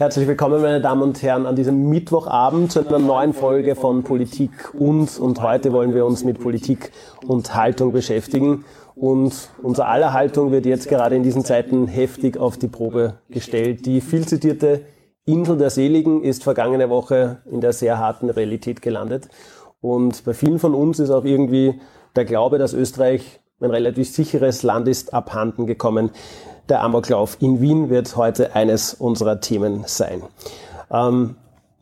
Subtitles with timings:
[0.00, 4.72] Herzlich willkommen, meine Damen und Herren, an diesem Mittwochabend zu einer neuen Folge von Politik
[4.72, 5.18] und.
[5.18, 6.90] Und heute wollen wir uns mit Politik
[7.26, 8.64] und Haltung beschäftigen.
[8.94, 13.84] Und unser aller Haltung wird jetzt gerade in diesen Zeiten heftig auf die Probe gestellt.
[13.84, 14.86] Die viel zitierte
[15.26, 19.28] Insel der Seligen ist vergangene Woche in der sehr harten Realität gelandet.
[19.82, 21.78] Und bei vielen von uns ist auch irgendwie
[22.16, 26.10] der Glaube, dass Österreich ein relativ sicheres Land ist, abhanden gekommen.
[26.70, 30.22] Der Amoklauf in Wien wird heute eines unserer Themen sein.
[30.88, 31.34] Ähm,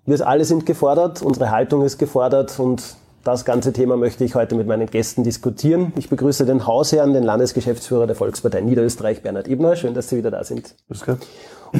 [0.07, 4.55] wir alle sind gefordert, unsere Haltung ist gefordert und das ganze Thema möchte ich heute
[4.55, 5.93] mit meinen Gästen diskutieren.
[5.97, 9.77] Ich begrüße den Hausherrn, den Landesgeschäftsführer der Volkspartei Niederösterreich, Bernhard Ebner.
[9.77, 10.75] Schön, dass Sie wieder da sind.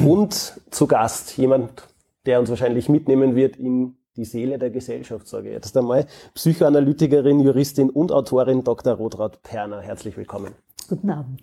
[0.05, 1.87] Und zu Gast jemand,
[2.27, 6.05] der uns wahrscheinlich mitnehmen wird in die Seele der Gesellschaft, sage ich jetzt einmal.
[6.35, 8.93] Psychoanalytikerin, Juristin und Autorin Dr.
[8.93, 9.81] Rotraud Perner.
[9.81, 10.53] Herzlich willkommen.
[10.89, 11.41] Guten Abend.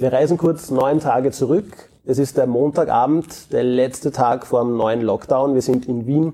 [0.00, 1.90] Wir reisen kurz neun Tage zurück.
[2.06, 5.52] Es ist der Montagabend, der letzte Tag vor dem neuen Lockdown.
[5.52, 6.32] Wir sind in Wien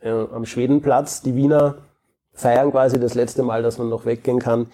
[0.00, 1.22] äh, am Schwedenplatz.
[1.22, 1.76] Die Wiener
[2.32, 4.66] feiern quasi das letzte Mal, dass man noch weggehen kann.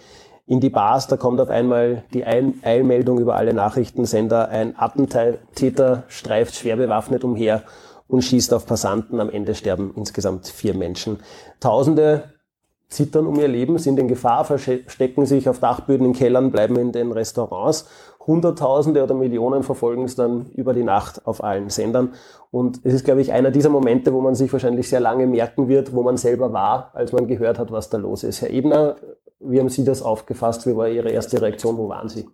[0.47, 4.49] In die Bars, da kommt auf einmal die Eilmeldung über alle Nachrichtensender.
[4.49, 7.61] Ein Attentäter streift schwer bewaffnet umher
[8.07, 9.19] und schießt auf Passanten.
[9.19, 11.19] Am Ende sterben insgesamt vier Menschen.
[11.59, 12.30] Tausende
[12.91, 16.91] zittern um ihr Leben, sind in Gefahr, verstecken sich auf Dachböden in Kellern, bleiben in
[16.91, 17.87] den Restaurants.
[18.27, 22.13] Hunderttausende oder Millionen verfolgen es dann über die Nacht auf allen Sendern.
[22.51, 25.67] Und es ist, glaube ich, einer dieser Momente, wo man sich wahrscheinlich sehr lange merken
[25.67, 28.41] wird, wo man selber war, als man gehört hat, was da los ist.
[28.41, 28.97] Herr Ebner,
[29.39, 30.67] wie haben Sie das aufgefasst?
[30.67, 31.77] Wie war Ihre erste Reaktion?
[31.77, 32.27] Wo waren Sie?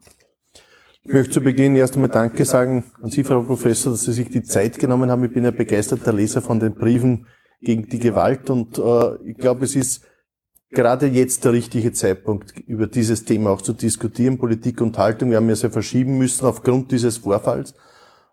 [1.03, 4.29] Ich möchte zu Beginn erst einmal Danke sagen an Sie, Frau Professor, dass Sie sich
[4.29, 5.23] die Zeit genommen haben.
[5.23, 7.28] Ich bin ein begeisterter Leser von den Briefen
[7.62, 10.03] gegen die Gewalt und äh, ich glaube, es ist
[10.72, 15.29] gerade jetzt der richtige Zeitpunkt, über dieses Thema auch zu diskutieren, Politik und Haltung.
[15.29, 17.73] Wir haben ja sehr verschieben müssen aufgrund dieses Vorfalls.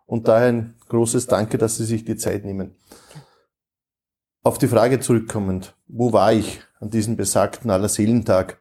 [0.06, 2.74] Und daher ein großes Danke, dass Sie sich die Zeit nehmen.
[4.42, 8.60] Auf die Frage zurückkommend, wo war ich an diesem besagten Allerseelentag?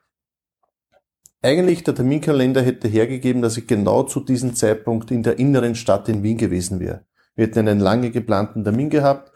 [1.41, 6.07] Eigentlich der Terminkalender hätte hergegeben, dass ich genau zu diesem Zeitpunkt in der inneren Stadt
[6.07, 7.05] in Wien gewesen wäre.
[7.35, 9.32] Wir hätten einen lange geplanten Termin gehabt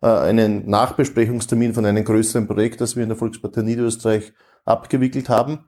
[0.00, 4.32] einen Nachbesprechungstermin von einem größeren Projekt, das wir in der Volkspartei Niederösterreich
[4.64, 5.64] abgewickelt haben.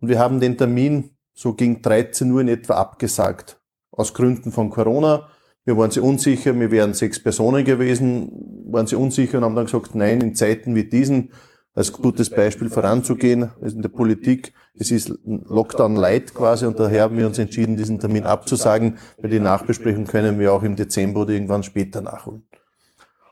[0.00, 3.60] Und wir haben den Termin so gegen 13 Uhr in etwa abgesagt.
[3.90, 5.28] Aus Gründen von Corona.
[5.64, 8.30] Wir waren sie unsicher, wir wären sechs Personen gewesen,
[8.70, 11.32] waren sie unsicher und haben dann gesagt, nein, in Zeiten wie diesen
[11.74, 17.02] als gutes Beispiel voranzugehen, also in der Politik, es ist Lockdown light quasi und daher
[17.02, 21.22] haben wir uns entschieden, diesen Termin abzusagen, weil die Nachbesprechung können wir auch im Dezember
[21.22, 22.46] oder irgendwann später nachholen.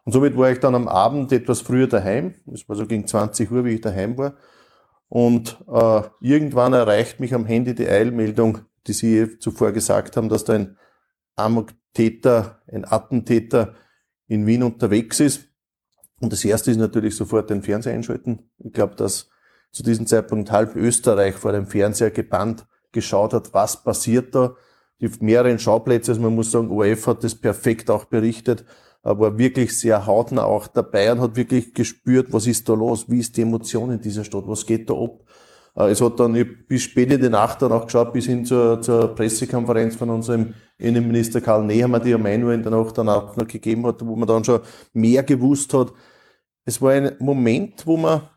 [0.05, 2.35] Und somit war ich dann am Abend etwas früher daheim.
[2.53, 4.35] Es war so gegen 20 Uhr, wie ich daheim war.
[5.09, 10.45] Und äh, irgendwann erreicht mich am Handy die Eilmeldung, die Sie zuvor gesagt haben, dass
[10.45, 10.79] da ein
[11.37, 13.75] Amok-Täter, ein Attentäter
[14.27, 15.49] in Wien unterwegs ist.
[16.21, 18.51] Und das erste ist natürlich sofort den Fernseher einschalten.
[18.59, 19.29] Ich glaube, dass
[19.71, 24.57] zu diesem Zeitpunkt halb Österreich vor dem Fernseher gebannt geschaut hat, was passiert da.
[25.01, 28.65] Die mehreren Schauplätze, also man muss sagen, ORF hat das perfekt auch berichtet
[29.03, 33.19] war wirklich sehr hautnah auch dabei und hat wirklich gespürt, was ist da los, wie
[33.19, 35.25] ist die Emotion in dieser Stadt, was geht da ab.
[35.77, 36.33] Äh, es hat dann
[36.69, 40.55] bis spät in die Nacht dann auch geschaut, bis hin zur, zur Pressekonferenz von unserem
[40.79, 44.17] Innenminister Karl Nehammer, die am Manuel in der Nacht dann auch noch gegeben hat, wo
[44.17, 44.61] man dann schon
[44.93, 45.93] mehr gewusst hat.
[46.65, 48.29] Es war ein Moment, wo man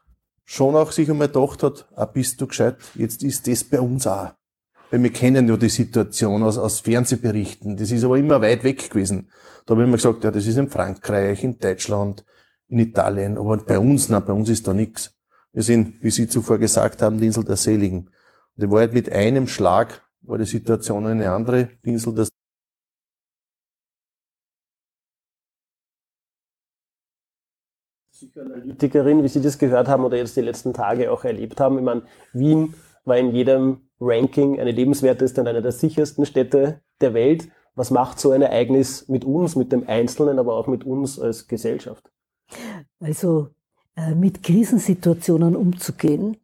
[0.45, 4.07] schon auch sich einmal gedacht hat, ah, bist du gescheit, jetzt ist das bei uns
[4.07, 4.31] auch.
[4.95, 7.75] Weil wir kennen ja die Situation aus, aus Fernsehberichten.
[7.75, 9.29] Das ist aber immer weit weg gewesen.
[9.65, 12.23] Da habe ich immer gesagt, ja, das ist in Frankreich, in Deutschland,
[12.69, 15.13] in Italien, aber bei uns, na, bei uns ist da nichts.
[15.51, 18.09] Wir sind, wie Sie zuvor gesagt haben, die Insel der Seligen.
[18.55, 21.71] Und in Wahrheit mit einem Schlag war die Situation eine andere.
[21.83, 22.27] Die Insel der
[28.13, 31.79] Psychoanalytikerin, wie Sie das gehört haben oder jetzt die letzten Tage auch erlebt haben.
[31.79, 37.13] Ich meine, Wien war in jedem Ranking eine lebenswerteste und eine der sichersten Städte der
[37.13, 37.49] Welt.
[37.75, 41.47] Was macht so ein Ereignis mit uns, mit dem Einzelnen, aber auch mit uns als
[41.47, 42.09] Gesellschaft?
[42.99, 43.49] Also
[43.95, 46.37] äh, mit Krisensituationen umzugehen,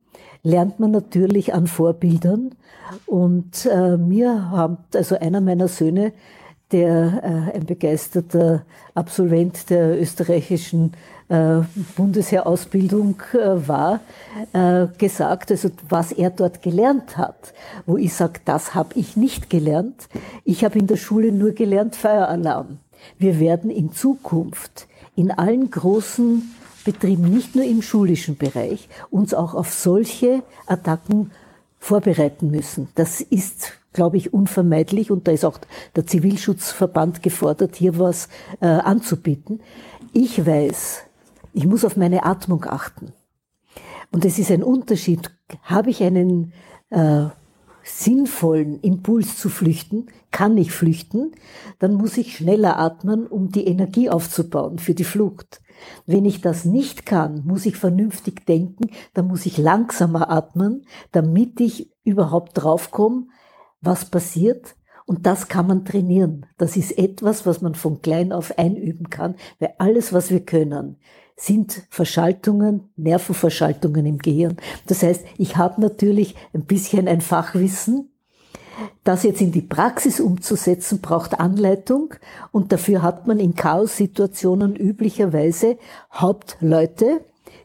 [0.43, 2.55] lernt man natürlich an Vorbildern.
[3.05, 6.13] Und äh, mir haben, also einer meiner Söhne,
[6.71, 8.63] der äh, ein begeisterter
[8.93, 10.93] Absolvent der österreichischen
[11.29, 11.61] äh,
[11.95, 14.01] Bundesheerausbildung äh, war,
[14.53, 17.53] äh, gesagt, also was er dort gelernt hat,
[17.85, 20.09] wo ich sage, das habe ich nicht gelernt.
[20.43, 22.79] Ich habe in der Schule nur gelernt Feueralarm.
[23.17, 26.53] Wir werden in Zukunft in allen großen
[26.83, 31.31] Betrieben, nicht nur im schulischen Bereich, uns auch auf solche Attacken
[31.79, 32.89] vorbereiten müssen.
[32.95, 35.59] Das ist, glaube ich, unvermeidlich und da ist auch
[35.95, 38.29] der Zivilschutzverband gefordert, hier was
[38.61, 39.61] äh, anzubieten.
[40.13, 41.03] Ich weiß,
[41.53, 43.13] ich muss auf meine Atmung achten.
[44.11, 45.31] Und es ist ein Unterschied.
[45.63, 46.53] Habe ich einen
[46.89, 47.27] äh,
[47.83, 51.31] sinnvollen Impuls zu flüchten, kann ich flüchten,
[51.79, 55.61] dann muss ich schneller atmen, um die Energie aufzubauen für die Flucht.
[56.05, 61.59] Wenn ich das nicht kann, muss ich vernünftig denken, dann muss ich langsamer atmen, damit
[61.59, 63.27] ich überhaupt draufkomme,
[63.81, 64.75] was passiert.
[65.05, 66.45] Und das kann man trainieren.
[66.57, 70.97] Das ist etwas, was man von klein auf einüben kann, weil alles, was wir können,
[71.35, 74.57] sind Verschaltungen, Nervenverschaltungen im Gehirn.
[74.87, 78.09] Das heißt, ich habe natürlich ein bisschen ein Fachwissen.
[79.03, 82.13] Das jetzt in die Praxis umzusetzen, braucht Anleitung
[82.51, 85.77] und dafür hat man in Chaos-Situationen üblicherweise
[86.13, 87.21] Hauptleute,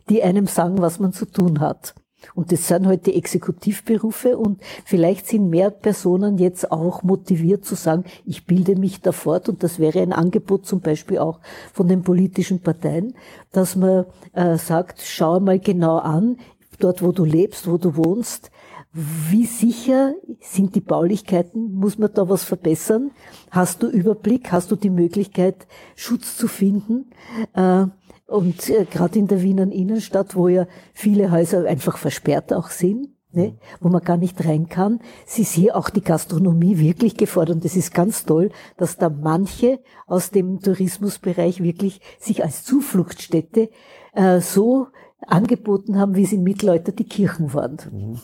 [0.08, 1.94] die einem sagen, was man zu tun hat.
[2.34, 7.74] Und das sind heute halt Exekutivberufe und vielleicht sind mehr Personen jetzt auch motiviert zu
[7.74, 11.40] sagen, ich bilde mich da fort und das wäre ein Angebot zum Beispiel auch
[11.72, 13.14] von den politischen Parteien,
[13.52, 16.38] dass man äh, sagt, schau mal genau an,
[16.78, 18.50] dort wo du lebst, wo du wohnst,
[18.92, 21.74] wie sicher sind die Baulichkeiten?
[21.74, 23.10] Muss man da was verbessern?
[23.50, 24.50] Hast du Überblick?
[24.50, 25.66] Hast du die Möglichkeit,
[25.96, 27.10] Schutz zu finden?
[27.52, 27.86] Äh,
[28.26, 33.08] und äh, gerade in der Wiener Innenstadt, wo ja viele Häuser einfach versperrt auch sind,
[33.32, 37.56] ne, wo man gar nicht rein kann, sie ist hier auch die Gastronomie wirklich gefordert.
[37.56, 43.70] Und es ist ganz toll, dass da manche aus dem Tourismusbereich wirklich sich als Zufluchtsstätte
[44.14, 44.88] äh, so
[45.26, 47.78] angeboten haben, wie sie im Mittelalter die Kirchen waren.
[47.92, 48.20] Mhm.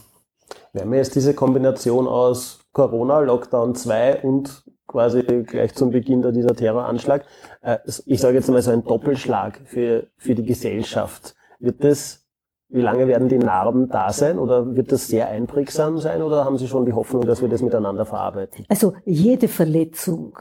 [0.72, 6.54] Wir haben jetzt diese Kombination aus Corona, Lockdown 2 und quasi gleich zum Beginn dieser
[6.54, 7.24] Terroranschlag.
[7.62, 11.34] Äh, ich sage jetzt mal so ein Doppelschlag für, für die Gesellschaft.
[11.58, 12.26] Wird das,
[12.68, 16.58] wie lange werden die Narben da sein oder wird das sehr einprägsam sein oder haben
[16.58, 18.64] Sie schon die Hoffnung, dass wir das miteinander verarbeiten?
[18.68, 20.38] Also jede Verletzung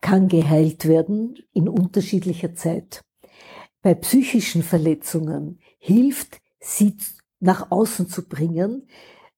[0.00, 3.02] kann geheilt werden in unterschiedlicher Zeit.
[3.82, 6.96] Bei psychischen Verletzungen hilft, sie
[7.40, 8.86] nach außen zu bringen,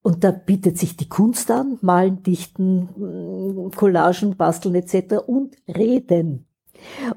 [0.02, 5.16] und da bietet sich die Kunst an, malen, dichten, Collagen, basteln etc.
[5.26, 6.46] und reden.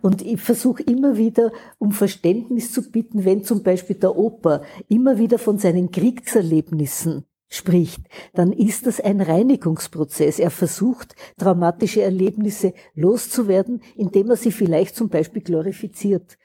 [0.01, 5.17] Und ich versuche immer wieder um Verständnis zu bitten, wenn zum Beispiel der Opa immer
[5.17, 8.01] wieder von seinen Kriegserlebnissen spricht,
[8.33, 10.37] dann ist das ein Reinigungsprozess.
[10.37, 16.37] Er versucht, traumatische Erlebnisse loszuwerden, indem er sie vielleicht zum Beispiel glorifiziert.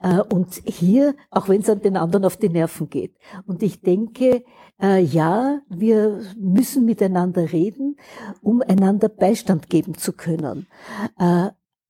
[0.00, 3.16] Äh, und hier, auch wenn es an den anderen auf die Nerven geht.
[3.46, 4.44] Und ich denke,
[4.80, 7.96] äh, ja, wir müssen miteinander reden,
[8.40, 10.68] um einander Beistand geben zu können.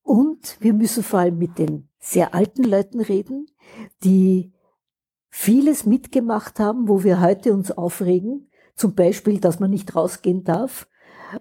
[0.02, 3.46] Und wir müssen vor allem mit den sehr alten Leuten reden,
[4.02, 4.52] die
[5.30, 10.88] vieles mitgemacht haben, wo wir heute uns aufregen, zum Beispiel, dass man nicht rausgehen darf.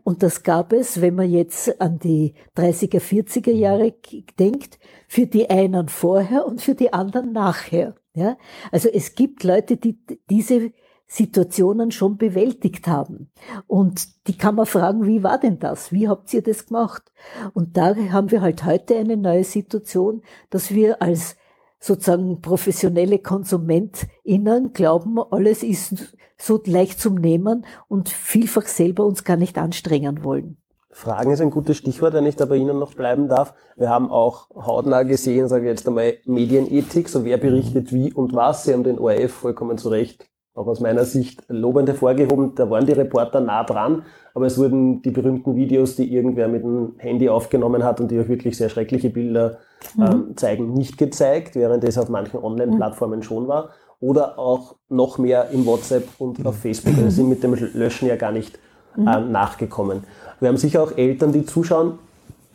[0.03, 3.93] Und das gab es, wenn man jetzt an die 30er, 40er Jahre
[4.39, 7.95] denkt, für die einen vorher und für die anderen nachher.
[8.13, 8.37] Ja?
[8.71, 10.71] Also es gibt Leute, die diese
[11.13, 13.29] Situationen schon bewältigt haben.
[13.67, 15.91] Und die kann man fragen, wie war denn das?
[15.91, 17.11] Wie habt ihr das gemacht?
[17.53, 21.35] Und da haben wir halt heute eine neue Situation, dass wir als
[21.81, 29.35] sozusagen professionelle KonsumentInnen glauben, alles ist so leicht zum Nehmen und vielfach selber uns gar
[29.35, 30.55] nicht anstrengen wollen.
[30.91, 33.53] Fragen ist ein gutes Stichwort, wenn ich da bei Ihnen noch bleiben darf.
[33.75, 38.33] Wir haben auch hautnah gesehen, sage ich jetzt einmal, Medienethik, so wer berichtet wie und
[38.33, 38.63] was.
[38.63, 42.55] Sie haben den ORF vollkommen zu Recht auch aus meiner Sicht lobend hervorgehoben.
[42.55, 44.03] Da waren die Reporter nah dran,
[44.33, 48.19] aber es wurden die berühmten Videos, die irgendwer mit dem Handy aufgenommen hat und die
[48.19, 49.59] auch wirklich sehr schreckliche Bilder
[49.95, 50.03] mhm.
[50.03, 53.23] ähm, zeigen, nicht gezeigt, während es auf manchen Online-Plattformen mhm.
[53.23, 53.69] schon war.
[54.01, 56.95] Oder auch noch mehr im WhatsApp und auf Facebook.
[56.97, 58.59] Also sind mit dem Löschen ja gar nicht
[58.95, 59.07] mhm.
[59.07, 60.03] ähm, nachgekommen.
[60.39, 61.99] Wir haben sicher auch Eltern, die zuschauen.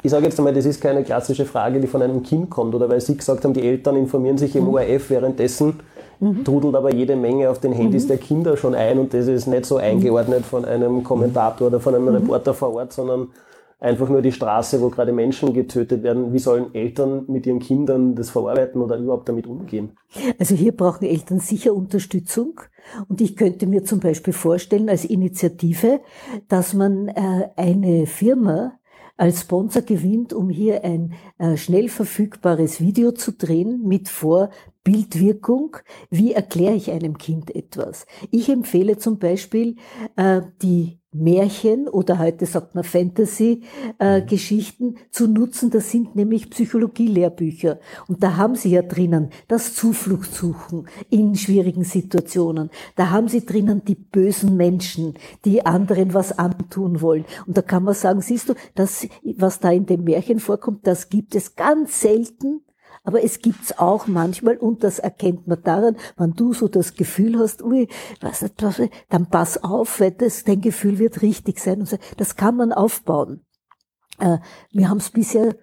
[0.03, 2.75] Ich sage jetzt einmal, das ist keine klassische Frage, die von einem Kind kommt.
[2.75, 4.69] Oder weil Sie gesagt haben, die Eltern informieren sich im.
[4.69, 5.81] ORF, währenddessen
[6.21, 6.45] mhm.
[6.45, 8.09] trudelt aber jede Menge auf den Handys mhm.
[8.09, 11.95] der Kinder schon ein und das ist nicht so eingeordnet von einem Kommentator oder von
[11.95, 12.17] einem mhm.
[12.17, 13.29] Reporter vor Ort, sondern
[13.79, 16.33] einfach nur die Straße, wo gerade Menschen getötet werden.
[16.33, 19.91] Wie sollen Eltern mit ihren Kindern das verarbeiten oder überhaupt damit umgehen?
[20.39, 22.61] Also hier brauchen Eltern sicher Unterstützung.
[23.09, 26.01] Und ich könnte mir zum Beispiel vorstellen als Initiative,
[26.49, 28.79] dass man äh, eine Firma
[29.17, 35.77] als Sponsor gewinnt, um hier ein äh, schnell verfügbares Video zu drehen mit Vorbildwirkung.
[36.11, 38.07] Wie erkläre ich einem Kind etwas?
[38.31, 39.77] Ich empfehle zum Beispiel
[40.17, 45.71] äh, die Märchen oder heute sagt man Fantasy-Geschichten äh, zu nutzen.
[45.71, 47.79] Das sind nämlich Psychologie-Lehrbücher.
[48.09, 52.71] Und da haben sie ja drinnen das Zuflucht suchen in schwierigen Situationen.
[52.97, 57.25] Da haben sie drinnen die bösen Menschen, die anderen was antun wollen.
[57.47, 59.07] Und da kann man sagen, siehst du, das,
[59.37, 62.61] was da in dem Märchen vorkommt, das gibt es ganz selten
[63.07, 67.39] aber es gibt's auch manchmal, und das erkennt man daran, wenn du so das Gefühl
[67.39, 67.89] hast, ui,
[68.21, 71.81] was, was, dann pass auf, weil das, dein Gefühl wird richtig sein.
[71.81, 71.97] Und so.
[72.17, 73.47] Das kann man aufbauen.
[74.19, 74.39] Äh,
[74.73, 75.55] wir haben es bisher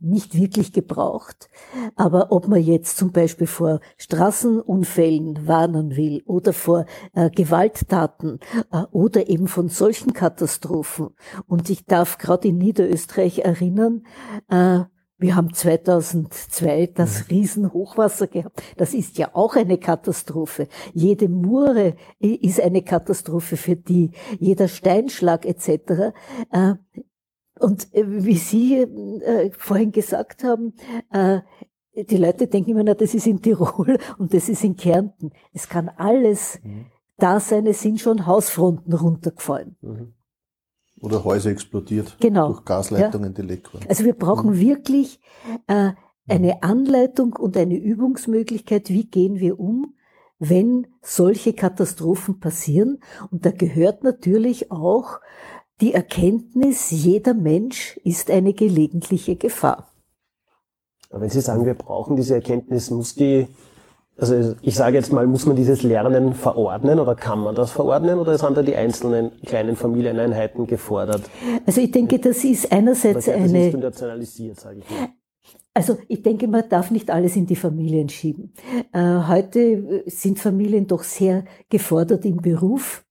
[0.00, 1.48] nicht wirklich gebraucht.
[1.96, 8.40] Aber ob man jetzt zum Beispiel vor Straßenunfällen warnen will oder vor äh, Gewalttaten
[8.72, 11.10] äh, oder eben von solchen Katastrophen.
[11.46, 14.04] Und ich darf gerade in Niederösterreich erinnern,
[14.48, 14.80] äh,
[15.22, 17.30] wir haben 2002 das.
[17.30, 18.62] Riesenhochwasser gehabt.
[18.76, 20.68] Das ist ja auch eine Katastrophe.
[20.92, 26.12] Jede Mure ist eine Katastrophe für die, jeder Steinschlag etc.
[26.50, 26.74] Äh,
[27.58, 30.74] und äh, wie Sie äh, vorhin gesagt haben,
[31.94, 35.30] die Leute denken immer, na, das ist in Tirol und das ist in Kärnten.
[35.52, 36.86] Es kann alles mhm.
[37.18, 39.76] da sein, es sind schon Hausfronten runtergefallen.
[39.80, 40.14] Mhm
[41.02, 42.46] oder Häuser explodiert genau.
[42.48, 43.42] durch Gasleitungen, ja.
[43.42, 43.84] die leck waren.
[43.88, 44.60] Also wir brauchen mhm.
[44.60, 45.20] wirklich
[45.66, 45.90] äh,
[46.28, 49.94] eine Anleitung und eine Übungsmöglichkeit, wie gehen wir um,
[50.38, 53.00] wenn solche Katastrophen passieren.
[53.30, 55.18] Und da gehört natürlich auch
[55.80, 59.88] die Erkenntnis, jeder Mensch ist eine gelegentliche Gefahr.
[61.10, 63.48] Aber wenn Sie sagen, wir brauchen diese Erkenntnis, muss die
[64.22, 68.20] also ich sage jetzt mal, muss man dieses Lernen verordnen oder kann man das verordnen
[68.20, 71.22] oder sind da die einzelnen kleinen Familieneinheiten gefordert?
[71.66, 73.66] Also ich denke, das ist einerseits das eine...
[73.66, 75.08] Ist internationalisiert, sage ich mal.
[75.74, 78.52] Also ich denke, man darf nicht alles in die Familien schieben.
[78.92, 83.04] Äh, heute sind Familien doch sehr gefordert im Beruf.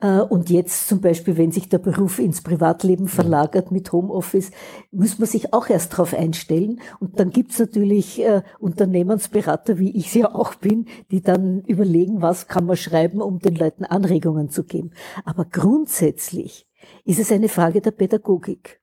[0.00, 4.50] Äh, und jetzt zum Beispiel, wenn sich der Beruf ins Privatleben verlagert mit Homeoffice,
[4.90, 6.80] muss man sich auch erst darauf einstellen.
[7.00, 12.48] Und dann gibt's natürlich äh, Unternehmensberater, wie ich ja auch bin, die dann überlegen, was
[12.48, 14.90] kann man schreiben, um den Leuten Anregungen zu geben.
[15.24, 16.66] Aber grundsätzlich
[17.04, 18.80] ist es eine Frage der Pädagogik.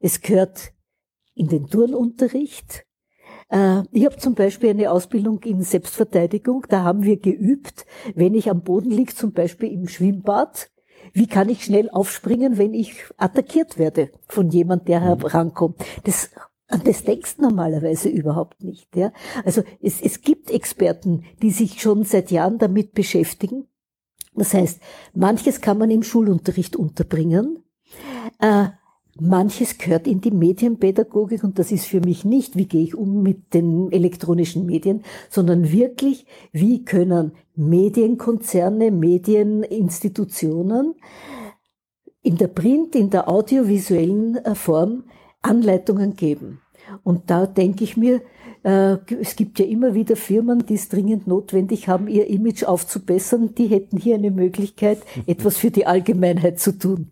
[0.00, 0.72] Es gehört
[1.34, 2.84] in den Turnunterricht,
[3.92, 6.64] ich habe zum Beispiel eine Ausbildung in Selbstverteidigung.
[6.70, 10.70] Da haben wir geübt, wenn ich am Boden liege, zum Beispiel im Schwimmbad,
[11.12, 15.20] wie kann ich schnell aufspringen, wenn ich attackiert werde von jemand, der mhm.
[15.20, 15.84] herankommt.
[16.04, 16.30] Das
[16.72, 18.96] an das denkst normalerweise überhaupt nicht.
[18.96, 19.12] Ja?
[19.44, 23.66] Also es, es gibt Experten, die sich schon seit Jahren damit beschäftigen.
[24.34, 24.80] Das heißt,
[25.12, 27.62] manches kann man im Schulunterricht unterbringen.
[28.38, 28.68] Äh,
[29.20, 33.22] Manches gehört in die Medienpädagogik und das ist für mich nicht, wie gehe ich um
[33.22, 40.94] mit den elektronischen Medien, sondern wirklich, wie können Medienkonzerne, Medieninstitutionen
[42.22, 45.04] in der Print, in der audiovisuellen äh, Form
[45.42, 46.60] Anleitungen geben.
[47.02, 48.22] Und da denke ich mir,
[48.62, 53.54] äh, es gibt ja immer wieder Firmen, die es dringend notwendig haben, ihr Image aufzubessern.
[53.56, 57.10] Die hätten hier eine Möglichkeit, etwas für die Allgemeinheit zu tun.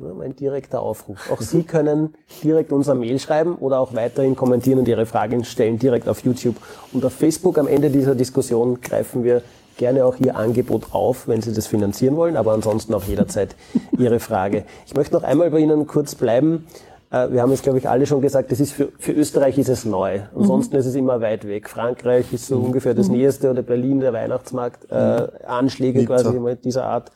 [0.00, 1.30] Ein direkter Aufruf.
[1.30, 5.78] Auch Sie können direkt unser Mail schreiben oder auch weiterhin kommentieren und Ihre Fragen stellen
[5.78, 6.56] direkt auf YouTube
[6.92, 7.58] und auf Facebook.
[7.58, 9.42] Am Ende dieser Diskussion greifen wir
[9.76, 13.54] gerne auch Ihr Angebot auf, wenn Sie das finanzieren wollen, aber ansonsten auch jederzeit
[13.96, 14.64] Ihre Frage.
[14.84, 16.66] Ich möchte noch einmal bei Ihnen kurz bleiben.
[17.12, 19.68] Äh, wir haben es, glaube ich, alle schon gesagt, das ist für, für Österreich ist
[19.68, 20.22] es neu.
[20.34, 20.80] Ansonsten mhm.
[20.80, 21.68] ist es immer weit weg.
[21.68, 23.18] Frankreich ist so ungefähr das mhm.
[23.18, 25.28] Nächste oder Berlin, der Weihnachtsmarkt, äh, mhm.
[25.46, 26.16] Anschläge Nizza.
[26.16, 27.12] quasi dieser Art.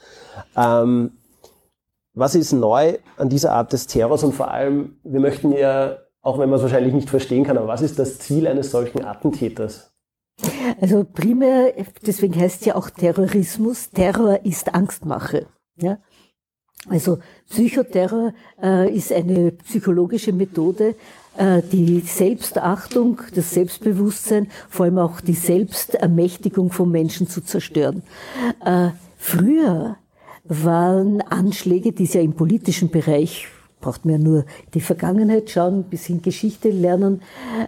[0.56, 1.10] Ähm,
[2.18, 6.38] was ist neu an dieser Art des Terrors und vor allem, wir möchten ja, auch
[6.38, 9.92] wenn man es wahrscheinlich nicht verstehen kann, aber was ist das Ziel eines solchen Attentäters?
[10.80, 11.72] Also primär,
[12.06, 15.46] deswegen heißt es ja auch Terrorismus, Terror ist Angstmache.
[15.80, 15.98] Ja?
[16.88, 17.18] Also
[17.50, 18.32] Psychoterror
[18.62, 20.94] äh, ist eine psychologische Methode,
[21.36, 28.02] äh, die Selbstachtung, das Selbstbewusstsein, vor allem auch die Selbstermächtigung von Menschen zu zerstören.
[28.64, 29.96] Äh, früher
[30.48, 33.48] waren Anschläge, die es ja im politischen Bereich
[33.80, 37.22] braucht man ja nur die Vergangenheit schauen, ein bisschen Geschichte lernen,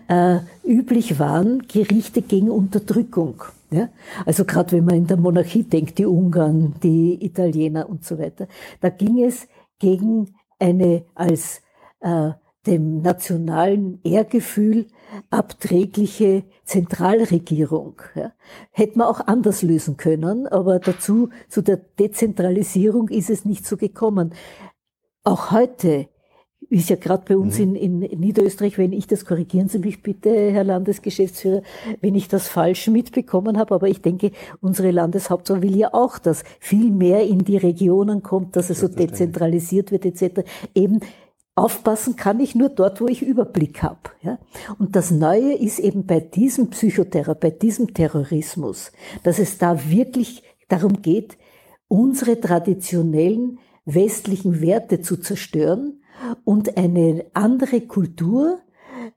[0.09, 3.43] äh, üblich waren Gerichte gegen Unterdrückung.
[3.71, 3.89] Ja?
[4.27, 8.49] Also gerade wenn man in der Monarchie denkt, die Ungarn, die Italiener und so weiter,
[8.81, 9.47] da ging es
[9.79, 11.63] gegen eine als
[12.01, 12.31] äh,
[12.67, 14.87] dem nationalen Ehrgefühl
[15.31, 18.01] abträgliche Zentralregierung.
[18.15, 18.33] Ja.
[18.71, 23.77] Hätte man auch anders lösen können, aber dazu, zu der Dezentralisierung ist es nicht so
[23.77, 24.35] gekommen.
[25.25, 26.09] Auch heute
[26.69, 27.75] ist ja gerade bei uns mhm.
[27.75, 31.63] in, in Niederösterreich, wenn ich das, korrigieren Sie mich bitte, Herr Landesgeschäftsführer,
[32.01, 36.45] wenn ich das falsch mitbekommen habe, aber ich denke, unsere Landeshauptfrau will ja auch, dass
[36.61, 40.43] viel mehr in die Regionen kommt, dass es so dezentralisiert wird etc.
[40.75, 41.01] Eben
[41.61, 44.11] Aufpassen kann ich nur dort, wo ich Überblick habe.
[44.23, 44.39] Ja?
[44.79, 50.43] Und das Neue ist eben bei diesem Psychoterror, bei diesem Terrorismus, dass es da wirklich
[50.69, 51.37] darum geht,
[51.89, 56.03] unsere traditionellen westlichen Werte zu zerstören
[56.45, 58.61] und eine andere Kultur,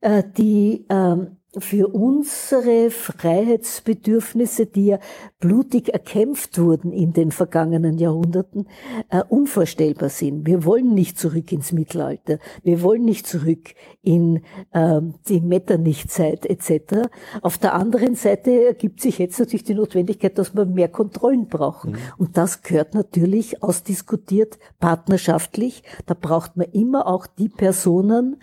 [0.01, 4.99] äh, die ähm, für unsere Freiheitsbedürfnisse, die ja
[5.39, 8.67] blutig erkämpft wurden in den vergangenen Jahrhunderten,
[9.09, 10.47] äh, unvorstellbar sind.
[10.47, 14.41] Wir wollen nicht zurück ins Mittelalter, wir wollen nicht zurück in
[14.71, 17.09] äh, die Metternichtzeit etc.
[17.41, 21.91] Auf der anderen Seite ergibt sich jetzt natürlich die Notwendigkeit, dass wir mehr Kontrollen brauchen.
[21.91, 21.97] Mhm.
[22.17, 25.83] Und das gehört natürlich ausdiskutiert, partnerschaftlich.
[26.07, 28.37] Da braucht man immer auch die Personen,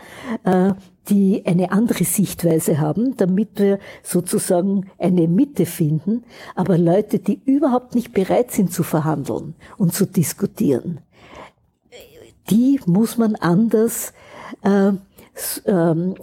[0.44, 0.74] äh,
[1.10, 6.24] die eine andere Sichtweise haben, damit wir sozusagen eine Mitte finden.
[6.54, 11.00] Aber Leute, die überhaupt nicht bereit sind zu verhandeln und zu diskutieren,
[12.48, 14.12] die muss man anders
[14.62, 14.92] äh,
[15.66, 16.14] ähm,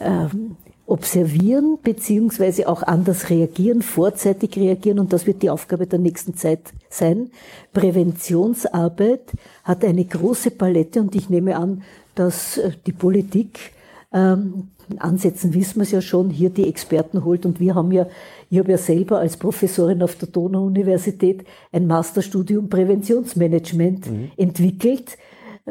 [0.00, 6.34] ähm, observieren beziehungsweise auch anders reagieren, vorzeitig reagieren und das wird die Aufgabe der nächsten
[6.34, 7.30] Zeit sein.
[7.72, 11.82] Präventionsarbeit hat eine große Palette und ich nehme an,
[12.14, 13.72] dass äh, die Politik
[14.12, 17.46] ähm, Ansätzen wissen wir es ja schon, hier die Experten holt.
[17.46, 18.06] Und wir haben ja,
[18.50, 24.30] ich habe ja selber als Professorin auf der Donau-Universität ein Masterstudium Präventionsmanagement mhm.
[24.36, 25.16] entwickelt.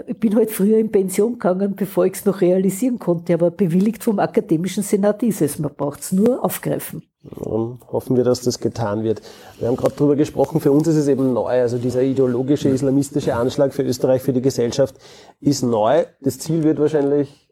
[0.08, 4.04] Ich bin halt früher in Pension gegangen, bevor ich es noch realisieren konnte, aber bewilligt
[4.04, 5.60] vom Akademischen Senat ist es.
[5.60, 7.04] Man braucht es nur aufgreifen.
[7.36, 9.22] Und hoffen wir, dass das getan wird.
[9.58, 11.50] Wir haben gerade darüber gesprochen, für uns ist es eben neu.
[11.62, 14.96] Also dieser ideologische, islamistische Anschlag für Österreich, für die Gesellschaft
[15.42, 16.06] ist neu.
[16.22, 17.49] Das Ziel wird wahrscheinlich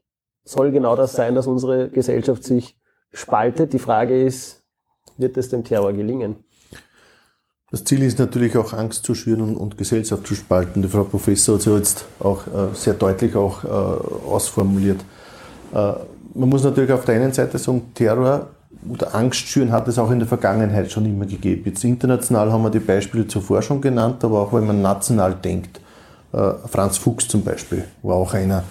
[0.47, 2.77] soll genau das sein, dass unsere Gesellschaft sich
[3.11, 3.73] spaltet.
[3.73, 4.63] Die Frage ist,
[5.17, 6.37] wird es dem Terror gelingen?
[7.69, 10.81] Das Ziel ist natürlich auch Angst zu schüren und, Gesellschaft zu spalten.
[10.81, 15.01] Die Frau Professor hat es ja jetzt auch äh, sehr deutlich auch äh, ausformuliert.
[15.73, 15.93] Äh,
[16.33, 18.47] man muss natürlich auf der einen Seite sagen, Terror
[18.89, 21.63] oder Angst schüren hat es auch in der Vergangenheit schon immer gegeben.
[21.65, 25.81] Jetzt international haben wir die Beispiele zuvor schon genannt, aber auch wenn man national denkt.
[26.31, 28.63] Franz Fuchs zum Beispiel war auch einer,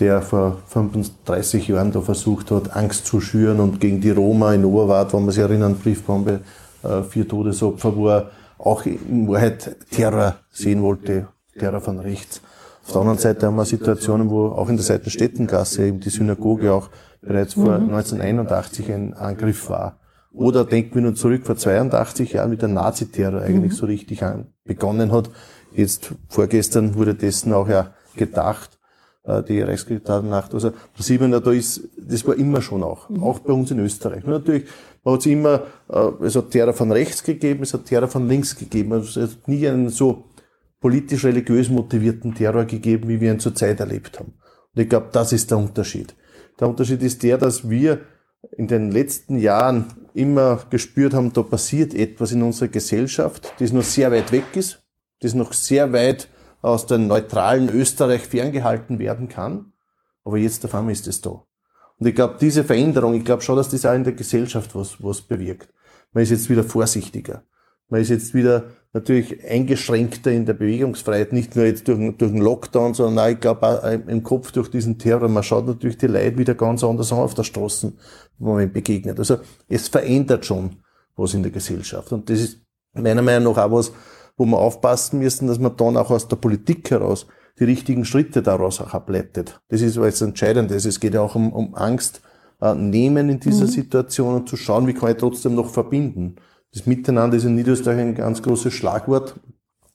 [0.00, 4.64] der vor 35 Jahren da versucht hat, Angst zu schüren und gegen die Roma in
[4.64, 6.40] Oberwart, wo man sich erinnern, Briefbombe,
[6.82, 12.40] äh, vier Todesopfer, wo er auch in Wahrheit Terror sehen wollte, Terror von rechts.
[12.84, 16.72] Auf der anderen Seite haben wir Situationen, wo auch in der Seitenstädtengasse eben die Synagoge
[16.72, 16.88] auch
[17.20, 17.94] bereits vor mhm.
[17.94, 19.98] 1981 ein Angriff war.
[20.32, 23.76] Oder denken wir nur zurück, vor 82 Jahren, wie der Naziterror eigentlich mhm.
[23.76, 24.24] so richtig
[24.64, 25.30] begonnen hat.
[25.72, 28.79] Jetzt vorgestern wurde dessen auch ja gedacht.
[29.30, 30.54] Äh, die Reichskriegsnacht.
[30.54, 33.22] Also da sieht man, da ist, das war immer schon auch, mhm.
[33.22, 34.24] auch bei uns in Österreich.
[34.24, 34.64] Nur natürlich,
[35.04, 38.28] man hat es immer, äh, es hat Terror von rechts gegeben, es hat Terror von
[38.28, 38.92] links gegeben.
[38.92, 40.24] Also es hat nie einen so
[40.80, 44.34] politisch-religiös motivierten Terror gegeben, wie wir ihn zurzeit erlebt haben.
[44.74, 46.14] Und ich glaube, das ist der Unterschied.
[46.58, 48.00] Der Unterschied ist der, dass wir
[48.56, 53.82] in den letzten Jahren immer gespürt haben, da passiert etwas in unserer Gesellschaft, das noch
[53.82, 54.82] sehr weit weg ist,
[55.20, 56.28] das noch sehr weit
[56.62, 59.72] aus dem neutralen Österreich ferngehalten werden kann.
[60.24, 61.42] Aber jetzt auf einmal ist es da.
[61.98, 65.02] Und ich glaube, diese Veränderung, ich glaube schon, dass das auch in der Gesellschaft was,
[65.02, 65.72] was bewirkt.
[66.12, 67.42] Man ist jetzt wieder vorsichtiger.
[67.88, 72.40] Man ist jetzt wieder natürlich eingeschränkter in der Bewegungsfreiheit, nicht nur jetzt durch, durch den
[72.40, 75.28] Lockdown, sondern auch, ich glaube, auch im Kopf durch diesen Terror.
[75.28, 77.92] Man schaut natürlich die Leute wieder ganz anders an auf der Straße,
[78.38, 79.18] wo man begegnet.
[79.18, 80.76] Also es verändert schon
[81.16, 82.12] was in der Gesellschaft.
[82.12, 82.60] Und das ist
[82.94, 83.92] meiner Meinung nach auch was,
[84.40, 87.26] wo wir aufpassen müssen, dass man dann auch aus der Politik heraus
[87.58, 89.60] die richtigen Schritte daraus auch ableitet.
[89.68, 90.86] Das ist was Entscheidendes.
[90.86, 92.22] Es geht ja auch um, um Angst
[92.62, 93.70] äh, nehmen in dieser mhm.
[93.70, 96.36] Situation und zu schauen, wie kann ich trotzdem noch verbinden.
[96.72, 99.34] Das Miteinander ist in Niederösterreich ein ganz großes Schlagwort.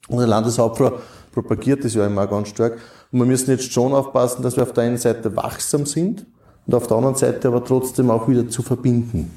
[0.10, 1.00] Unsere Landeshauptfrau
[1.32, 2.78] propagiert das ja immer ganz stark.
[3.12, 6.28] Und wir müssen jetzt schon aufpassen, dass wir auf der einen Seite wachsam sind
[6.68, 9.32] und auf der anderen Seite aber trotzdem auch wieder zu verbinden.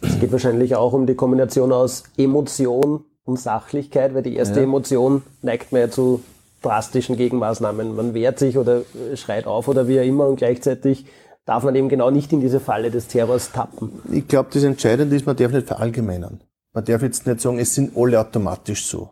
[0.00, 4.64] Es geht wahrscheinlich auch um die Kombination aus Emotion um Sachlichkeit, weil die erste ja.
[4.64, 6.22] Emotion neigt man ja zu
[6.62, 7.94] drastischen Gegenmaßnahmen.
[7.94, 8.82] Man wehrt sich oder
[9.14, 11.06] schreit auf oder wie auch immer und gleichzeitig
[11.44, 13.90] darf man eben genau nicht in diese Falle des Terrors tappen.
[14.10, 16.40] Ich glaube, das Entscheidende ist, man darf nicht verallgemeinern.
[16.72, 19.10] Man darf jetzt nicht sagen, es sind alle automatisch so,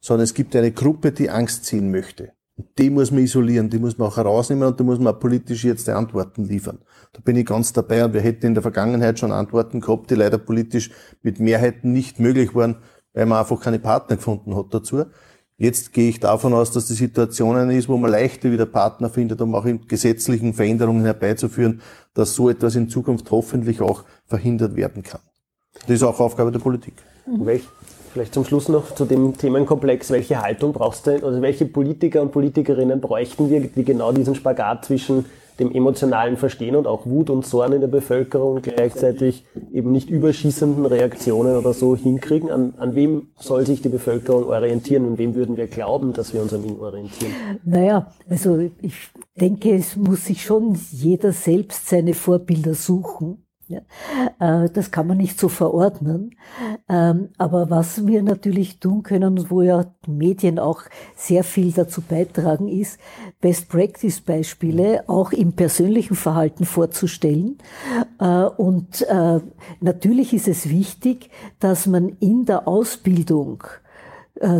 [0.00, 2.32] sondern es gibt eine Gruppe, die Angst ziehen möchte.
[2.78, 5.64] Die muss man isolieren, die muss man auch herausnehmen und da muss man auch politisch
[5.64, 6.78] jetzt die Antworten liefern.
[7.14, 10.14] Da bin ich ganz dabei und wir hätten in der Vergangenheit schon Antworten gehabt, die
[10.14, 10.90] leider politisch
[11.22, 12.76] mit Mehrheiten nicht möglich waren,
[13.12, 15.04] weil man einfach keine Partner gefunden hat dazu.
[15.56, 19.10] Jetzt gehe ich davon aus, dass die Situation eine ist, wo man leichter wieder Partner
[19.10, 21.82] findet, um auch in gesetzlichen Veränderungen herbeizuführen,
[22.14, 25.20] dass so etwas in Zukunft hoffentlich auch verhindert werden kann.
[25.82, 26.94] Das ist auch Aufgabe der Politik.
[27.26, 27.64] Welch,
[28.12, 32.32] vielleicht zum Schluss noch zu dem Themenkomplex, welche Haltung brauchst du, also welche Politiker und
[32.32, 35.26] Politikerinnen bräuchten wir, die genau diesen Spagat zwischen
[35.60, 40.86] dem emotionalen Verstehen und auch Wut und Zorn in der Bevölkerung gleichzeitig eben nicht überschießenden
[40.86, 42.50] Reaktionen oder so hinkriegen?
[42.50, 46.42] An, an wem soll sich die Bevölkerung orientieren und wem würden wir glauben, dass wir
[46.42, 47.32] uns an ihm orientieren?
[47.64, 48.94] Naja, also ich
[49.38, 53.44] denke, es muss sich schon jeder selbst seine Vorbilder suchen.
[53.70, 56.34] Ja, äh, das kann man nicht so verordnen.
[56.88, 60.82] Ähm, aber was wir natürlich tun können wo ja Medien auch
[61.14, 62.98] sehr viel dazu beitragen, ist,
[63.40, 67.58] Best-Practice-Beispiele auch im persönlichen Verhalten vorzustellen.
[68.18, 69.38] Äh, und äh,
[69.80, 71.30] natürlich ist es wichtig,
[71.60, 73.62] dass man in der Ausbildung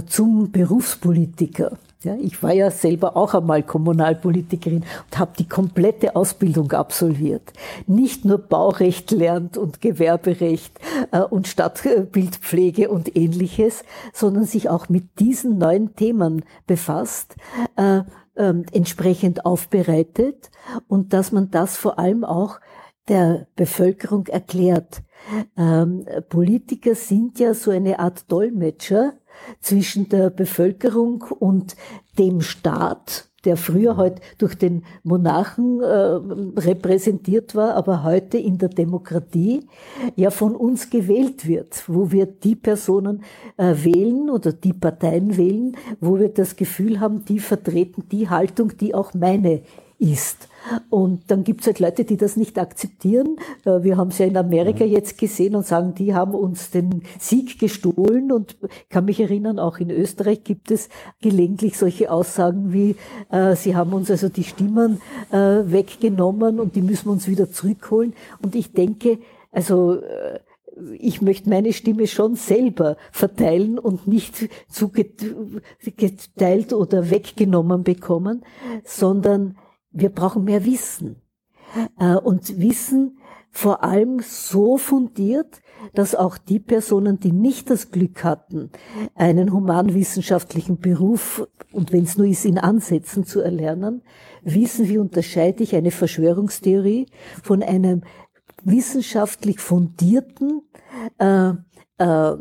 [0.07, 6.73] zum Berufspolitiker ja, ich war ja selber auch einmal Kommunalpolitikerin und habe die komplette Ausbildung
[6.73, 7.53] absolviert.
[7.87, 10.79] Nicht nur Baurecht lernt und Gewerberecht
[11.13, 13.85] äh, und Stadtbildpflege und ähnliches,
[14.15, 17.37] sondern sich auch mit diesen neuen Themen befasst,
[17.77, 17.99] äh,
[18.35, 20.51] äh, entsprechend aufbereitet
[20.89, 22.61] und dass man das vor allem auch
[23.09, 25.03] der Bevölkerung erklärt.
[25.57, 29.15] Ähm, Politiker sind ja so eine Art Dolmetscher
[29.61, 31.77] zwischen der Bevölkerung und
[32.19, 35.87] dem Staat, der früher halt durch den Monarchen äh,
[36.61, 39.67] repräsentiert war, aber heute in der Demokratie
[40.17, 43.23] ja von uns gewählt wird, wo wir die Personen
[43.57, 48.77] äh, wählen oder die Parteien wählen, wo wir das Gefühl haben, die vertreten die Haltung,
[48.77, 49.63] die auch meine
[50.01, 50.49] ist.
[50.89, 53.37] Und dann gibt es halt Leute, die das nicht akzeptieren.
[53.65, 54.91] Äh, wir haben es ja in Amerika mhm.
[54.91, 58.33] jetzt gesehen und sagen, die haben uns den Sieg gestohlen.
[58.33, 60.89] Und ich kann mich erinnern, auch in Österreich gibt es
[61.21, 62.97] gelegentlich solche Aussagen wie,
[63.31, 67.51] äh, sie haben uns also die Stimmen äh, weggenommen und die müssen wir uns wieder
[67.51, 68.15] zurückholen.
[68.43, 69.19] Und ich denke,
[69.53, 70.41] also äh,
[70.99, 78.43] ich möchte meine Stimme schon selber verteilen und nicht zugeteilt oder weggenommen bekommen,
[78.85, 79.57] sondern
[79.91, 81.17] wir brauchen mehr Wissen.
[81.99, 83.19] Äh, und Wissen
[83.53, 85.61] vor allem so fundiert,
[85.95, 88.71] dass auch die Personen, die nicht das Glück hatten,
[89.15, 94.03] einen humanwissenschaftlichen Beruf und wenn es nur ist, in Ansätzen zu erlernen,
[94.43, 97.07] wissen, wie unterscheide ich eine Verschwörungstheorie
[97.43, 98.03] von einem
[98.63, 100.63] wissenschaftlich fundierten,
[101.19, 101.51] äh,
[101.99, 102.35] äh,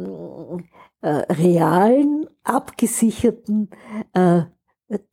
[1.01, 3.69] äh, realen, abgesicherten
[4.13, 4.43] äh,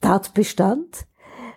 [0.01, 1.07] Tatbestand,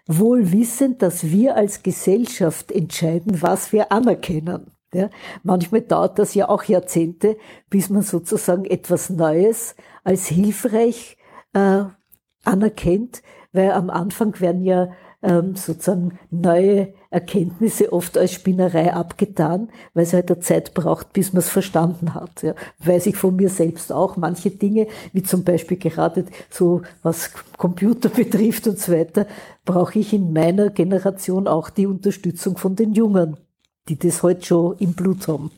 [0.09, 4.71] wohl wissend, dass wir als Gesellschaft entscheiden, was wir anerkennen.
[4.91, 5.11] Ja,
[5.43, 7.37] manchmal dauert das ja auch Jahrzehnte,
[7.69, 11.15] bis man sozusagen etwas Neues als hilfreich
[11.53, 11.83] äh,
[12.43, 13.21] anerkennt,
[13.53, 14.89] weil am Anfang werden ja
[15.21, 21.33] ähm, sozusagen neue Erkenntnisse oft als Spinnerei abgetan, weil es halt eine Zeit braucht, bis
[21.33, 22.43] man es verstanden hat.
[22.43, 22.53] Ja.
[22.79, 24.15] Weiß ich von mir selbst auch.
[24.15, 29.25] Manche Dinge, wie zum Beispiel gerade so was Computer betrifft und so weiter,
[29.65, 33.37] brauche ich in meiner Generation auch die Unterstützung von den Jungen,
[33.89, 35.51] die das heute halt schon im Blut haben.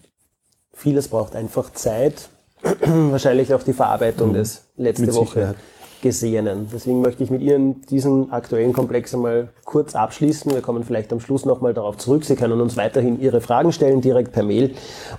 [0.74, 2.30] Vieles braucht einfach Zeit,
[2.82, 4.34] wahrscheinlich auch die Verarbeitung mhm.
[4.36, 5.56] des letzte Woche
[6.02, 6.68] Gesehenen.
[6.74, 10.52] Deswegen möchte ich mit Ihnen diesen aktuellen Komplex einmal kurz abschließen.
[10.52, 12.26] Wir kommen vielleicht am Schluss nochmal darauf zurück.
[12.26, 14.72] Sie können uns weiterhin Ihre Fragen stellen, direkt per Mail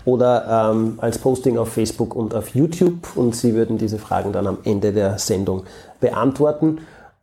[0.05, 3.16] oder ähm, als Posting auf Facebook und auf YouTube.
[3.16, 5.62] Und Sie würden diese Fragen dann am Ende der Sendung
[6.01, 6.79] beantworten.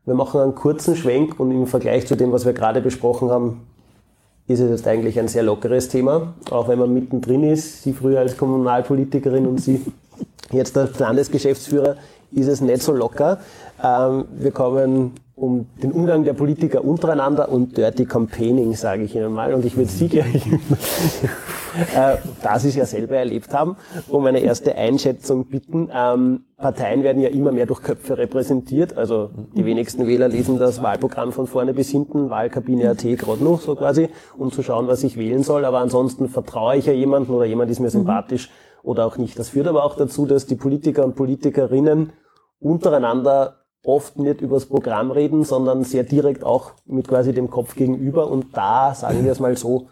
[0.05, 3.67] Wir machen einen kurzen Schwenk und im Vergleich zu dem, was wir gerade besprochen haben,
[4.47, 7.83] ist es jetzt eigentlich ein sehr lockeres Thema, auch wenn man mittendrin ist.
[7.83, 9.81] Sie früher als Kommunalpolitikerin und Sie
[10.51, 11.97] jetzt als Landesgeschäftsführer
[12.31, 13.39] ist es nicht so locker.
[13.83, 19.33] Ähm, wir kommen um den Umgang der Politiker untereinander und Dirty Campaigning, sage ich Ihnen
[19.33, 19.53] mal.
[19.53, 20.45] Und ich würde Sie gleich,
[21.95, 23.77] äh, da Sie es ja selber erlebt haben,
[24.09, 25.89] um eine erste Einschätzung bitten.
[25.93, 28.97] Ähm, Parteien werden ja immer mehr durch Köpfe repräsentiert.
[28.97, 33.61] Also die wenigsten Wähler lesen das Wahlprogramm von vorne bis hinten, Wahlkabine AT gerade noch
[33.61, 35.63] so quasi, um zu schauen, was ich wählen soll.
[35.63, 38.49] Aber ansonsten vertraue ich ja jemanden oder jemand ist mir sympathisch
[38.83, 39.37] oder auch nicht.
[39.37, 42.11] Das führt aber auch dazu, dass die Politiker und Politikerinnen
[42.59, 48.29] untereinander oft nicht übers Programm reden, sondern sehr direkt auch mit quasi dem Kopf gegenüber
[48.29, 49.87] und da, sagen wir es mal so,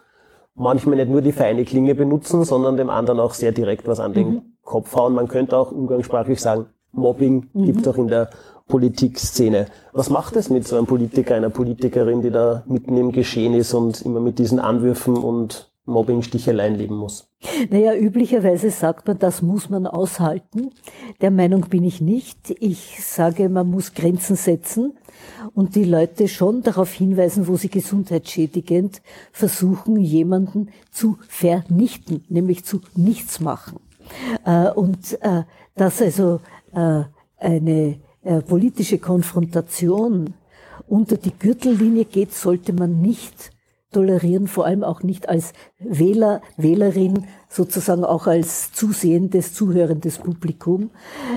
[0.54, 4.12] manchmal nicht nur die feine Klinge benutzen, sondern dem anderen auch sehr direkt was an
[4.12, 4.42] den mhm.
[4.62, 5.14] Kopf hauen.
[5.14, 7.64] Man könnte auch umgangssprachlich sagen, Mobbing mhm.
[7.64, 8.30] gibt es auch in der
[8.66, 9.66] Politikszene.
[9.92, 13.72] Was macht es mit so einem Politiker, einer Politikerin, die da mitten im Geschehen ist
[13.72, 17.28] und immer mit diesen Anwürfen und Mobbing, Sticheleien leben muss?
[17.70, 20.70] Naja, üblicherweise sagt man, das muss man aushalten.
[21.20, 22.50] Der Meinung bin ich nicht.
[22.60, 24.98] Ich sage, man muss Grenzen setzen
[25.54, 32.80] und die Leute schon darauf hinweisen, wo sie gesundheitsschädigend versuchen, jemanden zu vernichten, nämlich zu
[32.94, 33.80] nichts machen.
[34.44, 36.40] Äh, und äh, dass also
[36.72, 37.04] äh,
[37.38, 37.98] eine
[38.48, 40.34] politische Konfrontation
[40.88, 43.52] unter die Gürtellinie geht, sollte man nicht
[43.92, 50.90] tolerieren, vor allem auch nicht als Wähler, Wählerin, sozusagen auch als zusehendes, zuhörendes Publikum,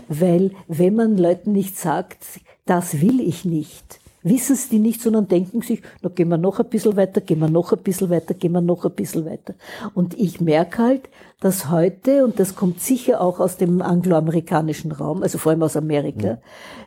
[0.08, 2.18] weil wenn man Leuten nicht sagt,
[2.66, 6.60] das will ich nicht, wissen es die nicht, sondern denken sich, na gehen wir noch
[6.60, 9.56] ein bisschen weiter, gehen wir noch ein bisschen weiter, gehen wir noch ein bisschen weiter.
[9.94, 11.10] Und ich merke halt,
[11.40, 15.76] dass heute, und das kommt sicher auch aus dem angloamerikanischen Raum, also vor allem aus
[15.76, 16.38] Amerika, mhm.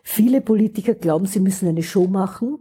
[0.03, 2.59] viele Politiker glauben, sie müssen eine Show machen.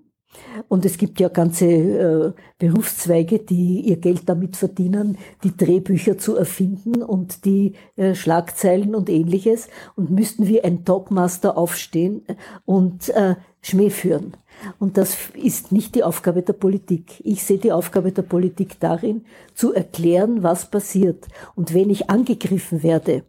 [0.67, 6.35] Und es gibt ja ganze äh, Berufszweige, die ihr Geld damit verdienen, die Drehbücher zu
[6.35, 12.23] erfinden und die äh, Schlagzeilen und ähnliches und müssten wie ein Talkmaster aufstehen
[12.65, 14.33] und äh, Schmäh führen.
[14.79, 17.21] Und das ist nicht die Aufgabe der Politik.
[17.23, 21.27] Ich sehe die Aufgabe der Politik darin, zu erklären, was passiert.
[21.55, 23.21] Und wenn ich angegriffen werde, äh,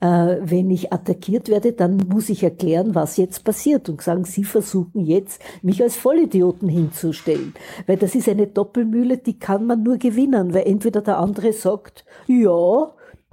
[0.00, 5.04] wenn ich attackiert werde, dann muss ich erklären, was jetzt passiert und sagen, Sie versuchen
[5.04, 7.54] jetzt, mich als Vollidioten hinzustellen.
[7.86, 12.04] Weil das ist eine Doppelmühle, die kann man nur gewinnen, weil entweder der andere sagt,
[12.28, 12.92] ja,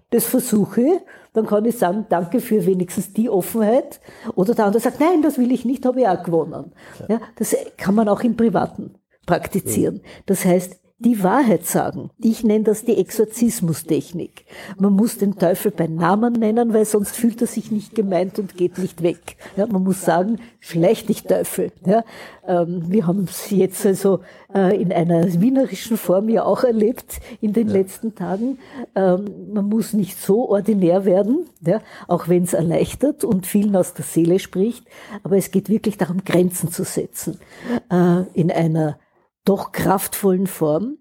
[0.09, 1.01] das versuche,
[1.33, 3.99] dann kann ich sagen, danke für wenigstens die Offenheit.
[4.35, 6.71] Oder der andere sagt, nein, das will ich nicht, habe ich auch gewonnen.
[7.07, 10.01] Ja, das kann man auch im Privaten praktizieren.
[10.25, 12.09] Das heißt, die Wahrheit sagen.
[12.17, 14.45] Ich nenne das die Exorzismustechnik.
[14.79, 18.55] Man muss den Teufel beim Namen nennen, weil sonst fühlt er sich nicht gemeint und
[18.55, 19.35] geht nicht weg.
[19.57, 21.73] Ja, man muss sagen, schleich dich Teufel.
[21.85, 22.05] Ja,
[22.47, 24.21] ähm, wir haben es jetzt also
[24.53, 27.73] äh, in einer wienerischen Form ja auch erlebt in den ja.
[27.73, 28.59] letzten Tagen.
[28.95, 33.93] Ähm, man muss nicht so ordinär werden, ja, auch wenn es erleichtert und vielen aus
[33.95, 34.85] der Seele spricht.
[35.23, 37.37] Aber es geht wirklich darum, Grenzen zu setzen.
[37.91, 38.97] Äh, in einer
[39.45, 40.97] doch kraftvollen Form.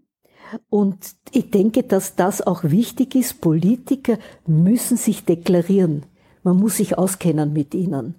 [0.68, 3.40] Und ich denke, dass das auch wichtig ist.
[3.40, 6.07] Politiker müssen sich deklarieren.
[6.42, 8.16] Man muss sich auskennen mit ihnen.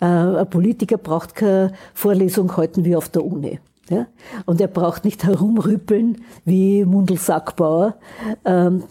[0.00, 3.60] Äh, ein Politiker braucht keine Vorlesung halten wie auf der Uni.
[3.90, 4.06] Ja?
[4.46, 7.98] Und er braucht nicht herumrüppeln wie Mundel Sackbauer.
[8.44, 8.84] Ähm,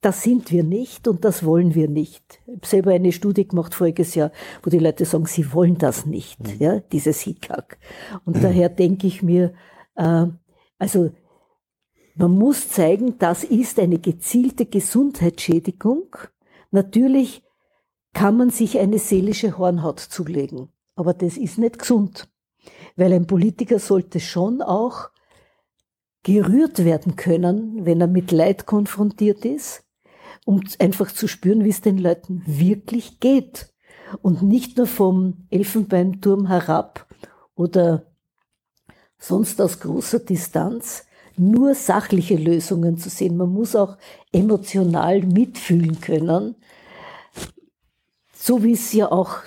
[0.00, 2.40] das sind wir nicht und das wollen wir nicht.
[2.46, 6.04] Ich habe selber eine Studie gemacht voriges Jahr, wo die Leute sagen, sie wollen das
[6.04, 6.56] nicht, mhm.
[6.58, 7.78] ja, dieses Hickhack.
[8.26, 9.54] Und daher denke ich mir,
[9.94, 11.10] also
[12.16, 16.16] man muss zeigen, das ist eine gezielte Gesundheitsschädigung.
[16.70, 17.42] Natürlich
[18.12, 22.28] kann man sich eine seelische Hornhaut zulegen, aber das ist nicht gesund,
[22.96, 25.10] weil ein Politiker sollte schon auch
[26.22, 29.84] gerührt werden können, wenn er mit Leid konfrontiert ist,
[30.44, 33.74] um einfach zu spüren, wie es den Leuten wirklich geht
[34.22, 37.06] und nicht nur vom Elfenbeinturm herab
[37.56, 38.13] oder
[39.26, 41.06] sonst aus großer Distanz
[41.36, 43.36] nur sachliche Lösungen zu sehen.
[43.36, 43.96] Man muss auch
[44.32, 46.54] emotional mitfühlen können.
[48.34, 49.38] So wie es ja auch,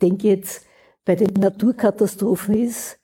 [0.00, 0.64] denke jetzt,
[1.04, 2.98] bei den Naturkatastrophen ist,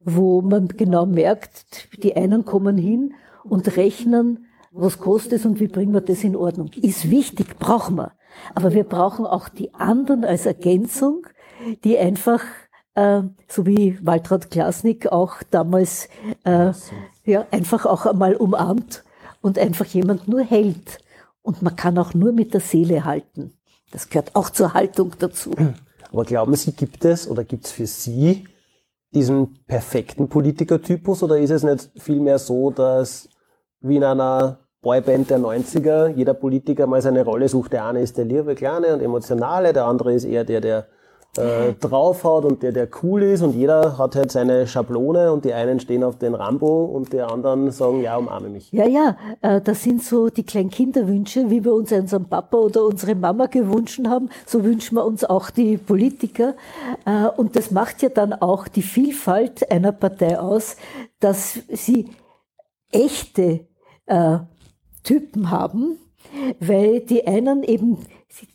[0.00, 5.68] wo man genau merkt, die einen kommen hin und rechnen, was kostet es und wie
[5.68, 6.70] bringen wir das in Ordnung.
[6.80, 8.12] Ist wichtig, brauchen wir.
[8.54, 11.26] Aber wir brauchen auch die anderen als Ergänzung,
[11.84, 12.42] die einfach
[12.94, 16.08] äh, so wie Waltraud Klasnik auch damals
[16.44, 16.72] äh,
[17.24, 19.04] ja, einfach auch einmal umarmt
[19.40, 20.98] und einfach jemand nur hält.
[21.42, 23.54] Und man kann auch nur mit der Seele halten.
[23.92, 25.52] Das gehört auch zur Haltung dazu.
[26.12, 28.44] Aber glauben Sie, gibt es oder gibt es für Sie
[29.12, 33.28] diesen perfekten Politikertypus oder ist es nicht vielmehr so, dass
[33.80, 37.72] wie in einer Boyband der 90er jeder Politiker mal seine Rolle sucht?
[37.72, 40.86] Der eine ist der liebe Kleine und emotionale, der andere ist eher der, der
[41.36, 45.52] äh, draufhaut und der, der cool ist und jeder hat halt seine Schablone und die
[45.52, 48.72] einen stehen auf den Rambo und die anderen sagen, ja, umarme mich.
[48.72, 52.84] Ja, ja, äh, das sind so die kleinen Kinderwünsche, wie wir uns unseren Papa oder
[52.84, 56.54] unsere Mama gewünscht haben, so wünschen wir uns auch die Politiker.
[57.04, 60.76] Äh, und das macht ja dann auch die Vielfalt einer Partei aus,
[61.20, 62.10] dass sie
[62.90, 63.66] echte
[64.06, 64.38] äh,
[65.04, 65.96] Typen haben,
[66.58, 67.98] weil die einen eben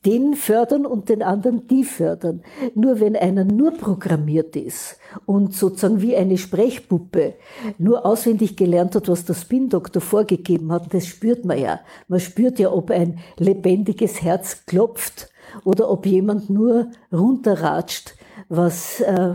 [0.05, 2.41] den fördern und den anderen die fördern.
[2.75, 7.35] Nur wenn einer nur programmiert ist und sozusagen wie eine Sprechpuppe
[7.77, 11.79] nur auswendig gelernt hat, was der Spin-Doktor vorgegeben hat, das spürt man ja.
[12.07, 15.29] Man spürt ja, ob ein lebendiges Herz klopft
[15.63, 18.15] oder ob jemand nur runterratscht,
[18.49, 19.33] was äh,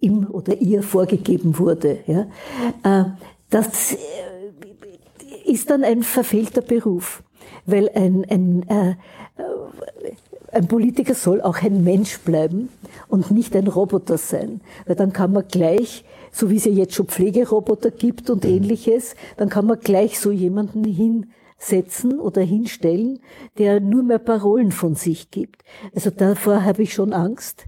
[0.00, 1.98] ihm oder ihr vorgegeben wurde.
[2.06, 2.26] Ja?
[2.82, 3.10] Äh,
[3.50, 3.96] das
[5.44, 7.22] ist dann ein verfehlter Beruf,
[7.66, 8.94] weil ein, ein, äh,
[10.52, 12.68] ein Politiker soll auch ein Mensch bleiben
[13.08, 16.94] und nicht ein Roboter sein, weil dann kann man gleich so wie es ja jetzt
[16.94, 23.20] schon Pflegeroboter gibt und ähnliches, dann kann man gleich so jemanden hinsetzen oder hinstellen,
[23.58, 25.62] der nur mehr Parolen von sich gibt.
[25.94, 27.66] Also davor habe ich schon Angst.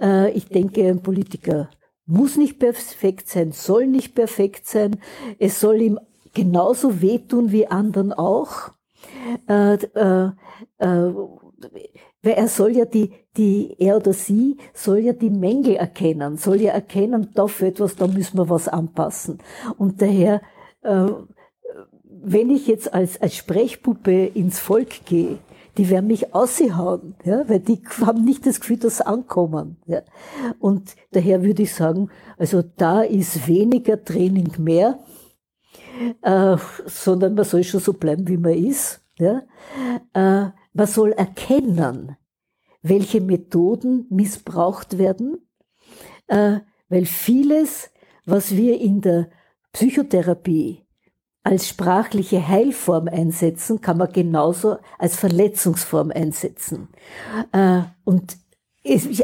[0.00, 1.68] Äh, ich denke, ein Politiker
[2.06, 4.96] muss nicht perfekt sein, soll nicht perfekt sein.
[5.38, 6.00] Es soll ihm
[6.32, 8.70] genauso wehtun wie anderen auch.
[9.48, 10.30] Äh, äh,
[10.78, 11.12] äh,
[12.22, 16.60] weil er soll ja die, die, er oder sie soll ja die Mängel erkennen, soll
[16.60, 19.38] ja erkennen, da für etwas, da müssen wir was anpassen.
[19.76, 20.42] Und daher,
[20.82, 21.06] äh,
[22.20, 25.38] wenn ich jetzt als, als Sprechpuppe ins Volk gehe,
[25.76, 29.76] die werden mich aushauen, ja, weil die haben nicht das Gefühl, dass sie ankommen.
[29.86, 30.02] Ja.
[30.58, 34.98] Und daher würde ich sagen, also da ist weniger Training mehr,
[36.22, 39.00] äh, sondern man soll schon so bleiben, wie man ist.
[39.18, 39.42] Ja.
[40.14, 42.16] Äh, man soll erkennen,
[42.82, 45.38] welche Methoden missbraucht werden,
[46.28, 47.90] äh, weil vieles,
[48.24, 49.30] was wir in der
[49.72, 50.84] Psychotherapie
[51.42, 56.88] als sprachliche Heilform einsetzen, kann man genauso als Verletzungsform einsetzen.
[57.52, 58.36] Äh, und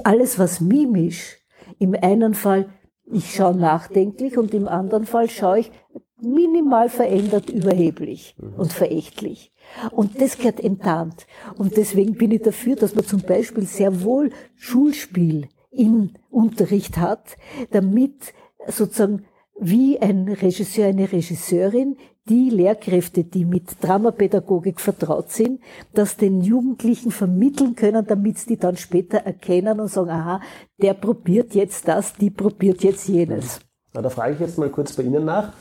[0.05, 1.39] alles, was mimisch,
[1.79, 2.71] im einen Fall,
[3.05, 5.73] ich schaue nachdenklich und im anderen Fall schaue ich
[6.21, 9.53] minimal verändert überheblich und verächtlich.
[9.91, 11.27] Und das gehört enttarnt.
[11.57, 17.37] Und deswegen bin ich dafür, dass man zum Beispiel sehr wohl Schulspiel im Unterricht hat,
[17.71, 18.33] damit
[18.69, 19.25] sozusagen
[19.59, 21.97] wie ein Regisseur, eine Regisseurin,
[22.29, 25.61] die Lehrkräfte, die mit Dramapädagogik vertraut sind,
[25.93, 30.41] das den Jugendlichen vermitteln können, damit sie die dann später erkennen und sagen, aha,
[30.81, 33.61] der probiert jetzt das, die probiert jetzt jenes.
[33.93, 35.53] Na, da frage ich jetzt mal kurz bei Ihnen nach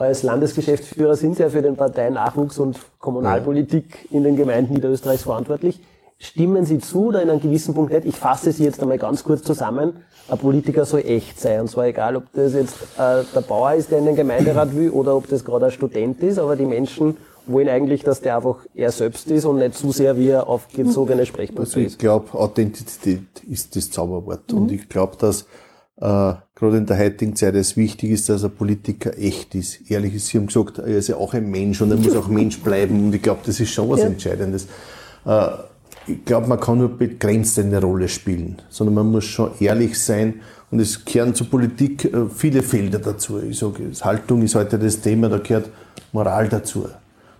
[0.00, 5.80] als Landesgeschäftsführer sind Sie ja für den Parteinachwuchs und Kommunalpolitik in den Gemeinden Niederösterreichs verantwortlich.
[6.18, 8.06] Stimmen Sie zu oder in einem gewissen Punkt nicht?
[8.06, 9.94] Ich fasse Sie jetzt einmal ganz kurz zusammen.
[10.28, 11.62] Ein Politiker soll echt sein.
[11.62, 14.90] Und zwar egal, ob das jetzt äh, der Bauer ist, der in den Gemeinderat will,
[14.90, 16.38] oder ob das gerade ein Student ist.
[16.38, 20.16] Aber die Menschen wollen eigentlich, dass der einfach er selbst ist und nicht zu sehr
[20.18, 24.52] wie er aufgezogene Sprechpuppe also ich glaube, Authentizität ist das Zauberwort.
[24.52, 24.58] Mhm.
[24.58, 25.46] Und ich glaube, dass
[25.96, 30.14] äh, gerade in der heutigen Zeit es wichtig ist, dass ein Politiker echt ist, ehrlich
[30.14, 30.26] ist.
[30.26, 33.06] Sie haben gesagt, er ist ja auch ein Mensch und er muss auch Mensch bleiben
[33.06, 34.06] und ich glaube, das ist schon was ja.
[34.06, 34.66] Entscheidendes.
[35.24, 35.48] Äh,
[36.06, 40.40] ich glaube, man kann nur begrenzt eine Rolle spielen, sondern man muss schon ehrlich sein
[40.70, 43.40] und es gehören zur Politik äh, viele Felder dazu.
[43.40, 45.70] Ich sage, Haltung ist heute das Thema, da gehört
[46.12, 46.88] Moral dazu,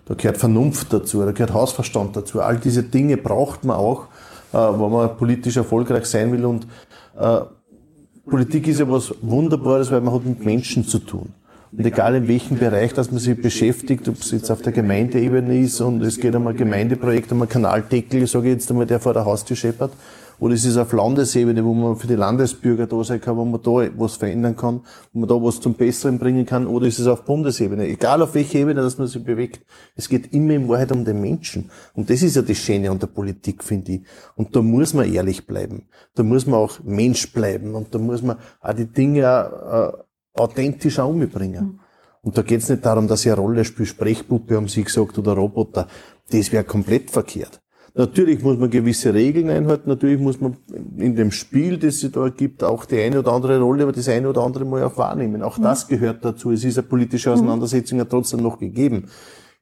[0.06, 2.40] da gehört Vernunft dazu, da gehört Hausverstand dazu.
[2.40, 4.04] All diese Dinge braucht man auch,
[4.52, 6.66] äh, wenn man politisch erfolgreich sein will und
[8.31, 11.31] Politik ist ja was Wunderbares, weil man hat mit Menschen zu tun.
[11.73, 15.59] Und egal in welchem Bereich, dass man sich beschäftigt, ob es jetzt auf der Gemeindeebene
[15.59, 18.99] ist und es geht um ein Gemeindeprojekt, um einen Kanaldeckel, sage ich jetzt einmal, der
[18.99, 19.93] vor der Haustür scheppert,
[20.40, 23.62] oder es ist auf Landesebene, wo man für die Landesbürger da sein kann, wo man
[23.62, 24.81] da was verändern kann,
[25.12, 27.87] wo man da was zum Besseren bringen kann, oder ist es auf Bundesebene.
[27.87, 29.64] Egal auf welche Ebene, dass man sich bewegt.
[29.94, 31.70] Es geht immer in Wahrheit um den Menschen.
[31.94, 34.03] Und das ist ja das Schöne an der Politik, finde ich.
[34.35, 35.88] Und da muss man ehrlich bleiben.
[36.14, 37.74] Da muss man auch Mensch bleiben.
[37.74, 41.81] Und da muss man auch die Dinge äh, authentisch auch umbringen.
[42.22, 45.18] Und da geht es nicht darum, dass ich eine Rolle spiele, Sprechpuppe, haben Sie gesagt,
[45.18, 45.87] oder Roboter.
[46.31, 47.61] Das wäre komplett verkehrt.
[47.94, 50.57] Natürlich muss man gewisse Regeln einhalten, natürlich muss man
[50.96, 54.09] in dem Spiel, das es da gibt, auch die eine oder andere Rolle, aber das
[54.09, 55.42] eine oder andere mal auch wahrnehmen.
[55.42, 55.62] Auch mhm.
[55.62, 56.53] das gehört dazu.
[56.53, 59.07] Es ist eine politische Auseinandersetzung ja trotzdem noch gegeben.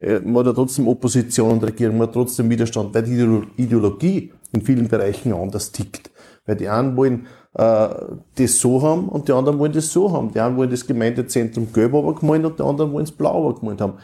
[0.00, 4.32] Äh, man hat ja trotzdem Opposition und Regierung, man hat trotzdem Widerstand, weil die Ideologie
[4.52, 6.10] in vielen Bereichen anders tickt.
[6.44, 7.88] Weil die einen wollen äh,
[8.36, 10.32] das so haben und die anderen wollen das so haben.
[10.32, 13.58] Die einen wollen das Gemeindezentrum gelb aber gemalt und die anderen wollen es blau aber
[13.58, 13.94] gemalt haben.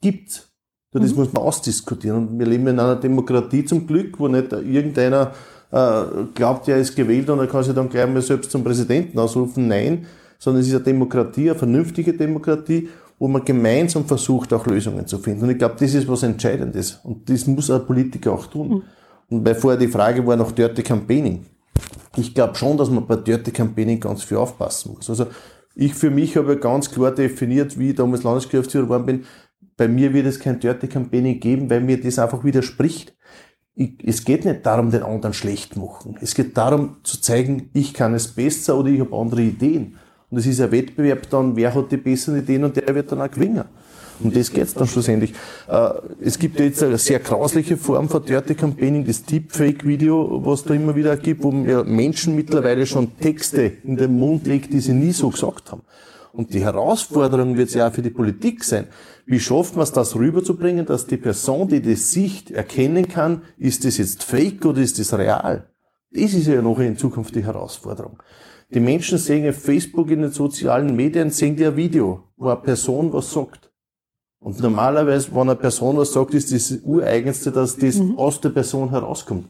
[0.00, 0.51] Gibt's.
[0.92, 1.18] Das mhm.
[1.18, 2.28] muss man ausdiskutieren.
[2.28, 5.32] Und wir leben in einer Demokratie zum Glück, wo nicht irgendeiner
[5.70, 6.02] äh,
[6.34, 9.68] glaubt, er ist gewählt und er kann sich dann gleich mal selbst zum Präsidenten ausrufen.
[9.68, 10.06] Nein,
[10.38, 15.18] sondern es ist eine Demokratie, eine vernünftige Demokratie, wo man gemeinsam versucht, auch Lösungen zu
[15.18, 15.44] finden.
[15.44, 16.98] Und ich glaube, das ist was Entscheidendes.
[17.04, 18.68] Und das muss ein Politiker auch tun.
[18.68, 18.82] Mhm.
[19.30, 21.46] Und weil vorher die Frage war nach Dirty Campaigning.
[22.16, 25.08] Ich glaube schon, dass man bei Dirty Campaigning ganz viel aufpassen muss.
[25.08, 25.26] Also
[25.74, 29.24] ich für mich habe ganz klar definiert, wie ich damals Landesgeschäftsführer geworden bin,
[29.82, 33.16] bei mir wird es kein Dirty Campaigning geben, weil mir das einfach widerspricht.
[33.74, 36.16] Ich, es geht nicht darum, den anderen schlecht machen.
[36.20, 39.98] Es geht darum zu zeigen, ich kann es besser oder ich habe andere Ideen.
[40.30, 43.22] Und es ist ein Wettbewerb dann, wer hat die besseren Ideen und der wird dann
[43.22, 43.64] auch gewinnen.
[44.20, 45.32] Um das geht's dann schlussendlich.
[45.68, 50.62] Äh, es gibt ja jetzt eine sehr grausliche Form von Dirty Campaigning, das Deepfake-Video, was
[50.62, 54.94] da immer wieder gibt, wo Menschen mittlerweile schon Texte in den Mund legt, die sie
[54.94, 55.82] nie so gesagt haben.
[56.32, 58.86] Und die Herausforderung wird ja auch für die Politik sein.
[59.26, 63.84] Wie schafft man es, das rüberzubringen, dass die Person, die das Sicht erkennen kann, ist
[63.84, 65.70] das jetzt fake oder ist das real?
[66.10, 68.22] Das ist ja noch in Zukunft die Herausforderung.
[68.74, 72.60] Die Menschen sehen auf Facebook in den sozialen Medien, sehen die ein Video, wo eine
[72.60, 73.70] Person was sagt.
[74.40, 78.18] Und normalerweise, wenn eine Person was sagt, ist das Ureigenste, dass das mhm.
[78.18, 79.48] aus der Person herauskommt.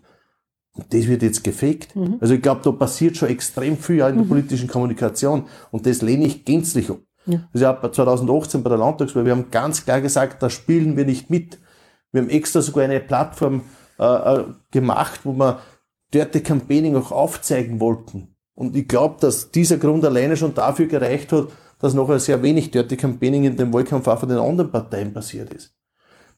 [0.75, 1.97] Und das wird jetzt gefaked.
[1.97, 2.16] Mhm.
[2.20, 4.29] Also ich glaube, da passiert schon extrem viel auch in der mhm.
[4.29, 5.45] politischen Kommunikation.
[5.70, 6.99] Und das lehne ich gänzlich ab.
[7.27, 7.49] Ja.
[7.53, 11.31] Also ja, 2018 bei der Landtagswahl, wir haben ganz klar gesagt, da spielen wir nicht
[11.31, 11.59] mit.
[12.11, 13.62] Wir haben extra sogar eine Plattform
[13.99, 15.61] äh, äh gemacht, wo wir
[16.12, 18.35] Dirty Campaigning auch aufzeigen wollten.
[18.55, 21.49] Und ich glaube, dass dieser Grund alleine schon dafür gereicht hat,
[21.79, 25.53] dass noch sehr wenig Dirty Campaigning in dem Wahlkampf auch von den anderen Parteien passiert
[25.53, 25.75] ist.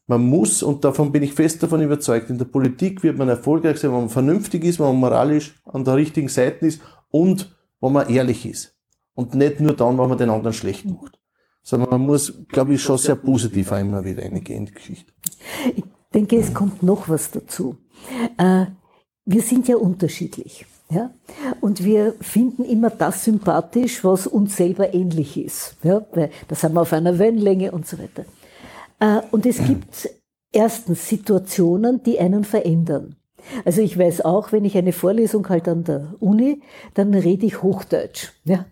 [0.07, 3.78] Man muss, und davon bin ich fest davon überzeugt, in der Politik wird man erfolgreich
[3.78, 7.93] sein, wenn man vernünftig ist, wenn man moralisch an der richtigen Seite ist und wenn
[7.93, 8.74] man ehrlich ist.
[9.15, 11.19] Und nicht nur dann, wenn man den anderen schlecht macht.
[11.62, 15.12] Sondern man muss, glaube ich, schon sehr positiv einmal wieder reingehen in die Geschichte.
[15.75, 17.77] Ich denke, es kommt noch was dazu.
[18.37, 18.67] Äh,
[19.25, 20.67] wir sind ja unterschiedlich.
[20.91, 21.11] Ja?
[21.61, 25.77] Und wir finden immer das sympathisch, was uns selber ähnlich ist.
[25.83, 26.01] Ja?
[26.49, 28.25] Da sind wir auf einer Wellenlänge und so weiter.
[29.01, 30.11] Äh, und es gibt
[30.53, 33.17] erstens Situationen, die einen verändern.
[33.65, 36.62] Also ich weiß auch, wenn ich eine Vorlesung halt an der Uni,
[36.95, 38.33] dann rede ich Hochdeutsch.
[38.45, 38.67] Ja?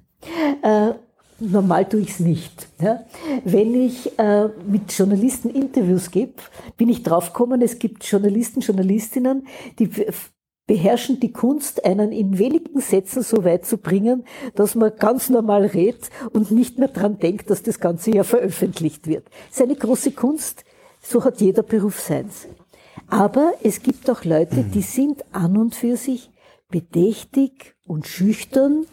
[0.62, 0.92] Äh,
[1.38, 2.68] normal tue ich es nicht.
[2.80, 3.04] Ja?
[3.44, 6.34] Wenn ich äh, mit Journalisten Interviews gebe,
[6.76, 9.46] bin ich draufgekommen, es gibt Journalisten, Journalistinnen,
[9.78, 9.90] die
[10.66, 15.66] beherrschen die Kunst, einen in wenigen Sätzen so weit zu bringen, dass man ganz normal
[15.66, 19.28] redet und nicht mehr dran denkt, dass das Ganze ja veröffentlicht wird.
[19.48, 20.64] Das ist eine große Kunst,
[21.00, 22.46] so hat jeder Beruf seins.
[23.08, 26.30] Aber es gibt auch Leute, die sind an und für sich
[26.70, 28.86] bedächtig und schüchtern,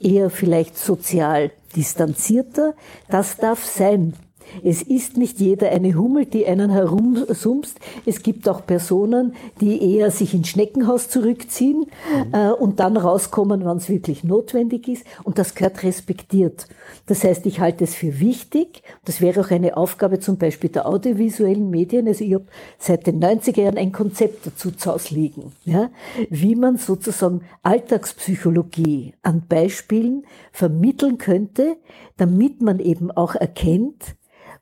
[0.00, 2.74] eher vielleicht sozial distanzierter.
[3.08, 4.14] Das darf sein.
[4.62, 7.78] Es ist nicht jeder eine Hummel, die einen herumsumst.
[8.06, 12.34] Es gibt auch Personen, die eher sich ins Schneckenhaus zurückziehen mhm.
[12.34, 15.04] äh, und dann rauskommen, wann es wirklich notwendig ist.
[15.24, 16.66] Und das gehört respektiert.
[17.06, 18.82] Das heißt, ich halte es für wichtig.
[19.04, 22.08] Das wäre auch eine Aufgabe zum Beispiel der audiovisuellen Medien.
[22.08, 22.46] Also ich habe
[22.78, 25.90] seit den 90er Jahren ein Konzept dazu zu liegen, ja,
[26.30, 31.76] wie man sozusagen Alltagspsychologie an Beispielen vermitteln könnte,
[32.16, 34.14] damit man eben auch erkennt,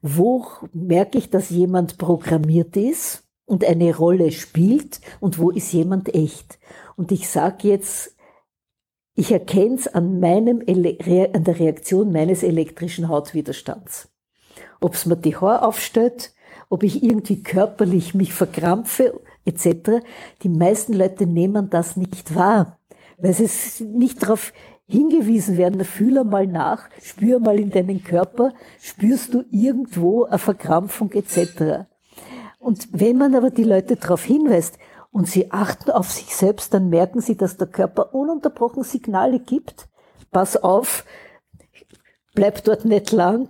[0.03, 6.15] wo merke ich, dass jemand programmiert ist und eine Rolle spielt und wo ist jemand
[6.15, 6.59] echt.
[6.97, 8.17] Und ich sage jetzt,
[9.15, 14.11] ich erkenne es an, an der Reaktion meines elektrischen Hautwiderstands.
[14.81, 16.35] Ob es mir die Haare aufstellt,
[16.69, 20.03] ob ich irgendwie körperlich mich verkrampfe, etc.
[20.43, 22.79] Die meisten Leute nehmen das nicht wahr,
[23.19, 24.53] weil sie nicht darauf
[24.93, 31.11] hingewiesen werden, fühl mal nach, spür mal in deinen Körper, spürst du irgendwo eine Verkrampfung
[31.13, 31.87] etc.
[32.59, 34.79] Und wenn man aber die Leute darauf hinweist
[35.11, 39.89] und sie achten auf sich selbst, dann merken sie, dass der Körper ununterbrochen Signale gibt.
[40.31, 41.05] Pass auf,
[42.35, 43.49] bleib dort nicht lang,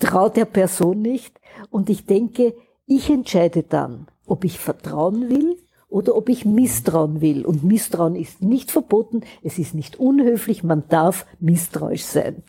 [0.00, 1.40] trau der Person nicht.
[1.70, 2.54] Und ich denke,
[2.86, 5.56] ich entscheide dann, ob ich vertrauen will
[5.94, 7.46] oder ob ich misstrauen will.
[7.46, 12.42] Und Misstrauen ist nicht verboten, es ist nicht unhöflich, man darf misstrauisch sein.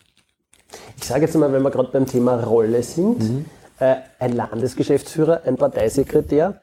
[0.97, 3.45] Ich sage jetzt mal, wenn wir gerade beim Thema Rolle sind, mhm.
[3.79, 6.59] äh, ein Landesgeschäftsführer, ein Parteisekretär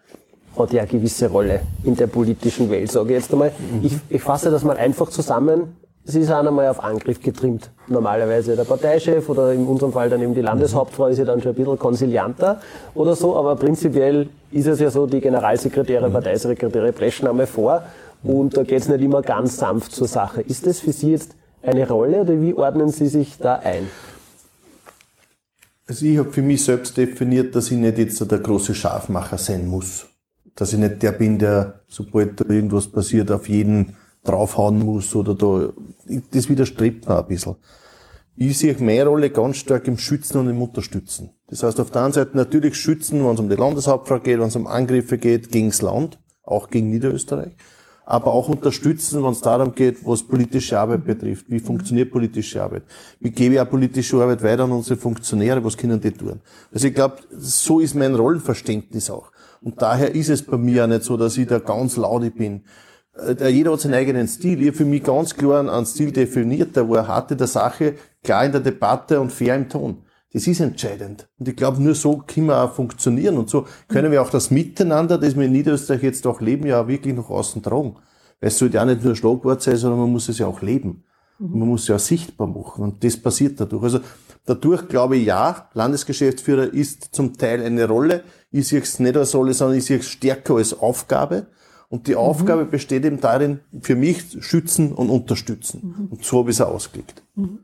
[0.58, 3.52] hat ja eine gewisse Rolle in der politischen Welt, sage ich jetzt einmal.
[3.52, 3.86] Mhm.
[3.86, 5.76] Ich, ich fasse das mal einfach zusammen.
[6.04, 7.70] Sie sind einmal auf Angriff getrimmt.
[7.86, 11.52] Normalerweise der Parteichef oder in unserem Fall dann eben die Landeshauptfrau ist ja dann schon
[11.52, 12.60] ein bisschen konsilianter
[12.94, 17.82] oder so, aber prinzipiell ist es ja so, die Generalsekretäre, Parteisekretäre preschen einmal vor
[18.22, 20.42] und da geht es nicht immer ganz sanft zur Sache.
[20.42, 23.88] Ist das für Sie jetzt eine Rolle oder wie ordnen Sie sich da ein?
[25.86, 29.66] Also ich habe für mich selbst definiert, dass ich nicht jetzt der große Schafmacher sein
[29.66, 30.06] muss.
[30.54, 35.34] Dass ich nicht der bin, der, sobald da irgendwas passiert, auf jeden draufhauen muss oder
[35.34, 35.72] da,
[36.30, 37.56] das widerstrebt mir ein bisschen.
[38.36, 41.30] Ich sehe meine Rolle ganz stark im Schützen und im Unterstützen.
[41.52, 44.46] Das heißt, auf der einen Seite natürlich schützen, wenn es um die Landeshauptfrau geht, wenn
[44.46, 47.52] es um Angriffe geht gegen das Land, auch gegen Niederösterreich,
[48.06, 51.44] aber auch unterstützen, wenn es darum geht, was politische Arbeit betrifft.
[51.50, 52.84] Wie funktioniert politische Arbeit?
[53.20, 55.62] Wie gebe ich auch politische Arbeit weiter an unsere Funktionäre?
[55.62, 56.40] Was können die tun?
[56.72, 59.30] Also ich glaube, so ist mein Rollenverständnis auch.
[59.60, 62.62] Und daher ist es bei mir auch nicht so, dass ich da ganz laut bin.
[63.14, 64.58] Äh, jeder hat seinen eigenen Stil.
[64.62, 67.96] Ich habe für mich ganz klar einen Stil definiert, der war hart in der Sache,
[68.24, 69.98] klar in der Debatte und fair im Ton.
[70.32, 71.28] Das ist entscheidend.
[71.38, 73.36] Und ich glaube, nur so können wir auch funktionieren.
[73.36, 76.82] Und so können wir auch das Miteinander, das wir in Niederösterreich jetzt auch leben, ja
[76.82, 77.96] auch wirklich nach außen tragen.
[78.40, 80.62] Weil es sollte ja nicht nur ein Schlagwort sein, sondern man muss es ja auch
[80.62, 81.04] leben.
[81.38, 81.58] Mhm.
[81.58, 83.82] Man muss sie auch sichtbar machen und das passiert dadurch.
[83.82, 84.00] Also
[84.46, 88.24] dadurch glaube ich, ja, Landesgeschäftsführer ist zum Teil eine Rolle.
[88.50, 91.46] Ich sehe es nicht als Rolle, sondern ich sehe es stärker als Aufgabe.
[91.88, 92.18] Und die mhm.
[92.18, 95.94] Aufgabe besteht eben darin, für mich schützen und unterstützen.
[95.98, 96.06] Mhm.
[96.06, 97.22] Und so habe ich es auch ausgelegt.
[97.34, 97.58] Mhm.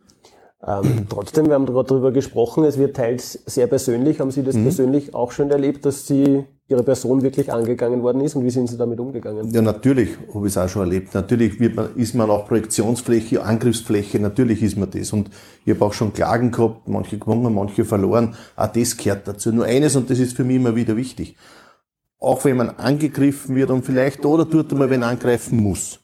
[0.67, 4.19] Ähm, trotzdem, wir haben gerade darüber gesprochen, es wird teils sehr persönlich.
[4.19, 4.65] Haben Sie das mhm.
[4.65, 8.69] persönlich auch schon erlebt, dass Sie Ihre Person wirklich angegangen worden ist und wie sind
[8.69, 9.51] Sie damit umgegangen?
[9.53, 11.15] Ja, natürlich habe ich es auch schon erlebt.
[11.15, 15.13] Natürlich wird man, ist man auch Projektionsfläche, Angriffsfläche, natürlich ist man das.
[15.13, 15.31] Und
[15.65, 18.35] ich habe auch schon Klagen gehabt, manche gewonnen, manche verloren.
[18.57, 19.53] Auch das gehört dazu.
[19.53, 21.37] Nur eines, und das ist für mich immer wieder wichtig.
[22.19, 26.01] Auch wenn man angegriffen wird und vielleicht oder tut man, wenn angreifen muss.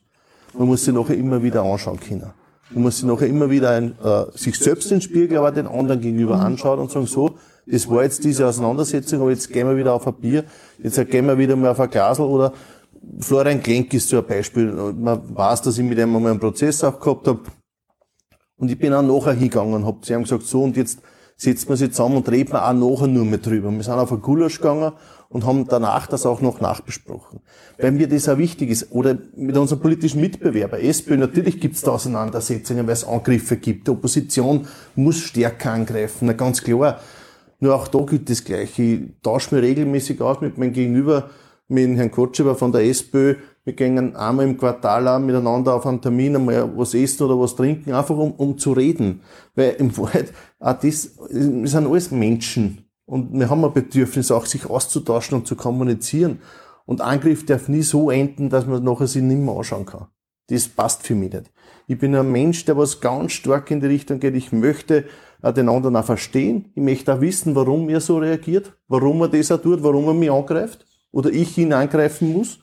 [0.57, 2.32] Man muss sich nachher immer wieder anschauen können.
[2.74, 6.00] Man muss sich nachher immer wieder ein, äh, sich selbst ins Spiegel, aber den anderen
[6.00, 7.34] gegenüber anschauen und sagen, so,
[7.66, 10.44] das war jetzt diese Auseinandersetzung, aber jetzt gehen wir wieder auf ein Bier,
[10.82, 12.52] jetzt gehen wir wieder mal auf ein Glasl oder
[13.20, 14.72] Florian Klenk ist so ein Beispiel.
[14.72, 17.40] Man weiß, dass ich mit ihm einmal einen Prozess auch gehabt habe.
[18.56, 21.00] Und ich bin auch nachher hingegangen und habe zu ihm gesagt, so und jetzt
[21.36, 23.70] setzen wir sich zusammen und reden wir auch nachher nur mehr drüber.
[23.70, 24.92] Wir sind auf ein Gulasch gegangen
[25.35, 27.41] und haben danach das auch noch nachbesprochen.
[27.76, 28.93] Weil mir das auch wichtig ist.
[28.93, 33.89] Oder mit unserem politischen Mitbewerber, SPÖ, natürlich gibt es da Auseinandersetzungen, weil es Angriffe gibt.
[33.89, 37.01] Die Opposition muss stärker angreifen, na ganz klar.
[37.59, 38.82] Nur auch da gilt das Gleiche.
[38.82, 41.30] Ich tausche mir regelmäßig aus mit meinem Gegenüber,
[41.66, 43.35] mit Herrn Kotschewer von der SPÖ.
[43.64, 47.57] Wir gehen einmal im Quartal auch miteinander auf einen Termin, einmal was essen oder was
[47.57, 49.22] trinken, einfach um, um zu reden.
[49.57, 52.84] Weil im Wahrheit, auch das, wir sind alles Menschen.
[53.07, 56.40] Und wir haben ein Bedürfnis, auch sich auszutauschen und zu kommunizieren.
[56.86, 60.09] Und Angriff darf nie so enden, dass man nachher sich nicht mehr anschauen kann.
[60.48, 61.50] Das passt für mich nicht.
[61.86, 64.34] Ich bin ein Mensch, der was ganz stark in die Richtung geht.
[64.34, 65.05] Ich möchte
[65.42, 66.70] äh, den anderen auch verstehen.
[66.74, 70.14] Ich möchte auch wissen, warum er so reagiert, warum er das auch tut, warum er
[70.14, 72.59] mich angreift oder ich ihn angreifen muss.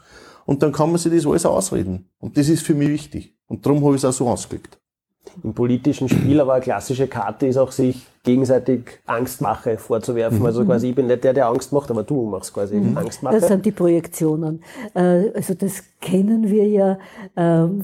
[0.46, 2.10] Und dann kann man sich das alles ausreden.
[2.20, 3.36] Und das ist für mich wichtig.
[3.48, 4.80] Und darum habe ich es auch so ausgelegt.
[5.44, 10.40] Im politischen Spiel aber eine klassische Karte ist auch, sich gegenseitig Angstmache vorzuwerfen.
[10.40, 10.46] Mhm.
[10.46, 12.96] Also quasi, ich bin nicht der, der Angst macht, aber du machst quasi mhm.
[12.96, 13.40] Angstmache.
[13.40, 14.64] Das sind die Projektionen.
[14.94, 17.00] Äh, also das kennen wir ja.
[17.36, 17.84] Ähm,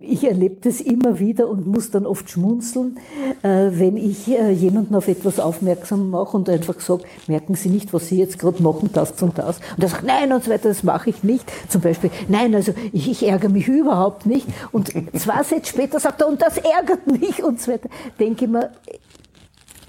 [0.00, 2.98] ich erlebe das immer wieder und muss dann oft schmunzeln,
[3.42, 7.92] äh, wenn ich äh, jemanden auf etwas aufmerksam mache und einfach sage, merken Sie nicht,
[7.92, 9.58] was Sie jetzt gerade machen, das und das.
[9.76, 11.44] Und er sagt, nein und so weiter, das mache ich nicht.
[11.68, 14.46] Zum Beispiel, nein, also ich, ich ärgere mich überhaupt nicht.
[14.72, 17.90] Und zwei Sätze später sagt er, und das ärgert mich und so weiter.
[18.18, 18.70] Denke ich mir,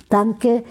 [0.09, 0.63] danke,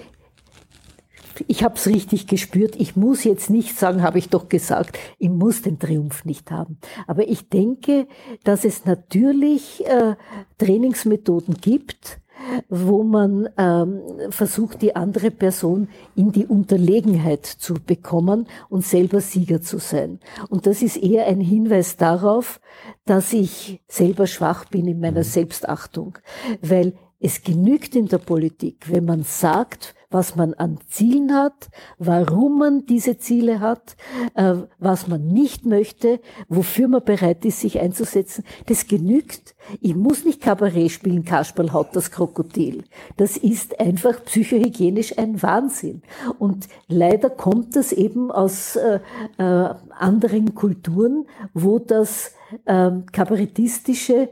[1.47, 2.77] ich habe es richtig gespürt.
[2.77, 6.79] Ich muss jetzt nicht sagen, habe ich doch gesagt, ich muss den Triumph nicht haben.
[7.07, 8.07] Aber ich denke,
[8.45, 10.17] dass es natürlich äh,
[10.59, 12.21] Trainingsmethoden gibt,
[12.69, 19.63] wo man ähm, versucht, die andere Person in die Unterlegenheit zu bekommen und selber Sieger
[19.63, 20.21] zu sein.
[20.49, 22.61] Und das ist eher ein Hinweis darauf,
[23.05, 26.19] dass ich selber schwach bin in meiner Selbstachtung.
[26.61, 32.59] Weil es genügt in der Politik, wenn man sagt, was man an Zielen hat, warum
[32.59, 33.97] man diese Ziele hat,
[34.35, 38.45] äh, was man nicht möchte, wofür man bereit ist, sich einzusetzen.
[38.67, 39.55] Das genügt.
[39.81, 42.85] Ich muss nicht Kabarett spielen, Kasperl haut das Krokodil.
[43.17, 46.03] Das ist einfach psychohygienisch ein Wahnsinn.
[46.39, 49.01] Und leider kommt das eben aus äh,
[49.39, 52.33] äh, anderen Kulturen, wo das
[52.65, 54.29] äh, Kabarettistische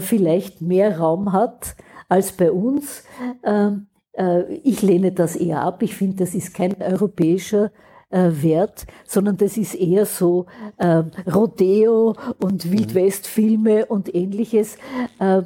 [0.00, 1.76] vielleicht mehr Raum hat
[2.08, 3.04] als bei uns.
[3.44, 5.82] Ähm, äh, ich lehne das eher ab.
[5.82, 7.70] Ich finde, das ist kein europäischer
[8.10, 10.46] äh, Wert, sondern das ist eher so
[10.78, 11.02] äh,
[11.32, 14.76] Rodeo und Wildwestfilme und ähnliches.
[15.18, 15.42] Äh,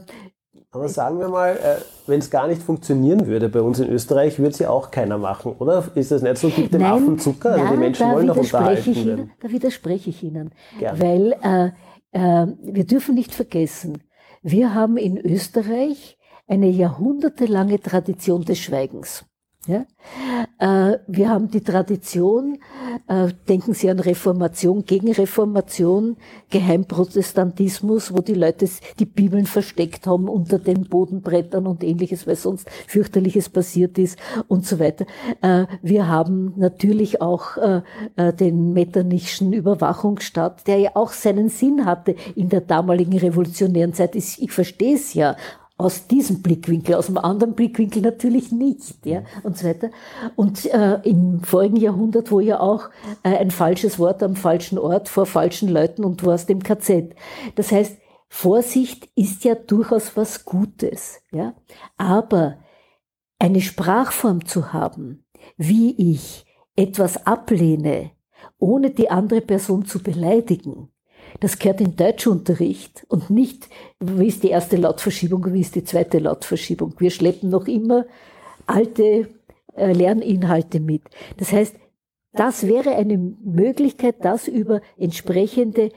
[0.72, 4.38] aber sagen wir mal, äh, wenn es gar nicht funktionieren würde bei uns in Österreich,
[4.38, 5.84] würde sie auch keiner machen, oder?
[5.96, 6.48] Ist das nicht so?
[6.48, 7.52] Gibt dem Affen Zucker?
[7.52, 10.52] Also nein, die Menschen wollen doch unterhalten ich Ihnen, Da widerspreche ich Ihnen.
[10.78, 11.00] Gerne.
[11.00, 11.70] Weil äh,
[12.12, 14.04] äh, wir dürfen nicht vergessen,
[14.42, 16.18] wir haben in Österreich
[16.50, 19.24] eine jahrhundertelange Tradition des Schweigens.
[19.66, 19.84] Ja?
[20.58, 22.58] Äh, wir haben die Tradition,
[23.08, 26.16] äh, denken Sie an Reformation, Gegenreformation,
[26.48, 32.70] Geheimprotestantismus, wo die Leute die Bibeln versteckt haben unter den Bodenbrettern und ähnliches, weil sonst
[32.86, 35.04] fürchterliches passiert ist und so weiter.
[35.42, 37.58] Äh, wir haben natürlich auch
[38.16, 44.14] den Metternischen Überwachungsstaat, der ja auch seinen Sinn hatte in der damaligen revolutionären Zeit.
[44.14, 45.36] Ich verstehe es ja,
[45.80, 49.90] aus diesem Blickwinkel, aus einem anderen Blickwinkel natürlich nicht, ja, und so weiter.
[50.36, 52.90] Und äh, im vorigen Jahrhundert, wo ja auch
[53.22, 57.14] äh, ein falsches Wort am falschen Ort vor falschen Leuten und du hast im KZ.
[57.54, 57.96] Das heißt,
[58.28, 61.54] Vorsicht ist ja durchaus was Gutes, ja.
[61.96, 62.58] Aber
[63.38, 65.24] eine Sprachform zu haben,
[65.56, 66.44] wie ich
[66.76, 68.12] etwas ablehne,
[68.58, 70.90] ohne die andere Person zu beleidigen,
[71.38, 73.68] Das gehört in Deutschunterricht und nicht,
[74.00, 76.94] wie ist die erste Lautverschiebung wie ist die zweite Lautverschiebung.
[76.98, 78.06] Wir schleppen noch immer
[78.66, 79.28] alte
[79.76, 81.02] äh, Lerninhalte mit.
[81.36, 81.76] Das heißt,
[82.32, 85.90] das wäre eine Möglichkeit, das über entsprechende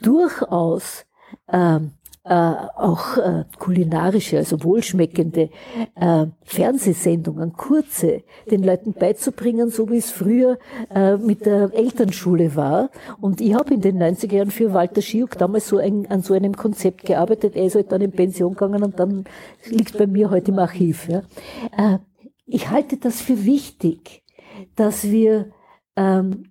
[0.00, 1.06] durchaus
[1.48, 1.92] ähm,
[2.28, 5.50] äh, auch äh, kulinarische, also wohlschmeckende
[5.94, 10.58] äh, Fernsehsendungen, kurze, den Leuten beizubringen, so wie es früher
[10.92, 12.90] äh, mit der Elternschule war.
[13.20, 16.34] Und ich habe in den 90er Jahren für Walter Schiuk damals so ein, an so
[16.34, 17.54] einem Konzept gearbeitet.
[17.54, 19.24] Er ist halt dann in Pension gegangen und dann
[19.66, 21.08] liegt bei mir heute im Archiv.
[21.08, 21.22] Ja.
[21.76, 21.98] Äh,
[22.44, 24.24] ich halte das für wichtig,
[24.74, 25.52] dass wir
[25.94, 26.50] ähm,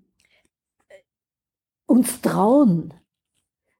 [1.85, 2.93] uns trauen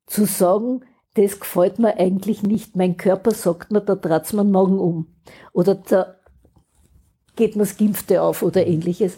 [0.07, 0.81] zu sagen,
[1.15, 2.75] das gefällt mir eigentlich nicht.
[2.75, 5.07] Mein Körper sagt mir, da trat's mir Magen um.
[5.53, 6.15] Oder da
[7.35, 9.17] geht mir das Gimpfte auf oder ähnliches.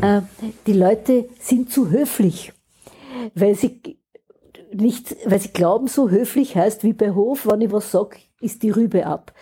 [0.00, 0.22] Äh,
[0.66, 2.52] die Leute sind zu höflich,
[3.34, 3.98] weil sie
[4.72, 8.62] nicht, weil sie glauben, so höflich heißt wie bei Hof, wenn ich was sag, ist
[8.62, 9.32] die Rübe ab.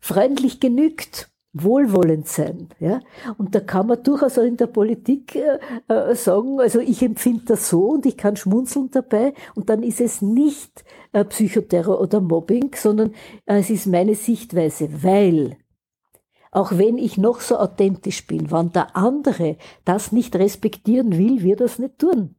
[0.00, 2.68] Freundlich genügt wohlwollend sein.
[2.80, 3.00] Ja?
[3.36, 7.44] Und da kann man durchaus auch in der Politik äh, äh, sagen, also ich empfinde
[7.46, 12.20] das so und ich kann schmunzeln dabei und dann ist es nicht äh, Psychoterror oder
[12.20, 13.12] Mobbing, sondern
[13.46, 15.58] äh, es ist meine Sichtweise, weil
[16.50, 21.56] auch wenn ich noch so authentisch bin, wenn der andere das nicht respektieren will, wir
[21.56, 22.34] das nicht tun.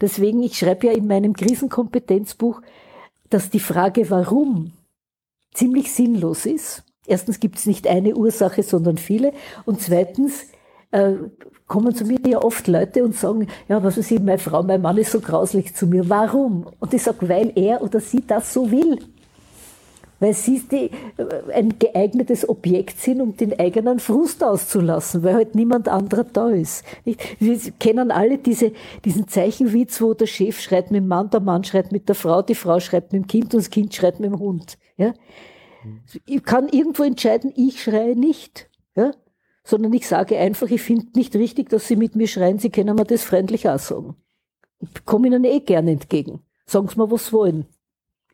[0.00, 2.62] Deswegen, ich schreibe ja in meinem Krisenkompetenzbuch,
[3.28, 4.72] dass die Frage warum
[5.52, 9.32] ziemlich sinnlos ist Erstens gibt es nicht eine Ursache, sondern viele.
[9.64, 10.46] Und zweitens
[10.92, 11.14] äh,
[11.66, 14.80] kommen zu mir ja oft Leute und sagen, ja, was ist eben meine Frau, mein
[14.80, 16.08] Mann ist so grauslich zu mir.
[16.08, 16.66] Warum?
[16.78, 18.98] Und ich sage, weil er oder sie das so will.
[20.20, 25.56] Weil sie die, äh, ein geeignetes Objekt sind, um den eigenen Frust auszulassen, weil halt
[25.56, 26.84] niemand anderer da ist.
[27.04, 28.70] Wir kennen alle diese,
[29.04, 32.42] diesen Zeichenwitz, wo der Chef schreit mit dem Mann, der Mann schreit mit der Frau,
[32.42, 34.78] die Frau schreit mit dem Kind und das Kind schreit mit dem Hund.
[34.96, 35.14] Ja?
[36.26, 38.68] Ich kann irgendwo entscheiden, ich schreie nicht.
[38.96, 39.12] Ja?
[39.64, 42.96] Sondern ich sage einfach, ich finde nicht richtig, dass Sie mit mir schreien, Sie können
[42.96, 44.16] mir das freundlich auch sagen.
[44.80, 46.40] Ich komme Ihnen eh gerne entgegen.
[46.66, 47.66] Sagen Sie mir, was Sie wollen.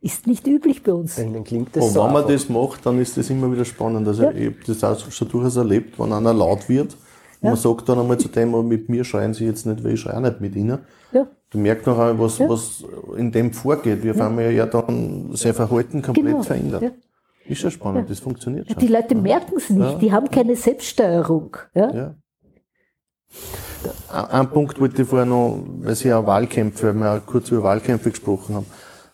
[0.01, 1.17] Ist nicht üblich bei uns.
[1.17, 4.07] Dann klingt das Und so wenn man das macht, dann ist das immer wieder spannend.
[4.07, 4.31] Also ja.
[4.31, 6.97] ich habe das auch schon durchaus erlebt, wenn einer laut wird,
[7.43, 7.51] ja.
[7.51, 10.01] man sagt dann einmal zu dem, oh, mit mir schreien Sie jetzt nicht, weil ich
[10.01, 10.79] schreie nicht mit Ihnen.
[11.13, 11.27] Ja.
[11.51, 12.49] Du merkst noch einmal, was, ja.
[12.49, 12.85] was
[13.17, 14.03] in dem vorgeht.
[14.03, 14.37] Wir ja.
[14.37, 16.43] wir ja dann sein Verhalten komplett genau.
[16.43, 16.93] verändert.
[17.49, 18.09] Ist ja spannend, ja.
[18.09, 18.79] das funktioniert schon.
[18.79, 19.99] Die Leute merken es nicht, ja.
[19.99, 21.57] die haben keine Selbststeuerung.
[21.75, 21.95] Ja?
[21.95, 22.15] ja.
[24.31, 27.63] Ein Punkt wollte ich vorher noch, weil Sie ja Wahlkämpfe, weil wir ja kurz über
[27.63, 28.67] Wahlkämpfe gesprochen haben.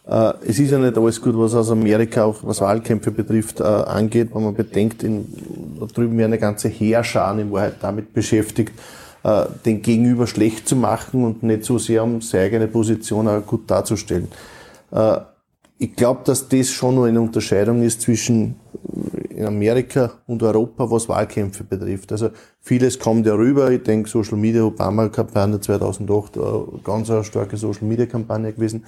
[0.07, 3.65] Äh, es ist ja nicht alles gut, was aus Amerika auch, was Wahlkämpfe betrifft, äh,
[3.65, 5.27] angeht, wenn man bedenkt, in,
[5.79, 8.73] da drüben werden eine ganze Heerscharen in Wahrheit damit beschäftigt,
[9.25, 13.45] äh, den Gegenüber schlecht zu machen und nicht so sehr um seine eigene Position auch
[13.45, 14.29] gut darzustellen
[15.83, 18.55] ich glaube, dass das schon noch eine Unterscheidung ist zwischen
[19.31, 22.13] in Amerika und Europa, was Wahlkämpfe betrifft.
[22.13, 22.31] Also
[22.61, 23.69] vieles kommt ja rüber.
[23.73, 26.41] Ich denke, Social Media Obama-Kampagne 2008, äh,
[26.85, 28.85] ganz eine starke Social Media Kampagne gewesen,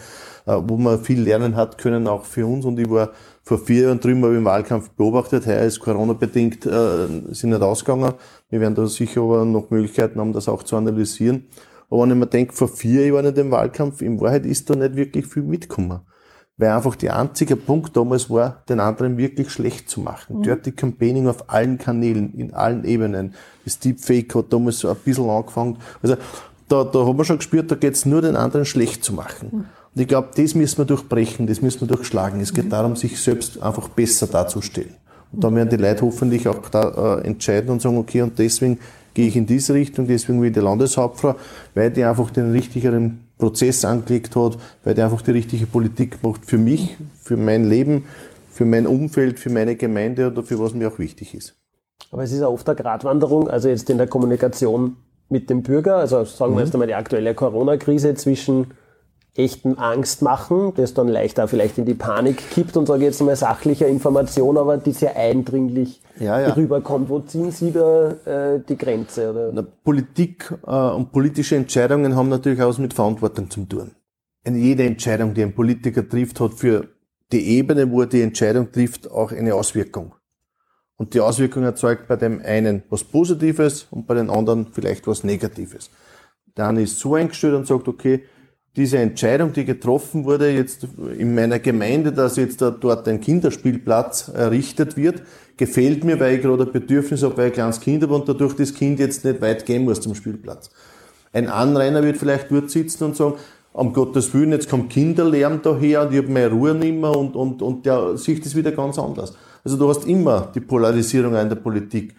[0.47, 2.65] äh, wo man viel lernen hat können, auch für uns.
[2.65, 3.11] Und ich war
[3.43, 5.47] vor vier Jahren drüben im Wahlkampf beobachtet.
[5.47, 8.15] Heuer ist Corona-bedingt, äh, sind nicht ausgegangen.
[8.51, 11.47] Wir werden da sicher aber noch Möglichkeiten haben, das auch zu analysieren.
[11.91, 14.77] Aber wenn ich mir denke, vor vier Jahren in dem Wahlkampf, in Wahrheit ist da
[14.77, 16.03] nicht wirklich viel mitgekommen
[16.57, 20.39] weil einfach der einzige Punkt damals war, den anderen wirklich schlecht zu machen.
[20.39, 20.43] Mhm.
[20.43, 23.35] Dirty Campaigning auf allen Kanälen, in allen Ebenen.
[23.65, 25.79] Das Deepfake hat damals so ein bisschen angefangen.
[26.03, 26.17] Also
[26.69, 29.49] da, da haben wir schon gespürt, da geht's nur den anderen schlecht zu machen.
[29.51, 29.65] Mhm.
[29.95, 32.41] Und ich glaube, das müssen wir durchbrechen, das müssen wir durchschlagen.
[32.41, 32.71] Es geht mhm.
[32.71, 34.95] darum, sich selbst einfach besser darzustellen.
[35.33, 38.79] Und da werden die Leute hoffentlich auch da äh, entscheiden und sagen, okay, und deswegen
[39.15, 41.35] gehe ich in diese Richtung, deswegen will ich die Landeshauptfrau,
[41.75, 46.47] weil die einfach den richtigeren Prozess angelegt hat, weil der einfach die richtige Politik macht
[46.47, 48.05] für mich, für mein Leben,
[48.51, 51.57] für mein Umfeld, für meine Gemeinde oder für was mir auch wichtig ist.
[52.11, 54.97] Aber es ist ja oft eine Gratwanderung, also jetzt in der Kommunikation
[55.28, 56.64] mit dem Bürger, also sagen wir mhm.
[56.66, 58.68] jetzt einmal die aktuelle Corona-Krise zwischen
[59.37, 63.20] echten Angst machen, das dann leicht auch vielleicht in die Panik kippt und sage jetzt
[63.20, 66.53] einmal sachlicher Information, aber die sehr eindringlich ja, ja.
[66.53, 67.09] rüberkommt.
[67.09, 69.30] Wo ziehen Sie da äh, die Grenze?
[69.30, 69.51] Oder?
[69.53, 73.91] Na, Politik äh, und politische Entscheidungen haben natürlich auch mit Verantwortung zu tun.
[74.47, 76.89] Und jede Entscheidung, die ein Politiker trifft, hat für
[77.32, 80.14] die Ebene, wo er die Entscheidung trifft, auch eine Auswirkung.
[80.97, 85.24] Und die Auswirkung erzeugt bei dem einen was Positives und bei den anderen vielleicht was
[85.24, 85.91] Negatives.
[86.57, 88.22] Der eine ist so eingestellt und sagt, okay,
[88.77, 94.97] diese Entscheidung, die getroffen wurde, jetzt in meiner Gemeinde, dass jetzt dort ein Kinderspielplatz errichtet
[94.97, 95.22] wird,
[95.57, 98.29] gefällt mir, weil ich gerade ein Bedürfnis habe, weil ich ein kleines Kind habe und
[98.29, 100.70] dadurch das Kind jetzt nicht weit gehen muss zum Spielplatz.
[101.33, 103.35] Ein Anrainer wird vielleicht dort sitzen und sagen,
[103.72, 107.35] um Gottes Willen, jetzt kommt Kinderlärm daher und ich habe meine Ruhe nicht mehr und,
[107.35, 109.37] und, und der sieht das wieder ganz anders.
[109.64, 112.14] Also du hast immer die Polarisierung in der Politik.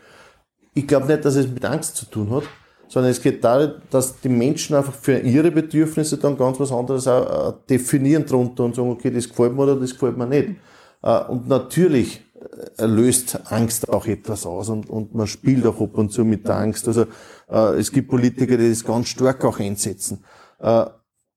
[0.73, 2.43] Ich glaube nicht, dass es mit Angst zu tun hat,
[2.87, 7.07] sondern es geht darum, dass die Menschen einfach für ihre Bedürfnisse dann ganz was anderes
[7.07, 10.51] äh, definieren drunter und sagen, okay, das gefällt mir oder das gefällt mir nicht.
[11.01, 12.23] Äh, und natürlich
[12.77, 16.47] äh, löst Angst auch etwas aus und, und man spielt auch ab und zu mit
[16.47, 16.87] der Angst.
[16.87, 17.05] Also
[17.47, 20.23] es gibt Politiker, die das ganz stark auch einsetzen.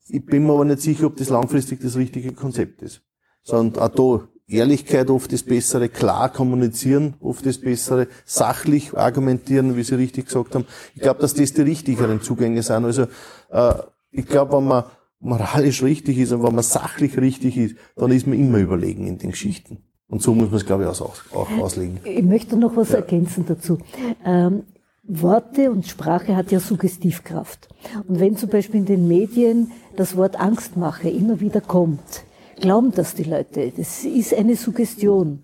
[0.09, 3.03] Ich bin mir aber nicht sicher, ob das langfristig das richtige Konzept ist.
[3.43, 3.89] Sondern auch
[4.23, 10.27] da Ehrlichkeit oft das Bessere, klar kommunizieren oft das Bessere, sachlich argumentieren, wie Sie richtig
[10.27, 10.65] gesagt haben.
[10.95, 12.85] Ich glaube, dass das die richtigeren Zugänge sind.
[12.85, 13.07] Also
[13.51, 13.75] äh,
[14.11, 14.85] ich glaube, wenn man
[15.21, 19.19] moralisch richtig ist und wenn man sachlich richtig ist, dann ist man immer überlegen in
[19.19, 19.79] den Geschichten.
[20.09, 22.01] Und so muss man es, glaube ich, auch, auch auslegen.
[22.05, 22.97] Ich möchte noch was ja.
[22.97, 23.79] ergänzen dazu.
[24.25, 24.63] Ähm,
[25.03, 27.69] Worte und Sprache hat ja Suggestivkraft.
[28.07, 32.25] Und wenn zum Beispiel in den Medien das Wort Angstmache immer wieder kommt,
[32.61, 33.73] glauben das die Leute.
[33.77, 35.43] Das ist eine Suggestion.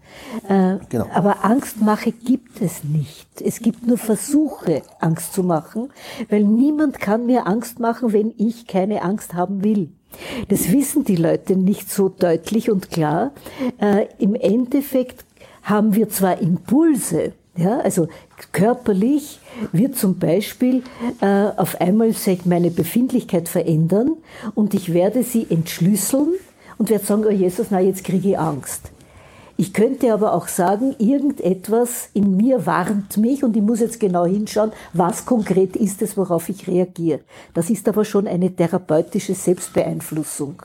[0.49, 1.07] Äh, genau.
[1.13, 3.43] Aber Angstmache gibt es nicht.
[3.43, 5.91] Es gibt nur Versuche, Angst zu machen,
[6.29, 9.91] weil niemand kann mir Angst machen, wenn ich keine Angst haben will.
[10.49, 13.33] Das wissen die Leute nicht so deutlich und klar.
[13.79, 15.25] Äh, Im Endeffekt
[15.63, 18.09] haben wir zwar Impulse, ja, also
[18.53, 19.39] körperlich
[19.71, 20.83] wird zum Beispiel
[21.21, 24.17] äh, auf einmal sich meine Befindlichkeit verändern
[24.55, 26.35] und ich werde sie entschlüsseln
[26.79, 28.91] und werde sagen, oh Jesus, na jetzt kriege ich Angst.
[29.57, 34.27] Ich könnte aber auch sagen, irgendetwas in mir warnt mich und ich muss jetzt genau
[34.27, 37.21] hinschauen, was konkret ist es, worauf ich reagiere.
[37.55, 40.63] Das ist aber schon eine therapeutische Selbstbeeinflussung.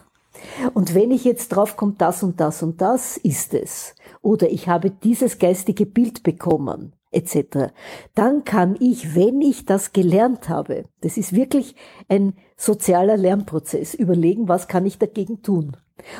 [0.73, 4.67] Und wenn ich jetzt drauf komme, das und das und das ist es, oder ich
[4.67, 7.71] habe dieses geistige Bild bekommen, etc.,
[8.15, 11.75] dann kann ich, wenn ich das gelernt habe, das ist wirklich
[12.07, 15.77] ein sozialer Lernprozess, überlegen, was kann ich dagegen tun.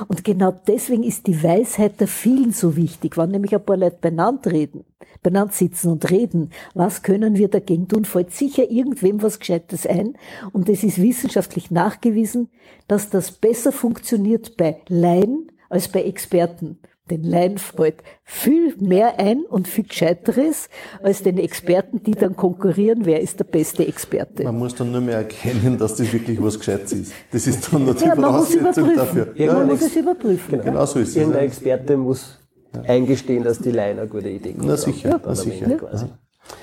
[0.07, 3.97] Und genau deswegen ist die Weisheit der vielen so wichtig, wann nämlich ein paar Leute
[4.01, 4.85] benannt reden,
[5.21, 10.17] benannt sitzen und reden, was können wir dagegen tun, fällt sicher irgendwem was Gescheites ein.
[10.51, 12.49] Und es ist wissenschaftlich nachgewiesen,
[12.87, 16.79] dass das besser funktioniert bei Laien als bei Experten
[17.09, 20.69] den Laien fällt viel mehr ein und viel Gescheiteres
[21.01, 24.43] als den Experten, die dann konkurrieren, wer ist der beste Experte.
[24.43, 27.13] Man muss dann nur mehr erkennen, dass das wirklich was Gescheites ist.
[27.31, 29.33] Das ist dann nur die ja, Voraussetzung dafür.
[29.35, 30.51] Ja, man muss es überprüfen.
[30.51, 31.15] Genau, genau so ist es.
[31.15, 32.39] Irgendein Experte muss
[32.85, 34.67] eingestehen, dass die Laien eine gute Idee haben.
[34.67, 35.79] Na sicher, na sicher.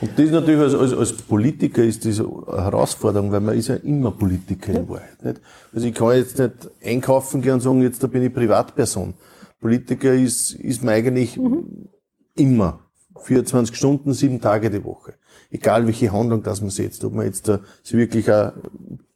[0.00, 3.76] Und das natürlich als, als, als Politiker ist das eine Herausforderung, weil man ist ja
[3.76, 5.22] immer Politiker in Wahrheit.
[5.22, 5.40] Nicht?
[5.72, 6.52] Also ich kann jetzt nicht
[6.84, 9.14] einkaufen gehen und sagen, jetzt da bin ich Privatperson.
[9.60, 11.88] Politiker ist, ist man eigentlich mhm.
[12.34, 12.80] immer.
[13.22, 15.14] 24 Stunden, sieben Tage die Woche.
[15.50, 18.52] Egal welche Handlung das man setzt, ob man jetzt da sich wirklich auch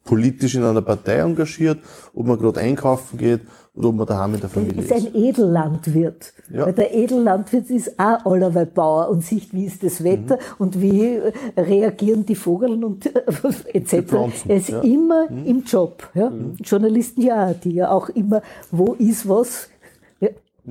[0.05, 1.79] politisch in einer Partei engagiert,
[2.15, 3.43] ob man gerade einkaufen geht
[3.75, 4.91] oder ob man daheim in der Familie ist.
[4.91, 6.33] ist ein Edellandwirt.
[6.53, 6.67] Ja.
[6.67, 10.55] Weil der Edellandwirt ist auch allerweil Bauer und sieht, wie ist das Wetter mhm.
[10.59, 11.21] und wie
[11.57, 13.07] reagieren die Vogeln und
[13.73, 14.13] etc.
[14.49, 14.81] Er ist ja.
[14.81, 15.47] immer mhm.
[15.47, 16.09] im Job.
[16.15, 16.31] Ja?
[16.31, 16.57] Mhm.
[16.65, 19.69] Journalisten ja, die ja auch immer, wo ist was,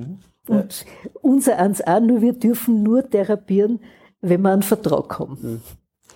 [0.00, 0.18] Mhm.
[0.48, 0.84] Und
[1.20, 3.80] unser eins auch, nur wir dürfen nur therapieren,
[4.20, 5.38] wenn wir einen Vertrag haben.
[5.40, 5.60] Mhm.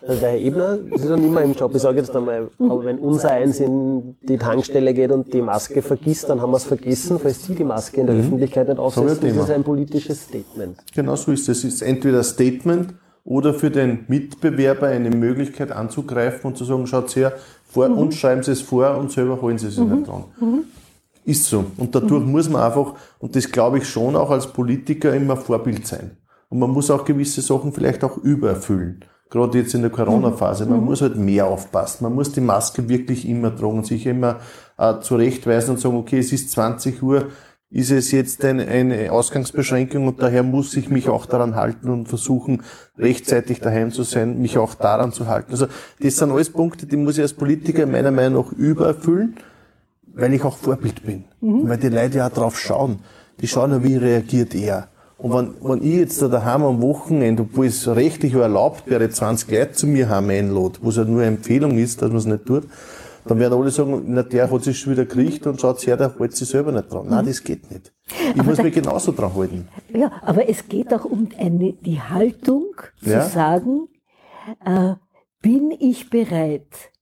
[0.06, 2.98] Also der Herr Ebner, Sie sind immer im Job, ich sage jetzt einmal, aber wenn
[2.98, 7.18] unser eins in die Tankstelle geht und die Maske vergisst, dann haben wir es vergessen,
[7.18, 8.22] falls Sie die Maske in der mhm.
[8.22, 10.76] Öffentlichkeit nicht aufsetzen, so ist es ein politisches Statement.
[10.94, 11.58] Genau so ist es.
[11.58, 16.86] Es ist entweder ein Statement oder für den Mitbewerber eine Möglichkeit anzugreifen und zu sagen,
[16.86, 17.32] schaut her,
[17.66, 17.98] vor mhm.
[17.98, 19.94] uns schreiben Sie es vor und selber holen Sie es mhm.
[19.94, 20.24] nicht dran.
[20.38, 20.64] Mhm.
[21.24, 21.64] Ist so.
[21.78, 22.32] Und dadurch mhm.
[22.32, 26.18] muss man einfach, und das glaube ich schon auch als Politiker immer Vorbild sein.
[26.50, 29.04] Und man muss auch gewisse Sachen vielleicht auch übererfüllen.
[29.30, 30.66] Gerade jetzt in der Corona-Phase.
[30.66, 30.84] Man mhm.
[30.84, 32.04] muss halt mehr aufpassen.
[32.04, 34.40] Man muss die Maske wirklich immer tragen und sich immer
[34.76, 37.28] äh, zurechtweisen und sagen, okay, es ist 20 Uhr,
[37.70, 42.08] ist es jetzt eine, eine Ausgangsbeschränkung und daher muss ich mich auch daran halten und
[42.08, 42.62] versuchen,
[42.96, 45.50] rechtzeitig daheim zu sein, mich auch daran zu halten.
[45.50, 45.66] Also
[46.00, 49.36] das sind alles Punkte, die muss ich als Politiker meiner Meinung nach übererfüllen
[50.14, 51.24] weil ich auch Vorbild bin.
[51.40, 51.68] Mhm.
[51.68, 53.00] Weil die Leute ja drauf schauen.
[53.40, 54.88] Die schauen ja, wie reagiert er.
[55.18, 59.50] Und wenn, wenn ich jetzt da daheim am Wochenende, obwohl es rechtlich erlaubt wäre, 20
[59.50, 62.26] Leute zu mir heim einlade, wo es ja nur eine Empfehlung ist, dass man es
[62.26, 62.64] nicht tut,
[63.26, 66.14] dann werden alle sagen, na, der hat sich schon wieder gekriegt und schaut her, der
[66.18, 67.06] hält sich selber nicht dran.
[67.06, 67.10] Mhm.
[67.10, 67.92] Nein, das geht nicht.
[68.06, 69.68] Ich aber muss da, mich genauso dran halten.
[69.94, 73.24] Ja, aber es geht auch um eine, die Haltung, zu ja.
[73.24, 73.88] sagen,
[74.64, 74.94] äh,
[75.40, 76.92] bin ich bereit,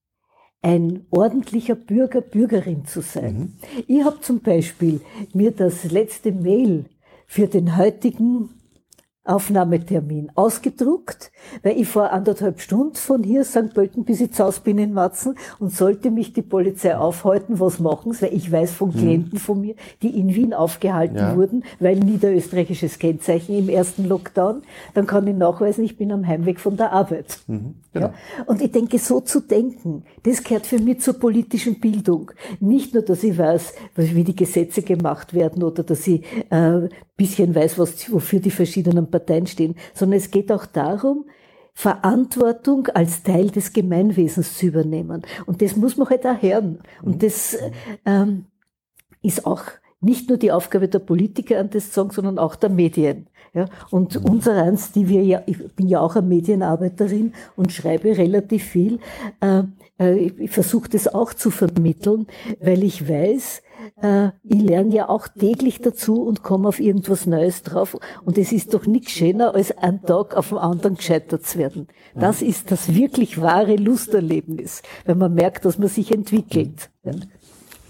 [0.62, 3.34] ein ordentlicher Bürger, Bürgerin zu sein.
[3.34, 3.84] Mhm.
[3.88, 5.00] Ich habe zum Beispiel
[5.34, 6.84] mir das letzte Mail
[7.26, 8.50] für den heutigen
[9.24, 11.30] Aufnahmetermin ausgedruckt,
[11.62, 13.72] weil ich vor anderthalb Stunden von hier St.
[13.72, 17.78] Pölten bis ich zu Hause bin in Matzen und sollte mich die Polizei aufhalten, was
[17.78, 18.94] machen sie, weil ich weiß von mhm.
[18.94, 21.36] Klienten von mir, die in Wien aufgehalten ja.
[21.36, 24.62] wurden, weil niederösterreichisches Kennzeichen im ersten Lockdown,
[24.94, 27.38] dann kann ich nachweisen, ich bin am Heimweg von der Arbeit.
[27.46, 28.06] Mhm, genau.
[28.06, 28.14] ja?
[28.46, 32.32] Und ich denke, so zu denken, das gehört für mich zur politischen Bildung.
[32.58, 36.88] Nicht nur, dass ich weiß, wie die Gesetze gemacht werden oder dass ich äh,
[37.22, 41.26] bisschen weiß, was, wofür die verschiedenen Parteien stehen, sondern es geht auch darum,
[41.74, 45.22] Verantwortung als Teil des Gemeinwesens zu übernehmen.
[45.46, 46.80] Und das muss man halt auch hören.
[47.02, 47.56] Und das
[48.04, 48.46] ähm,
[49.22, 49.62] ist auch
[50.00, 53.28] nicht nur die Aufgabe der Politiker an das zu sagen, sondern auch der Medien.
[53.54, 58.64] Ja, und unsereins, die wir ja, ich bin ja auch eine Medienarbeiterin und schreibe relativ
[58.64, 58.98] viel,
[59.42, 59.64] äh,
[59.98, 62.26] äh ich versuche das auch zu vermitteln,
[62.60, 63.62] weil ich weiß,
[64.00, 67.96] äh, ich lerne ja auch täglich dazu und komme auf irgendwas Neues drauf.
[68.24, 71.88] Und es ist doch nichts schöner, als einen Tag auf den anderen gescheitert zu werden.
[72.14, 76.90] Das ist das wirklich wahre Lusterlebnis, wenn man merkt, dass man sich entwickelt.
[77.04, 77.12] Ja.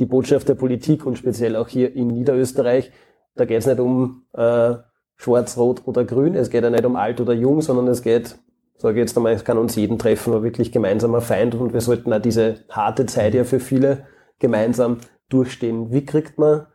[0.00, 2.90] die Botschaft der Politik und speziell auch hier in Niederösterreich.
[3.36, 4.74] Da geht es nicht um äh,
[5.14, 8.36] Schwarz, Rot oder Grün, es geht ja nicht um alt oder jung, sondern es geht,
[8.76, 11.80] sage ich jetzt einmal, es kann uns jeden treffen, aber wirklich gemeinsamer Feind und wir
[11.80, 14.08] sollten auch diese harte Zeit ja für viele
[14.40, 14.98] gemeinsam
[15.28, 15.92] durchstehen.
[15.92, 16.66] Wie kriegt man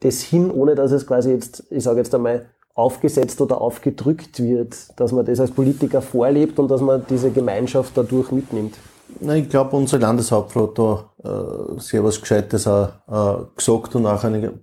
[0.00, 4.98] das hin, ohne dass es quasi jetzt, ich sage jetzt einmal, aufgesetzt oder aufgedrückt wird,
[4.98, 8.76] dass man das als Politiker vorlebt und dass man diese Gemeinschaft dadurch mitnimmt?
[9.20, 14.06] Na, ich glaube, unsere Landeshauptfrau hat da äh, sehr was Gescheites auch, äh, gesagt und
[14.06, 14.54] auch eine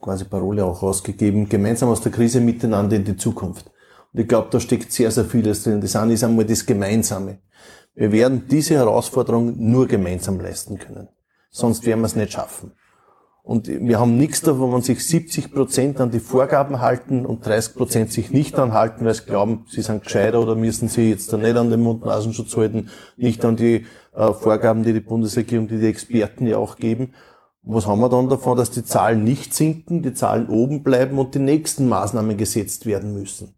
[0.00, 3.70] quasi Parole auch ausgegeben, gemeinsam aus der Krise miteinander in die Zukunft.
[4.12, 5.80] Und ich glaube, da steckt sehr, sehr vieles drin.
[5.80, 7.38] Das eine ist einmal das Gemeinsame.
[7.94, 11.08] Wir werden diese Herausforderung nur gemeinsam leisten können.
[11.50, 12.72] Sonst werden wir es nicht schaffen.
[13.46, 17.44] Und wir haben nichts da, wo man sich 70 Prozent an die Vorgaben halten und
[17.44, 21.30] 30 Prozent sich nicht anhalten, weil sie glauben, sie sind gescheiter oder müssen sie jetzt
[21.30, 22.88] da nicht an den Mund-Nasenschutz halten,
[23.18, 23.84] nicht an die
[24.14, 27.12] äh, Vorgaben, die die Bundesregierung, die die Experten ja auch geben.
[27.62, 31.34] Was haben wir dann davon, dass die Zahlen nicht sinken, die Zahlen oben bleiben und
[31.34, 33.56] die nächsten Maßnahmen gesetzt werden müssen?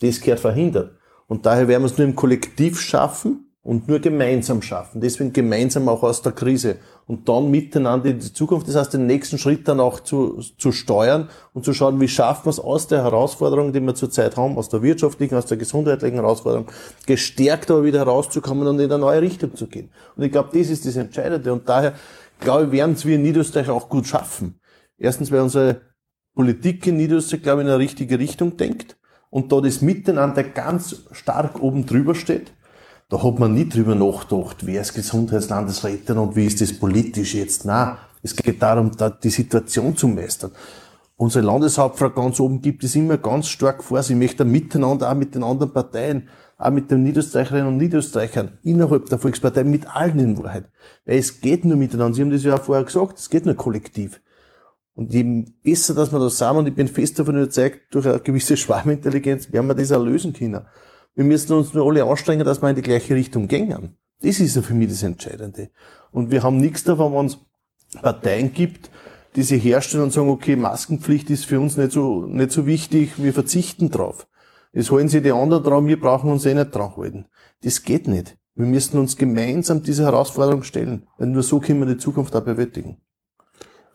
[0.00, 0.96] Das gehört verhindert.
[1.28, 5.00] Und daher werden wir es nur im Kollektiv schaffen, und nur gemeinsam schaffen.
[5.00, 8.68] Deswegen gemeinsam auch aus der Krise und dann miteinander in die Zukunft.
[8.68, 12.46] Das heißt, den nächsten Schritt dann auch zu, zu steuern und zu schauen, wie schaffen
[12.46, 16.16] wir es aus der Herausforderung, die wir zurzeit haben, aus der wirtschaftlichen, aus der gesundheitlichen
[16.16, 16.68] Herausforderung,
[17.06, 19.90] gestärkt aber wieder herauszukommen und in eine neue Richtung zu gehen.
[20.16, 21.52] Und ich glaube, das ist das Entscheidende.
[21.52, 21.94] Und daher,
[22.40, 24.60] glaube ich, werden es wir in Niederösterreich auch gut schaffen.
[24.96, 25.82] Erstens, weil unsere
[26.34, 28.96] Politik in Niederösterreich, glaube ich, in eine richtige Richtung denkt
[29.30, 32.52] und da das Miteinander ganz stark oben drüber steht
[33.08, 37.64] da hat man nie drüber nachgedacht, wer ist Gesundheitslandesrätin und wie ist das politisch jetzt.
[37.64, 40.50] Nein, es geht darum, da die Situation zu meistern.
[41.16, 44.02] Unsere Landeshauptfrau ganz oben gibt es immer ganz stark vor.
[44.02, 46.28] Sie möchte miteinander, auch mit den anderen Parteien,
[46.58, 50.68] auch mit den Niederösterreicherinnen und Niederösterreichern innerhalb der Volkspartei, mit allen in Wahrheit.
[51.06, 52.14] Weil es geht nur miteinander.
[52.14, 54.20] Sie haben das ja auch vorher gesagt, es geht nur kollektiv.
[54.94, 58.20] Und je besser, dass wir das sind, und ich bin fest davon überzeugt, durch eine
[58.20, 60.66] gewisse Schwarmintelligenz werden wir das auch lösen können.
[61.18, 63.96] Wir müssen uns nur alle anstrengen, dass wir in die gleiche Richtung gehen.
[64.22, 65.70] Das ist ja für mich das Entscheidende.
[66.12, 67.38] Und wir haben nichts davon, wenn es
[68.00, 68.88] Parteien gibt,
[69.34, 73.20] die sich herstellen und sagen, okay, Maskenpflicht ist für uns nicht so, nicht so wichtig,
[73.20, 74.28] wir verzichten drauf.
[74.72, 77.26] Das holen sie die anderen drauf, wir brauchen uns eh nicht drauf halten.
[77.64, 78.38] Das geht nicht.
[78.54, 82.44] Wir müssen uns gemeinsam diese Herausforderung stellen, denn nur so können wir die Zukunft auch
[82.44, 82.98] bewältigen.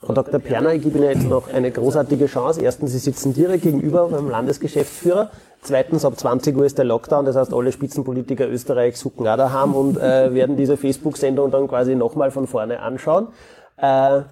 [0.06, 0.40] Frau Dr.
[0.40, 2.62] Perner, ich gebe Ihnen jetzt noch eine großartige Chance.
[2.62, 5.32] Erstens, Sie sitzen direkt gegenüber beim Landesgeschäftsführer.
[5.62, 9.74] Zweitens, ab 20 Uhr ist der Lockdown, das heißt, alle Spitzenpolitiker Österreichs hucken auch daheim
[9.74, 13.30] und äh, werden diese Facebook-Sendung dann quasi nochmal von vorne anschauen.
[13.78, 14.24] Äh,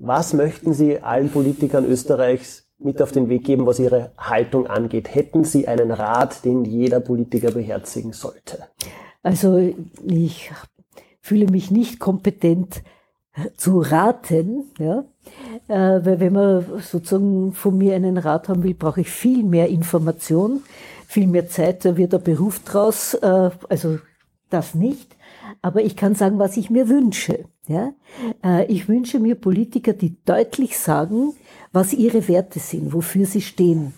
[0.00, 5.14] was möchten Sie allen Politikern Österreichs mit auf den Weg geben, was Ihre Haltung angeht?
[5.14, 8.58] Hätten Sie einen Rat, den jeder Politiker beherzigen sollte?
[9.22, 9.72] Also
[10.04, 10.50] ich
[11.20, 12.82] fühle mich nicht kompetent
[13.56, 15.04] zu raten, ja,
[15.68, 19.68] äh, weil wenn man sozusagen von mir einen Rat haben will, brauche ich viel mehr
[19.68, 20.62] Information,
[21.06, 23.98] viel mehr Zeit, da wird der Beruf draus, äh, also
[24.50, 25.16] das nicht.
[25.62, 27.46] Aber ich kann sagen, was ich mir wünsche.
[27.66, 27.92] Ja?
[28.44, 31.32] Äh, ich wünsche mir Politiker, die deutlich sagen,
[31.72, 33.94] was ihre Werte sind, wofür sie stehen.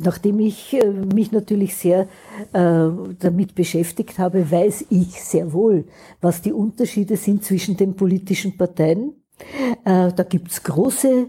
[0.00, 2.08] Äh, nachdem ich äh, mich natürlich sehr
[2.52, 5.84] damit beschäftigt habe, weiß ich sehr wohl,
[6.20, 9.14] was die Unterschiede sind zwischen den politischen Parteien.
[9.84, 11.28] Da gibt's große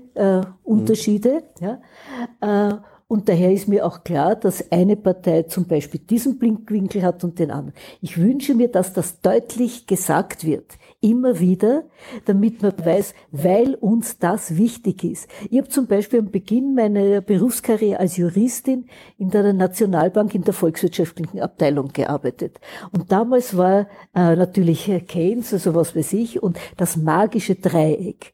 [0.63, 1.43] Unterschiede.
[1.59, 2.82] Ja?
[3.12, 7.39] Und daher ist mir auch klar, dass eine Partei zum Beispiel diesen Blinkwinkel hat und
[7.39, 7.74] den anderen.
[7.99, 10.78] Ich wünsche mir, dass das deutlich gesagt wird.
[11.01, 11.84] Immer wieder,
[12.24, 15.28] damit man weiß, weil uns das wichtig ist.
[15.49, 18.86] Ich habe zum Beispiel am Beginn meiner Berufskarriere als Juristin
[19.18, 22.62] in der Nationalbank in der volkswirtschaftlichen Abteilung gearbeitet.
[22.93, 28.34] Und damals war äh, natürlich Keynes, also was weiß ich, und das magische Dreieck.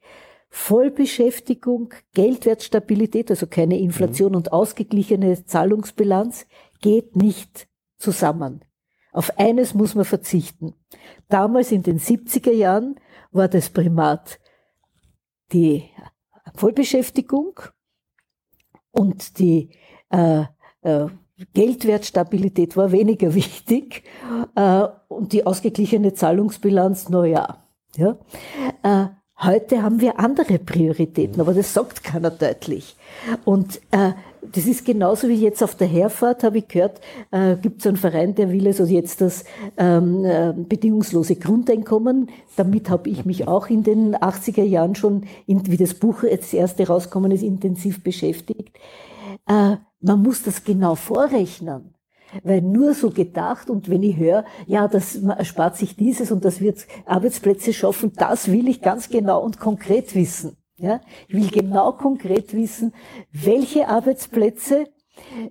[0.58, 4.38] Vollbeschäftigung, Geldwertstabilität, also keine Inflation mhm.
[4.38, 6.48] und ausgeglichene Zahlungsbilanz
[6.82, 8.66] geht nicht zusammen.
[9.14, 10.74] Auf eines muss man verzichten.
[11.30, 13.00] Damals in den 70er Jahren
[13.32, 14.40] war das Primat
[15.54, 15.84] die
[16.56, 17.60] Vollbeschäftigung
[18.92, 19.70] und die
[20.10, 20.46] äh,
[20.82, 21.06] äh,
[21.54, 24.04] Geldwertstabilität war weniger wichtig
[24.56, 27.64] äh, und die ausgeglichene Zahlungsbilanz, na ja.
[29.40, 32.96] Heute haben wir andere Prioritäten, aber das sagt keiner deutlich.
[33.46, 37.82] Und äh, das ist genauso wie jetzt auf der Herfahrt, habe ich gehört, äh, gibt
[37.82, 39.44] es einen Verein, der will also jetzt das
[39.78, 42.32] ähm, äh, bedingungslose Grundeinkommen.
[42.56, 46.46] Damit habe ich mich auch in den 80er Jahren schon, in, wie das Buch jetzt
[46.46, 48.76] das erste rauskommen ist, intensiv beschäftigt.
[49.48, 51.94] Äh, man muss das genau vorrechnen.
[52.44, 56.60] Weil nur so gedacht und wenn ich höre, ja, das erspart sich dieses und das
[56.62, 60.58] wird Arbeitsplätze schaffen, das will ich ganz genau und konkret wissen.
[60.80, 62.94] Ja, ich will genau konkret wissen,
[63.32, 64.86] welche Arbeitsplätze,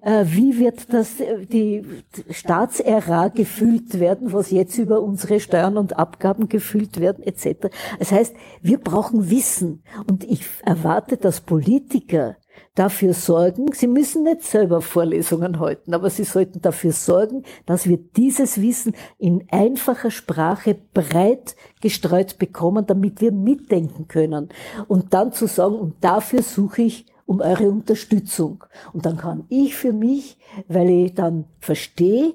[0.03, 1.17] äh, wie wird das,
[1.51, 1.85] die
[2.31, 7.69] Staatsära gefüllt werden, was jetzt über unsere Steuern und Abgaben gefüllt werden, etc.
[7.99, 12.37] Das heißt, wir brauchen Wissen und ich erwarte, dass Politiker
[12.75, 17.99] dafür sorgen, Sie müssen nicht selber Vorlesungen halten, aber Sie sollten dafür sorgen, dass wir
[17.99, 24.49] dieses Wissen in einfacher Sprache breit gestreut bekommen, damit wir mitdenken können.
[24.89, 28.65] Und dann zu sagen, und dafür suche ich um eure Unterstützung.
[28.93, 30.39] Und dann kann ich für mich,
[30.69, 32.35] weil ich dann verstehe,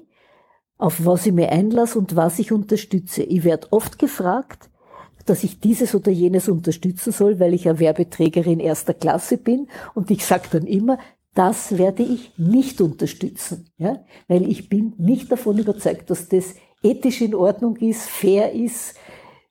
[0.78, 3.22] auf was ich mir einlasse und was ich unterstütze.
[3.22, 4.68] Ich werde oft gefragt,
[5.26, 9.68] dass ich dieses oder jenes unterstützen soll, weil ich ja Werbeträgerin erster Klasse bin.
[9.94, 10.98] Und ich sage dann immer,
[11.34, 14.04] das werde ich nicht unterstützen, ja?
[14.28, 18.94] weil ich bin nicht davon überzeugt, dass das ethisch in Ordnung ist, fair ist,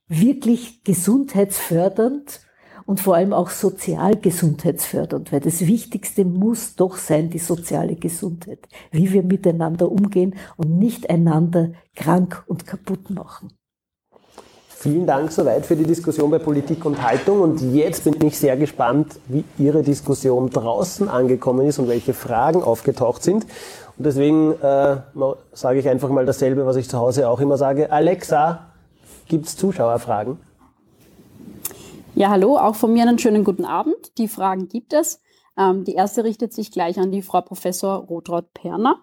[0.08, 2.42] wirklich gesundheitsfördernd
[2.86, 8.68] und vor allem auch sozial gesundheitsfördernd, weil das Wichtigste muss doch sein die soziale Gesundheit,
[8.92, 13.54] wie wir miteinander umgehen und nicht einander krank und kaputt machen.
[14.82, 17.42] Vielen Dank soweit für die Diskussion bei Politik und Haltung.
[17.42, 22.64] Und jetzt bin ich sehr gespannt, wie Ihre Diskussion draußen angekommen ist und welche Fragen
[22.64, 23.44] aufgetaucht sind.
[23.96, 24.98] Und deswegen äh,
[25.54, 27.92] sage ich einfach mal dasselbe, was ich zu Hause auch immer sage.
[27.92, 28.72] Alexa,
[29.28, 30.40] gibt es Zuschauerfragen?
[32.16, 34.18] Ja, hallo, auch von mir einen schönen guten Abend.
[34.18, 35.22] Die Fragen gibt es.
[35.60, 38.96] Ähm, die erste richtet sich gleich an die Frau Professor Rotraud-Perner.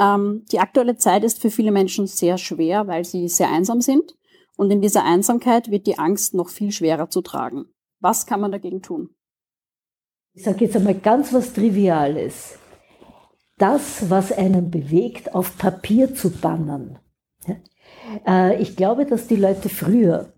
[0.00, 4.14] Ähm, die aktuelle Zeit ist für viele Menschen sehr schwer, weil sie sehr einsam sind.
[4.58, 7.66] Und in dieser Einsamkeit wird die Angst noch viel schwerer zu tragen.
[8.00, 9.10] Was kann man dagegen tun?
[10.34, 12.58] Ich sage jetzt einmal ganz was Triviales.
[13.56, 16.98] Das, was einen bewegt, auf Papier zu bannen.
[18.26, 20.32] Äh, ich glaube, dass die Leute früher,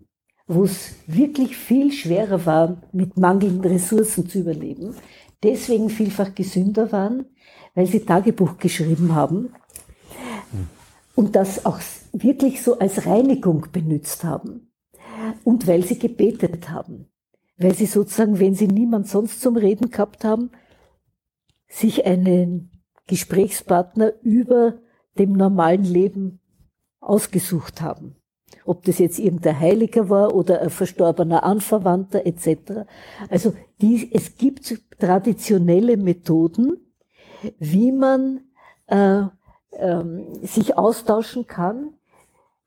[0.45, 4.95] wo es wirklich viel schwerer war, mit mangelnden Ressourcen zu überleben,
[5.41, 7.25] deswegen vielfach gesünder waren,
[7.73, 9.51] weil sie Tagebuch geschrieben haben
[11.15, 11.79] und das auch
[12.11, 14.71] wirklich so als Reinigung benutzt haben
[15.43, 17.07] und weil sie gebetet haben,
[17.57, 20.51] weil sie sozusagen, wenn sie niemand sonst zum Reden gehabt haben,
[21.67, 22.71] sich einen
[23.07, 24.79] Gesprächspartner über
[25.17, 26.39] dem normalen Leben
[26.99, 28.15] ausgesucht haben.
[28.65, 32.85] Ob das jetzt irgendein Heiliger war oder ein verstorbener Anverwandter etc.
[33.29, 36.77] Also die, es gibt traditionelle Methoden,
[37.57, 38.41] wie man
[38.87, 39.23] äh,
[39.73, 41.95] ähm, sich austauschen kann.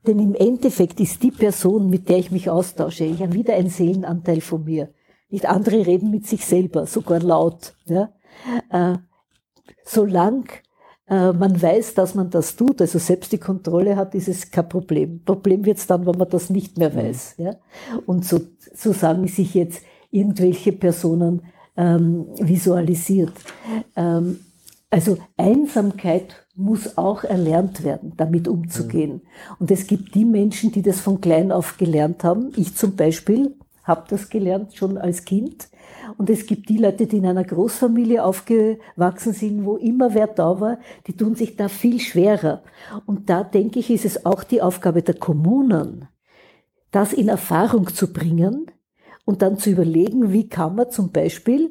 [0.06, 3.70] Denn im Endeffekt ist die Person, mit der ich mich austausche, ich habe wieder einen
[3.70, 4.88] Seelenanteil von mir.
[5.30, 7.74] Nicht andere reden mit sich selber, sogar laut.
[7.86, 8.12] Ja?
[8.70, 8.98] Äh,
[9.84, 10.44] solange
[11.08, 14.68] äh, man weiß, dass man das tut, also selbst die Kontrolle hat, ist es kein
[14.68, 15.22] Problem.
[15.24, 17.36] Problem wird es dann, wenn man das nicht mehr weiß.
[17.38, 17.56] Ja?
[18.06, 18.40] Und so,
[18.74, 21.42] so sagen sich jetzt irgendwelche Personen
[21.76, 23.32] ähm, visualisiert.
[23.96, 24.40] Ähm,
[24.90, 29.22] Also Einsamkeit muss auch erlernt werden, damit umzugehen.
[29.58, 32.52] Und es gibt die Menschen, die das von klein auf gelernt haben.
[32.56, 35.68] Ich zum Beispiel habe das gelernt schon als Kind.
[36.16, 40.60] Und es gibt die Leute, die in einer Großfamilie aufgewachsen sind, wo immer wer da
[40.60, 42.62] war, die tun sich da viel schwerer.
[43.04, 46.08] Und da denke ich, ist es auch die Aufgabe der Kommunen,
[46.90, 48.70] das in Erfahrung zu bringen
[49.24, 51.70] und dann zu überlegen, wie kann man zum Beispiel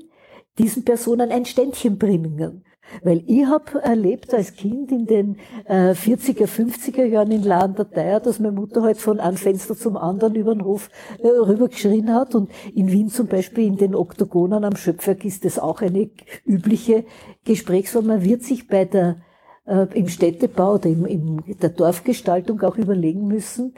[0.58, 2.64] diesen Personen ein Ständchen bringen.
[3.02, 8.20] Weil ich habe erlebt als Kind in den äh, 40er, 50er Jahren in Lahn der
[8.20, 12.36] dass meine Mutter halt von einem Fenster zum anderen über den Hof äh, rübergeschrien hat.
[12.36, 16.10] Und in Wien zum Beispiel in den Oktogonen am Schöpfwerk ist das auch eine
[16.46, 17.06] übliche
[17.46, 18.08] Gesprächsform.
[18.08, 19.18] Man wird sich bei der
[19.66, 23.74] äh, im Städtebau oder im, in der Dorfgestaltung auch überlegen müssen,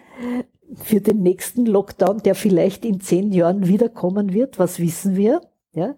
[0.76, 5.42] für den nächsten Lockdown, der vielleicht in zehn Jahren wiederkommen wird, was wissen wir?
[5.76, 5.96] Ja?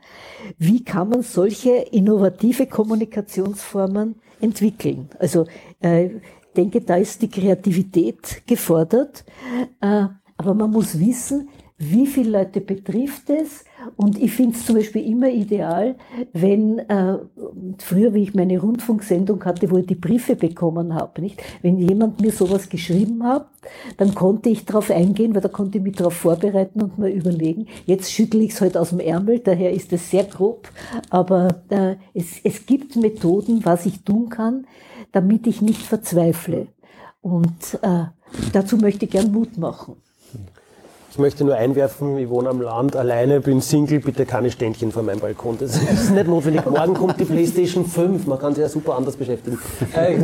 [0.58, 5.10] Wie kann man solche innovative Kommunikationsformen entwickeln?
[5.20, 5.46] Also
[5.80, 6.10] äh,
[6.56, 9.24] denke, da ist die Kreativität gefordert,
[9.80, 10.06] äh,
[10.36, 13.64] aber man muss wissen, wie viele Leute betrifft es?
[13.96, 15.96] Und ich finde es zum Beispiel immer ideal,
[16.34, 17.18] wenn äh,
[17.78, 21.42] früher, wie ich meine Rundfunksendung hatte, wo ich die Briefe bekommen habe, nicht?
[21.62, 23.48] Wenn jemand mir sowas geschrieben hat,
[23.98, 27.68] dann konnte ich darauf eingehen, weil da konnte ich mich darauf vorbereiten und mal überlegen.
[27.86, 30.70] Jetzt schüttle ich es halt aus dem Ärmel, daher ist es sehr grob,
[31.10, 34.66] aber äh, es, es gibt Methoden, was ich tun kann,
[35.12, 36.68] damit ich nicht verzweifle.
[37.22, 38.06] Und äh,
[38.54, 39.98] dazu möchte ich gern Mut machen.
[41.10, 45.04] Ich möchte nur einwerfen, ich wohne am Land, alleine, bin Single, bitte keine Ständchen vor
[45.04, 45.58] meinem Balkon.
[45.58, 46.66] Das ist nicht notwendig.
[46.66, 49.58] Morgen kommt die Playstation 5, man kann sich ja super anders beschäftigen.
[49.94, 50.20] Äh,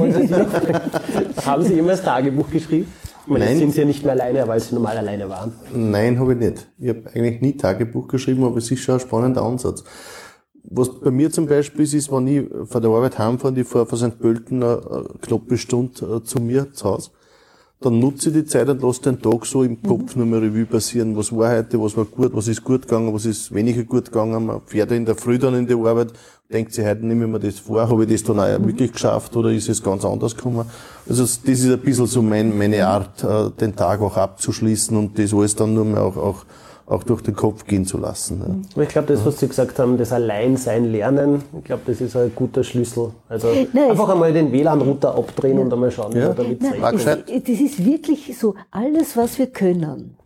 [1.46, 2.92] haben Sie immer das Tagebuch geschrieben?
[3.26, 3.58] Meine, Nein.
[3.58, 5.54] sind Sie ja nicht mehr alleine, weil Sie normal alleine waren.
[5.74, 6.68] Nein, habe ich nicht.
[6.78, 9.86] Ich habe eigentlich nie Tagebuch geschrieben, aber es ist schon ein spannender Ansatz.
[10.66, 13.86] Was bei mir zum Beispiel ist, ist, wenn ich von der Arbeit heimfahre, ich fahre
[13.86, 14.20] von St.
[14.20, 17.12] Pölten eine knappe Stunde äh, zu mir zu Hause
[17.82, 20.30] dann nutze ich die Zeit und lasse den Tag so im Kopf mhm.
[20.30, 21.15] nur mal Revue passieren.
[21.17, 24.45] Was war heute, was war gut, was ist gut gegangen, was ist weniger gut gegangen.
[24.45, 26.13] Man fährt in der Früh dann in die Arbeit,
[26.51, 28.67] denkt sich, heute nehme ich mir das vor, habe ich das dann auch mhm.
[28.67, 30.65] wirklich geschafft oder ist es ganz anders gekommen.
[31.07, 35.19] Also das ist ein bisschen so mein, meine Art, äh, den Tag auch abzuschließen und
[35.19, 36.45] das alles dann nur mal auch, auch
[36.94, 38.66] auch durch den Kopf gehen zu lassen.
[38.76, 38.84] Ja.
[38.84, 42.32] Ich glaube, das, was Sie gesagt haben, das Alleinsein lernen, ich glaube, das ist ein
[42.36, 43.12] guter Schlüssel.
[43.28, 45.64] Also Nein, einfach einmal den WLAN-Router abdrehen ja.
[45.64, 46.34] und einmal schauen, ja.
[46.34, 50.18] damit Nein, es, Das ist wirklich so, alles, was wir können,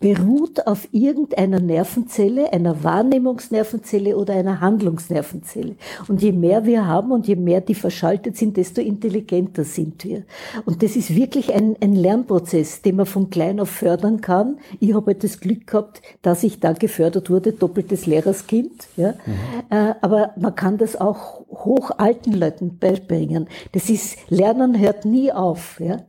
[0.00, 5.76] beruht auf irgendeiner Nervenzelle, einer Wahrnehmungsnervenzelle oder einer Handlungsnervenzelle.
[6.08, 10.24] Und je mehr wir haben und je mehr die verschaltet sind, desto intelligenter sind wir.
[10.64, 14.58] Und das ist wirklich ein, ein Lernprozess, den man von klein auf fördern kann.
[14.80, 18.88] Ich habe halt das Glück gehabt, dass ich da gefördert wurde, doppeltes Lehrerskind.
[18.96, 19.12] Ja.
[19.26, 19.32] Mhm.
[19.68, 23.48] Äh, aber man kann das auch hochalten Leuten beibringen.
[23.72, 25.78] Das ist, Lernen hört nie auf.
[25.78, 26.06] Ja.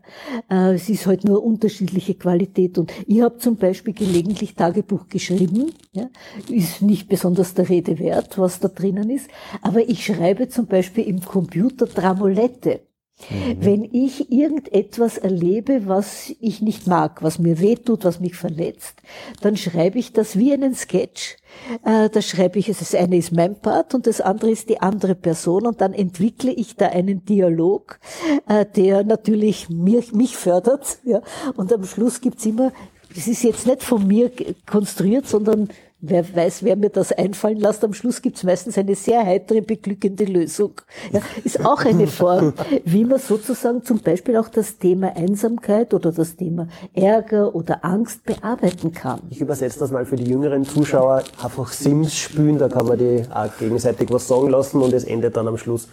[0.50, 2.78] Äh, es ist halt nur unterschiedliche Qualität.
[2.78, 5.74] Und ich habe zum Beispiel Beispiel gelegentlich Tagebuch geschrieben.
[5.92, 6.10] Ja,
[6.50, 9.28] ist nicht besonders der Rede wert, was da drinnen ist.
[9.62, 12.82] Aber ich schreibe zum Beispiel im Computer Dramolette.
[13.30, 13.58] Mhm.
[13.60, 18.96] Wenn ich irgendetwas erlebe, was ich nicht mag, was mir wehtut, was mich verletzt,
[19.42, 21.38] dann schreibe ich das wie einen Sketch.
[21.84, 25.16] Äh, da schreibe ich, das eine ist mein Part und das andere ist die andere
[25.16, 28.00] Person und dann entwickle ich da einen Dialog,
[28.48, 31.00] äh, der natürlich mich, mich fördert.
[31.04, 31.22] Ja.
[31.56, 32.72] Und am Schluss gibt's immer
[33.16, 34.32] das ist jetzt nicht von mir
[34.66, 35.70] konstruiert, sondern
[36.02, 37.84] wer weiß, wer mir das einfallen lässt.
[37.84, 40.74] Am Schluss gibt es meistens eine sehr heitere, beglückende Lösung.
[41.12, 42.54] Ja, ist auch eine Form,
[42.86, 48.26] wie man sozusagen zum Beispiel auch das Thema Einsamkeit oder das Thema Ärger oder Angst
[48.26, 49.22] bearbeiten kann.
[49.30, 51.24] Ich übersetze das mal für die jüngeren Zuschauer.
[51.42, 55.38] Einfach Sims spielen, da kann man die auch gegenseitig was sagen lassen und es endet
[55.38, 55.88] dann am Schluss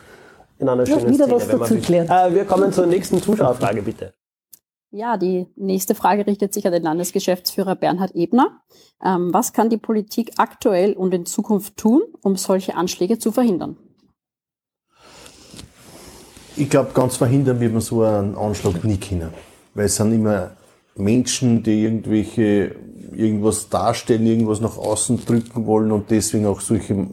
[0.59, 1.35] in einer schönen wieder Szene.
[1.35, 2.09] Was dazu klären.
[2.09, 4.12] Äh, wir kommen zur nächsten Zuschauerfrage, bitte.
[4.91, 8.62] Ja, die nächste Frage richtet sich an den Landesgeschäftsführer Bernhard Ebner.
[9.05, 13.77] Ähm, was kann die Politik aktuell und in Zukunft tun, um solche Anschläge zu verhindern?
[16.56, 19.28] Ich glaube, ganz verhindern wird man so einen Anschlag nie können.
[19.74, 20.52] Weil es sind immer
[20.97, 22.74] Menschen, die irgendwelche,
[23.12, 27.06] irgendwas darstellen, irgendwas nach außen drücken wollen und deswegen auch solche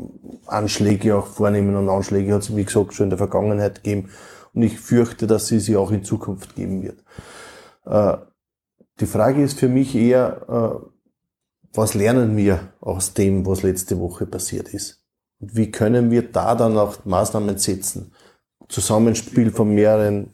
[0.47, 1.75] Anschläge auch vornehmen.
[1.75, 4.09] Und Anschläge hat es, wie gesagt, schon in der Vergangenheit gegeben.
[4.53, 7.03] Und ich fürchte, dass sie sie auch in Zukunft geben wird.
[7.85, 8.17] Äh,
[8.99, 10.87] die Frage ist für mich eher, äh,
[11.73, 15.03] was lernen wir aus dem, was letzte Woche passiert ist?
[15.39, 18.13] Und wie können wir da dann auch Maßnahmen setzen?
[18.69, 20.29] Zusammenspiel von mehreren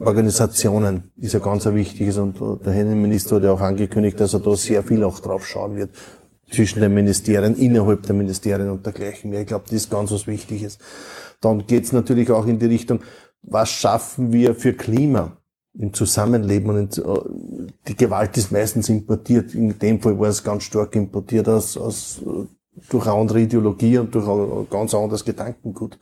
[0.00, 4.40] Organisationen ist ja ganz ein wichtiges und der Innenminister hat ja auch angekündigt, dass er
[4.40, 5.90] da sehr viel auch drauf schauen wird.
[6.50, 9.42] zwischen den Ministerien, innerhalb der Ministerien und dergleichen mehr.
[9.42, 10.78] Ich glaube, das ist ganz was Wichtiges.
[11.40, 13.00] Dann geht es natürlich auch in die Richtung,
[13.42, 15.36] was schaffen wir für Klima
[15.74, 17.02] im Zusammenleben und äh,
[17.86, 19.54] die Gewalt ist meistens importiert.
[19.54, 22.22] In dem Fall war es ganz stark importiert aus, aus
[22.90, 25.98] durch eine andere Ideologie und durch ein ganz anderes Gedankengut.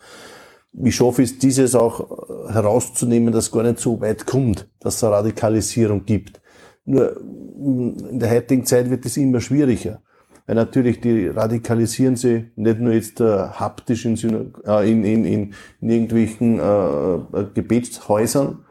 [0.72, 5.04] Wie schaffe ich es, dieses auch herauszunehmen, dass gar nicht so weit kommt, dass es
[5.04, 6.40] eine Radikalisierung gibt.
[6.84, 10.02] Nur in der heutigen Zeit wird es immer schwieriger.
[10.46, 15.54] Weil natürlich die radikalisieren sie nicht nur jetzt äh, haptisch in, äh, in, in, in,
[15.80, 18.64] in irgendwelchen äh, äh, Gebetshäusern,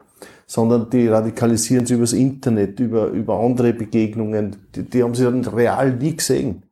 [0.46, 4.56] sondern die radikalisieren sie übers Internet, über, über andere Begegnungen.
[4.74, 6.62] Die, die haben sie dann real nie gesehen.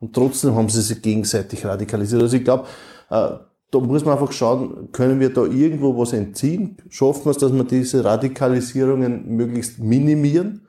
[0.00, 2.22] Und trotzdem haben sie sich gegenseitig radikalisiert.
[2.22, 2.64] Also ich glaube,
[3.10, 3.30] äh,
[3.70, 6.76] da muss man einfach schauen, können wir da irgendwo was entziehen?
[6.88, 10.64] Schaffen wir es, dass wir diese Radikalisierungen möglichst minimieren?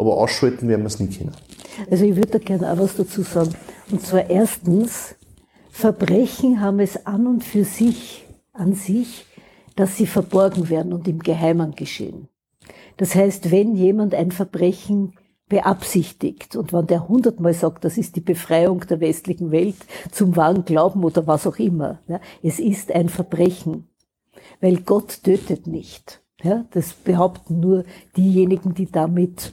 [0.00, 1.32] aber ausschalten werden wir es nicht können.
[1.90, 3.54] Also ich würde da gerne auch was dazu sagen.
[3.90, 5.14] Und zwar erstens,
[5.70, 9.26] Verbrechen haben es an und für sich, an sich,
[9.76, 12.28] dass sie verborgen werden und im Geheimen geschehen.
[12.96, 15.14] Das heißt, wenn jemand ein Verbrechen
[15.48, 19.76] beabsichtigt und wenn der hundertmal sagt, das ist die Befreiung der westlichen Welt
[20.12, 23.88] zum wahren Glauben oder was auch immer, ja, es ist ein Verbrechen,
[24.60, 26.22] weil Gott tötet nicht.
[26.42, 27.84] Ja, das behaupten nur
[28.16, 29.52] diejenigen, die damit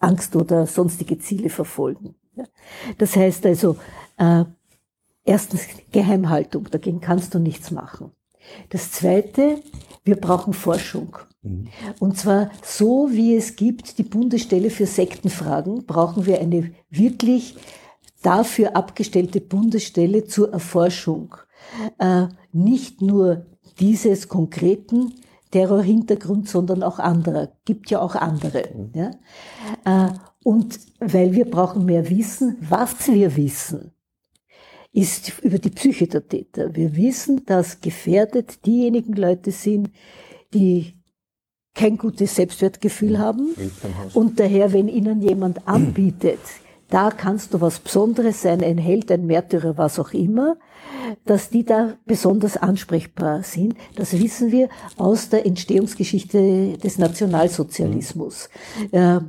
[0.00, 2.14] Angst oder sonstige Ziele verfolgen.
[2.34, 2.44] Ja.
[2.98, 3.76] Das heißt also,
[4.16, 4.44] äh,
[5.24, 8.10] erstens Geheimhaltung, dagegen kannst du nichts machen.
[8.70, 9.62] Das Zweite,
[10.04, 11.16] wir brauchen Forschung.
[11.42, 11.68] Mhm.
[11.98, 17.56] Und zwar so, wie es gibt die Bundesstelle für Sektenfragen, brauchen wir eine wirklich
[18.22, 21.36] dafür abgestellte Bundesstelle zur Erforschung.
[21.98, 23.46] Äh, nicht nur
[23.78, 25.14] dieses konkreten
[25.50, 27.50] Terrorhintergrund, sondern auch anderer.
[27.64, 28.64] Gibt ja auch andere.
[28.74, 28.92] Mhm.
[28.94, 29.10] Ja?
[29.84, 30.12] Äh,
[30.42, 33.92] und weil wir brauchen mehr Wissen, was wir wissen,
[34.98, 36.74] ist über die Psyche der Täter.
[36.74, 39.90] Wir wissen, dass gefährdet diejenigen Leute sind,
[40.52, 40.94] die
[41.74, 43.18] kein gutes Selbstwertgefühl mhm.
[43.18, 43.54] haben
[44.14, 46.40] und daher, wenn ihnen jemand anbietet,
[46.90, 50.56] da kannst du was Besonderes sein, ein Held, ein Märtyrer, was auch immer,
[51.26, 53.74] dass die da besonders ansprechbar sind.
[53.94, 58.48] Das wissen wir aus der Entstehungsgeschichte des Nationalsozialismus.
[58.90, 59.20] Äh,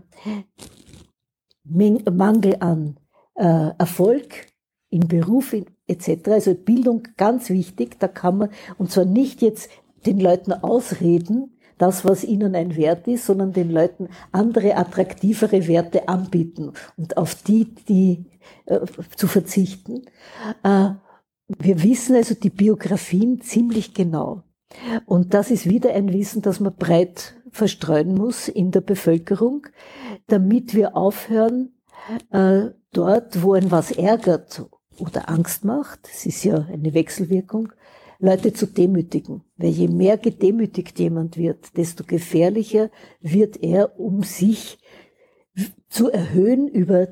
[1.66, 2.98] Mangel an
[3.36, 4.49] äh, Erfolg
[4.90, 5.56] im Beruf
[5.88, 6.30] etc.
[6.30, 8.00] Also Bildung ganz wichtig.
[8.00, 9.70] Da kann man, und zwar nicht jetzt
[10.06, 16.08] den Leuten ausreden, das, was ihnen ein Wert ist, sondern den Leuten andere, attraktivere Werte
[16.08, 18.26] anbieten und auf die, die
[18.66, 18.82] äh,
[19.16, 20.06] zu verzichten.
[20.64, 20.92] Äh,
[21.48, 24.44] wir wissen also die Biografien ziemlich genau.
[25.06, 29.66] Und das ist wieder ein Wissen, das man breit verstreuen muss in der Bevölkerung,
[30.28, 31.74] damit wir aufhören,
[32.32, 34.66] äh, dort, wo ein was ärgert
[35.00, 37.72] oder Angst macht, es ist ja eine Wechselwirkung,
[38.20, 39.44] Leute zu demütigen.
[39.58, 42.90] Weil je mehr gedemütigt jemand wird, desto gefährlicher
[43.22, 44.78] wird er, um sich
[45.88, 47.08] zu erhöhen über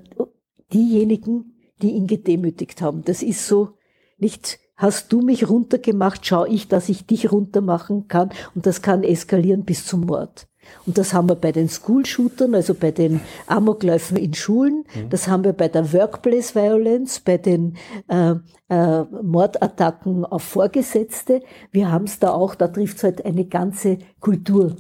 [0.74, 3.04] diejenigen, die ihn gedemütigt haben.
[3.04, 3.70] Das ist so
[4.18, 9.04] nicht, hast du mich runtergemacht, schau ich, dass ich dich runtermachen kann und das kann
[9.04, 10.48] eskalieren bis zum Mord.
[10.86, 14.86] Und das haben wir bei den School-Shootern, also bei den Amokläufen in Schulen.
[14.96, 15.10] Mhm.
[15.10, 17.78] Das haben wir bei der Workplace Violence, bei den
[18.08, 18.36] äh,
[18.70, 21.42] äh, Mordattacken auf Vorgesetzte.
[21.72, 24.78] Wir haben es da auch, da trifft es halt eine ganze Kultur.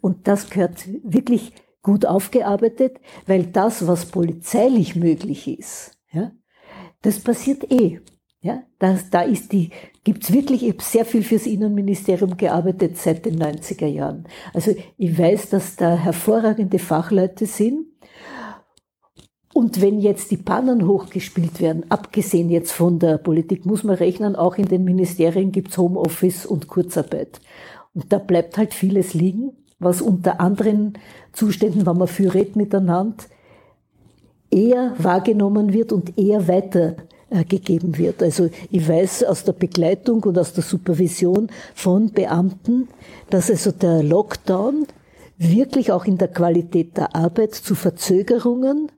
[0.00, 1.52] Und das gehört wirklich
[1.82, 6.32] gut aufgearbeitet, weil das, was polizeilich möglich ist, ja,
[7.02, 8.00] das passiert eh.
[8.42, 9.70] Ja, das, da ist die,
[10.02, 14.24] gibt's wirklich, ich habe sehr viel fürs Innenministerium gearbeitet seit den 90er Jahren.
[14.54, 17.86] Also ich weiß, dass da hervorragende Fachleute sind.
[19.52, 24.36] Und wenn jetzt die Pannen hochgespielt werden, abgesehen jetzt von der Politik, muss man rechnen,
[24.36, 27.40] auch in den Ministerien gibt's Homeoffice und Kurzarbeit.
[27.92, 30.94] Und da bleibt halt vieles liegen, was unter anderen
[31.32, 33.24] Zuständen, wenn man viel redet miteinander,
[34.50, 36.96] eher wahrgenommen wird und eher weiter
[37.48, 38.22] gegeben wird.
[38.22, 42.88] Also ich weiß aus der Begleitung und aus der Supervision von Beamten,
[43.30, 44.86] dass also der Lockdown
[45.38, 48.92] wirklich auch in der Qualität der Arbeit zu Verzögerungen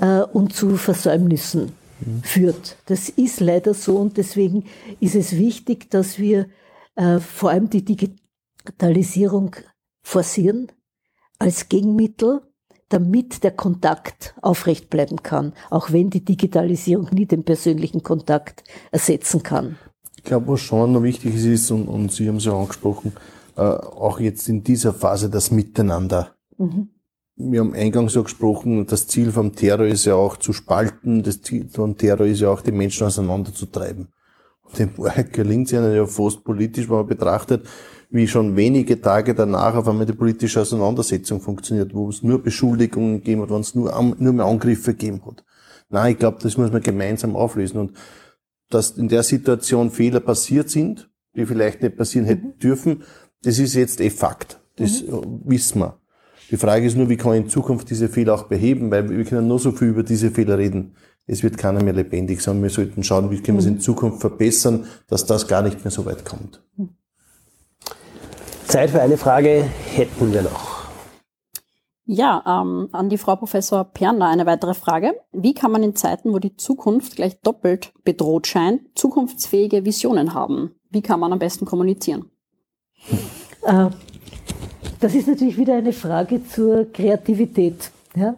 [0.00, 2.22] äh, und zu Versäumnissen mhm.
[2.22, 2.76] führt.
[2.86, 4.64] Das ist leider so und deswegen
[5.00, 6.46] ist es wichtig, dass wir
[6.96, 9.56] äh, vor allem die Digitalisierung
[10.02, 10.72] forcieren
[11.38, 12.40] als Gegenmittel
[12.88, 19.42] damit der Kontakt aufrecht bleiben kann, auch wenn die Digitalisierung nie den persönlichen Kontakt ersetzen
[19.42, 19.76] kann.
[20.16, 23.12] Ich glaube, was schon noch wichtig ist, und, und Sie haben es ja angesprochen,
[23.56, 26.34] äh, auch jetzt in dieser Phase das Miteinander.
[26.56, 26.88] Mhm.
[27.36, 31.42] wir haben eingangs so gesprochen, das Ziel vom Terror ist ja auch zu spalten, das
[31.42, 34.08] Ziel vom Terror ist ja auch, die Menschen auseinanderzutreiben.
[34.62, 37.66] Und in Wahrheit gelingt es ihnen ja fast politisch, wenn man betrachtet,
[38.14, 43.14] wie schon wenige Tage danach auf einmal die politische Auseinandersetzung funktioniert, wo es nur Beschuldigungen
[43.14, 45.44] gegeben hat, wenn es nur, nur mehr Angriffe gegeben hat.
[45.88, 47.78] Nein, ich glaube, das muss man gemeinsam auflösen.
[47.78, 47.96] Und
[48.70, 52.58] dass in der Situation Fehler passiert sind, die vielleicht nicht passieren hätten mhm.
[52.60, 53.02] dürfen,
[53.42, 54.60] das ist jetzt eh Fakt.
[54.76, 55.40] Das mhm.
[55.46, 55.98] wissen wir.
[56.52, 59.24] Die Frage ist nur, wie kann ich in Zukunft diese Fehler auch beheben, weil wir
[59.24, 60.94] können nur so viel über diese Fehler reden.
[61.26, 64.20] Es wird keiner mehr lebendig, sondern wir sollten schauen, wie können wir es in Zukunft
[64.20, 66.62] verbessern, dass das gar nicht mehr so weit kommt.
[68.74, 70.88] Zeit für eine Frage hätten wir noch.
[72.06, 75.14] Ja, ähm, an die Frau Professor Perner eine weitere Frage.
[75.30, 80.74] Wie kann man in Zeiten, wo die Zukunft gleich doppelt bedroht scheint, zukunftsfähige Visionen haben?
[80.90, 82.32] Wie kann man am besten kommunizieren?
[83.62, 83.90] Äh,
[84.98, 87.92] das ist natürlich wieder eine Frage zur Kreativität.
[88.16, 88.34] Ja?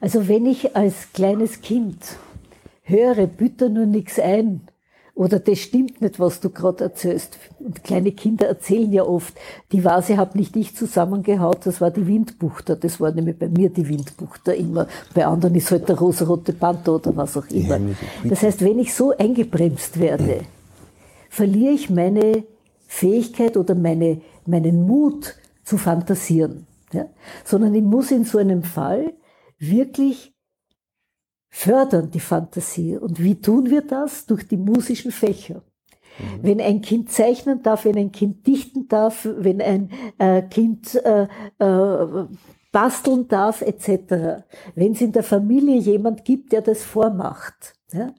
[0.00, 1.96] Also wenn ich als kleines Kind
[2.82, 4.69] höre, bitte nur nichts ein,
[5.20, 7.36] oder das stimmt nicht, was du gerade erzählst.
[7.58, 9.34] Und kleine Kinder erzählen ja oft,
[9.70, 12.74] die Vase habe nicht ich zusammengehaut, das war die Windbuchter.
[12.74, 14.88] Das war nämlich bei mir die Windbuchter immer.
[15.12, 17.78] Bei anderen ist halt der rosarote Panther oder was auch immer.
[18.24, 20.40] Das heißt, wenn ich so eingebremst werde,
[21.28, 22.44] verliere ich meine
[22.86, 25.34] Fähigkeit oder meine, meinen Mut
[25.64, 26.66] zu fantasieren.
[26.94, 27.04] Ja?
[27.44, 29.12] Sondern ich muss in so einem Fall
[29.58, 30.29] wirklich
[31.50, 32.96] fördern die Fantasie.
[32.96, 34.24] Und wie tun wir das?
[34.26, 35.62] Durch die musischen Fächer.
[36.18, 36.42] Mhm.
[36.42, 41.26] Wenn ein Kind zeichnen darf, wenn ein Kind dichten darf, wenn ein äh, Kind äh,
[41.58, 42.26] äh,
[42.72, 44.44] basteln darf, etc.
[44.74, 47.74] Wenn es in der Familie jemand gibt, der das vormacht.
[47.92, 48.14] Ja?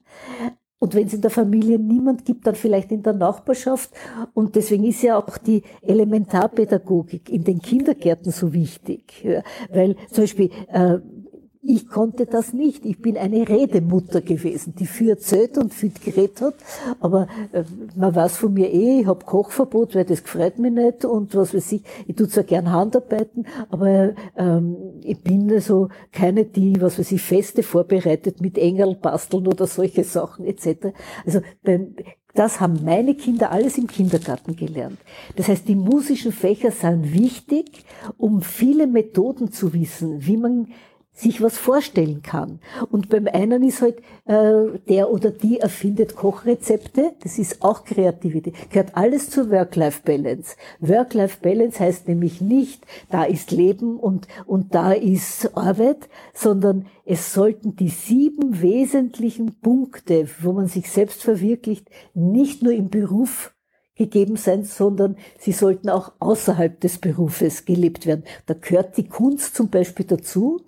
[0.78, 3.90] Und wenn es in der Familie niemand gibt, dann vielleicht in der Nachbarschaft.
[4.34, 9.22] Und deswegen ist ja auch die Elementarpädagogik in den Kindergärten so wichtig.
[9.24, 9.42] Ja?
[9.70, 10.98] Weil zum Beispiel äh,
[11.64, 12.84] ich konnte das nicht.
[12.84, 16.54] Ich bin eine Redemutter gewesen, die viel erzählt und viel geredet hat.
[16.98, 17.62] Aber äh,
[17.94, 21.54] man weiß von mir eh, ich habe Kochverbot, weil das gefreut mich nicht und was
[21.54, 21.82] weiß ich.
[22.08, 27.22] Ich tue zwar gern Handarbeiten, aber ähm, ich bin so keine, die, was weiß ich,
[27.22, 30.88] Feste vorbereitet mit Engel basteln oder solche Sachen etc.
[31.24, 31.94] Also beim,
[32.34, 34.98] das haben meine Kinder alles im Kindergarten gelernt.
[35.36, 37.84] Das heißt, die musischen Fächer sind wichtig,
[38.16, 40.68] um viele Methoden zu wissen, wie man
[41.14, 42.58] sich was vorstellen kann.
[42.90, 48.54] Und beim einen ist halt, äh, der oder die erfindet Kochrezepte, das ist auch Kreativität,
[48.70, 50.56] gehört alles zur Work-Life-Balance.
[50.80, 57.76] Work-Life-Balance heißt nämlich nicht, da ist Leben und, und da ist Arbeit, sondern es sollten
[57.76, 63.54] die sieben wesentlichen Punkte, wo man sich selbst verwirklicht, nicht nur im Beruf
[63.96, 68.24] gegeben sein, sondern sie sollten auch außerhalb des Berufes gelebt werden.
[68.46, 70.62] Da gehört die Kunst zum Beispiel dazu,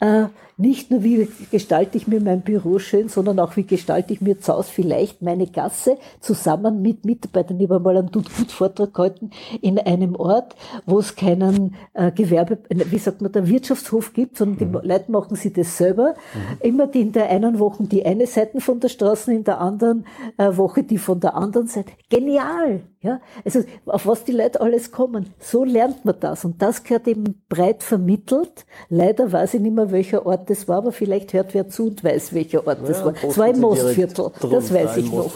[0.00, 0.26] äh,
[0.56, 4.38] nicht nur, wie gestalte ich mir mein Büro schön, sondern auch, wie gestalte ich mir
[4.38, 7.58] zu Hause vielleicht meine Gasse zusammen mit Mitarbeitern.
[7.58, 10.54] Ich habe mal einen Tut-Gut-Vortrag gehalten in einem Ort,
[10.86, 14.88] wo es keinen äh, Gewerbe, wie sagt man, der Wirtschaftshof gibt, sondern die mhm.
[14.88, 16.14] Leute machen sie das selber.
[16.34, 16.58] Mhm.
[16.60, 20.06] Immer die in der einen Woche die eine Seite von der Straße, in der anderen
[20.38, 21.92] äh, Woche die von der anderen Seite.
[22.08, 22.82] Genial!
[23.04, 25.34] Ja, also auf was die Leute alles kommen.
[25.38, 26.46] So lernt man das.
[26.46, 28.64] Und das gehört eben breit vermittelt.
[28.88, 32.04] Leider weiß ich nicht mehr, welcher Ort das war, aber vielleicht hört wer zu und
[32.04, 33.14] weiß, welcher Ort das ja, war.
[33.22, 34.30] Es war im Mostviertel.
[34.50, 35.30] Das weiß ich noch.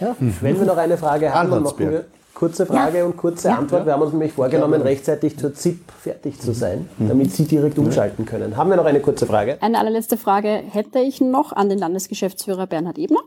[0.00, 0.16] Ja.
[0.18, 2.04] Wenn wir noch eine Frage haben, dann machen wir
[2.40, 3.04] kurze Frage ja.
[3.04, 3.58] und kurze ja.
[3.58, 3.84] Antwort.
[3.84, 7.08] Wir haben uns nämlich vorgenommen, rechtzeitig zur ZIP fertig zu sein, mhm.
[7.08, 8.56] damit Sie direkt umschalten können.
[8.56, 9.58] Haben wir noch eine kurze Frage?
[9.60, 13.20] Eine allerletzte Frage hätte ich noch an den Landesgeschäftsführer Bernhard Ebner.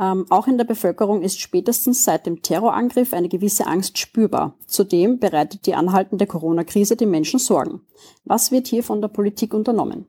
[0.00, 4.54] Ähm, auch in der Bevölkerung ist spätestens seit dem Terrorangriff eine gewisse Angst spürbar.
[4.66, 7.82] Zudem bereitet die anhaltende Corona-Krise den Menschen Sorgen.
[8.24, 10.06] Was wird hier von der Politik unternommen?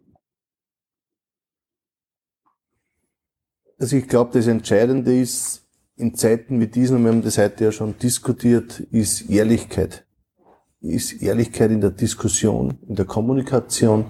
[3.79, 5.63] Also ich glaube, das Entscheidende ist
[5.95, 10.05] in Zeiten wie diesen, und wir haben das heute ja schon diskutiert, ist Ehrlichkeit.
[10.81, 14.05] Ist Ehrlichkeit in der Diskussion, in der Kommunikation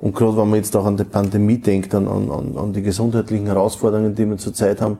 [0.00, 3.46] und gerade wenn man jetzt auch an die Pandemie denkt, an, an, an die gesundheitlichen
[3.46, 4.98] Herausforderungen, die wir zurzeit haben,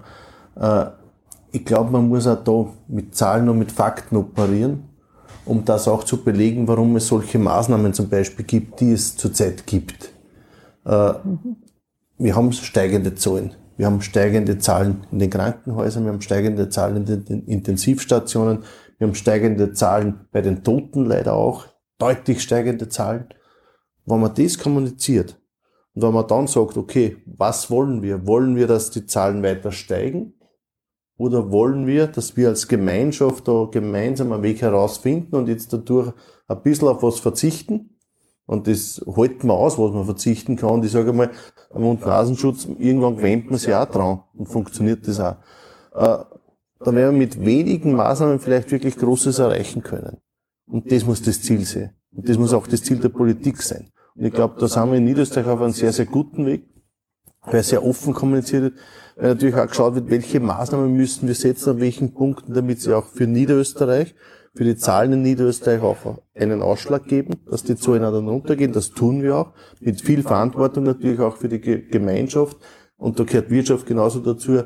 [0.56, 0.86] äh,
[1.52, 4.85] ich glaube, man muss auch da mit Zahlen und mit Fakten operieren,
[5.47, 9.66] um das auch zu belegen, warum es solche Maßnahmen zum Beispiel gibt, die es zurzeit
[9.66, 10.12] gibt.
[10.85, 11.14] Äh.
[12.18, 13.55] Wir haben steigende Zahlen.
[13.81, 18.65] Wir haben steigende Zahlen in den Krankenhäusern, wir haben steigende Zahlen in den Intensivstationen,
[18.98, 21.65] wir haben steigende Zahlen bei den Toten leider auch,
[21.97, 23.31] deutlich steigende Zahlen.
[24.05, 25.40] Wenn man das kommuniziert
[25.94, 28.27] und wenn man dann sagt, okay, was wollen wir?
[28.27, 30.35] Wollen wir, dass die Zahlen weiter steigen?
[31.16, 36.12] Oder wollen wir, dass wir als Gemeinschaft da gemeinsam einen Weg herausfinden und jetzt dadurch
[36.48, 37.90] ein bisschen auf was verzichten?
[38.51, 40.70] Und das halten wir aus, was man verzichten kann.
[40.70, 41.31] Und ich sage mal,
[41.72, 45.36] am Mund-Nasenschutz, irgendwann gewöhnt man sich auch dran und funktioniert das auch.
[45.94, 46.24] Äh,
[46.81, 50.16] da werden wir mit wenigen Maßnahmen vielleicht wirklich Großes erreichen können.
[50.66, 51.93] Und das muss das Ziel sein.
[52.12, 53.93] Und das muss auch das Ziel der Politik sein.
[54.16, 56.64] Und ich glaube, da sind wir in Niederösterreich auf einem sehr, sehr guten Weg,
[57.43, 58.74] weil sehr offen kommuniziert wird,
[59.14, 62.97] weil natürlich auch geschaut wird, welche Maßnahmen müssen wir setzen, an welchen Punkten, damit sie
[62.97, 64.12] auch für Niederösterreich
[64.55, 68.72] für die Zahlen in Niederösterreich auch einen Ausschlag geben, dass die Zahlen dann runtergehen.
[68.72, 69.52] Das tun wir auch.
[69.81, 72.56] Mit viel Verantwortung natürlich auch für die Gemeinschaft.
[72.97, 74.62] Und da gehört Wirtschaft genauso dazu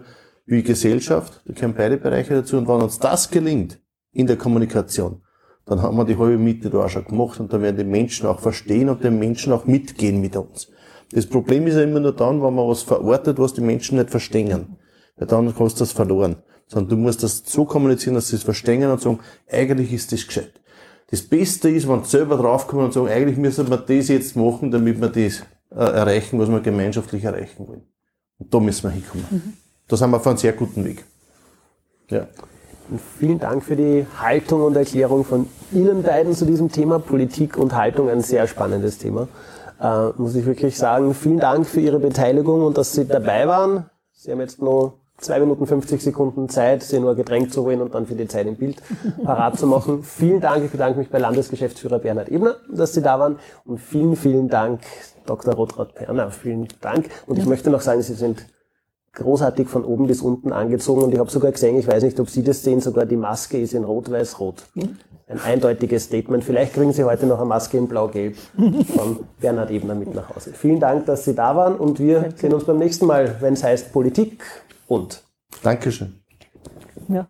[0.47, 1.43] wie Gesellschaft.
[1.47, 2.57] Da gehören beide Bereiche dazu.
[2.57, 3.79] Und wenn uns das gelingt
[4.13, 5.21] in der Kommunikation,
[5.67, 8.27] dann haben wir die halbe Miete da auch schon gemacht und dann werden die Menschen
[8.27, 10.71] auch verstehen und den Menschen auch mitgehen mit uns.
[11.13, 14.11] Das Problem ist ja immer nur dann, wenn man was verortet, was die Menschen nicht
[14.11, 14.77] verstehen.
[15.17, 16.37] Weil dann hast du das verloren
[16.67, 19.21] sondern du musst das so kommunizieren, dass sie es verstehen und sagen,
[19.51, 20.53] eigentlich ist das gescheit.
[21.11, 24.71] Das Beste ist, wenn sie selber draufkommen und sagen, eigentlich müssen wir das jetzt machen,
[24.71, 27.83] damit wir das äh, erreichen, was wir gemeinschaftlich erreichen wollen.
[28.39, 29.27] Und da müssen wir hinkommen.
[29.31, 29.53] Mhm.
[29.87, 31.05] Da sind wir auf einem sehr guten Weg.
[32.11, 32.27] Ja.
[32.91, 36.99] Und vielen Dank für die Haltung und Erklärung von Ihnen beiden zu diesem Thema.
[36.99, 39.29] Politik und Haltung, ein sehr spannendes Thema.
[39.81, 41.15] Äh, muss ich wirklich sagen.
[41.15, 43.87] Vielen Dank für Ihre Beteiligung und dass Sie dabei waren.
[44.13, 47.95] Sie haben jetzt noch zwei Minuten 50 Sekunden Zeit, sie nur Getränk zu holen und
[47.95, 48.83] dann für die Zeit im Bild
[49.25, 50.03] parat zu machen.
[50.03, 54.17] Vielen Dank, ich bedanke mich bei Landesgeschäftsführer Bernhard Ebner, dass Sie da waren und vielen,
[54.17, 54.81] vielen Dank,
[55.27, 55.55] Dr.
[55.55, 57.09] Rotraud-Perner, vielen Dank.
[57.27, 58.45] Und ich möchte noch sagen, Sie sind
[59.15, 62.29] großartig von oben bis unten angezogen und ich habe sogar gesehen, ich weiß nicht, ob
[62.29, 64.65] Sie das sehen, sogar die Maske ist in rot-weiß-rot.
[65.27, 66.45] Ein eindeutiges Statement.
[66.45, 68.37] Vielleicht kriegen Sie heute noch eine Maske in blau-gelb
[68.97, 70.53] von Bernhard Ebner mit nach Hause.
[70.53, 73.65] Vielen Dank, dass Sie da waren und wir sehen uns beim nächsten Mal, wenn es
[73.65, 74.43] heißt Politik
[74.87, 75.23] und.
[75.63, 76.21] Dankeschön.
[77.09, 77.29] Ja.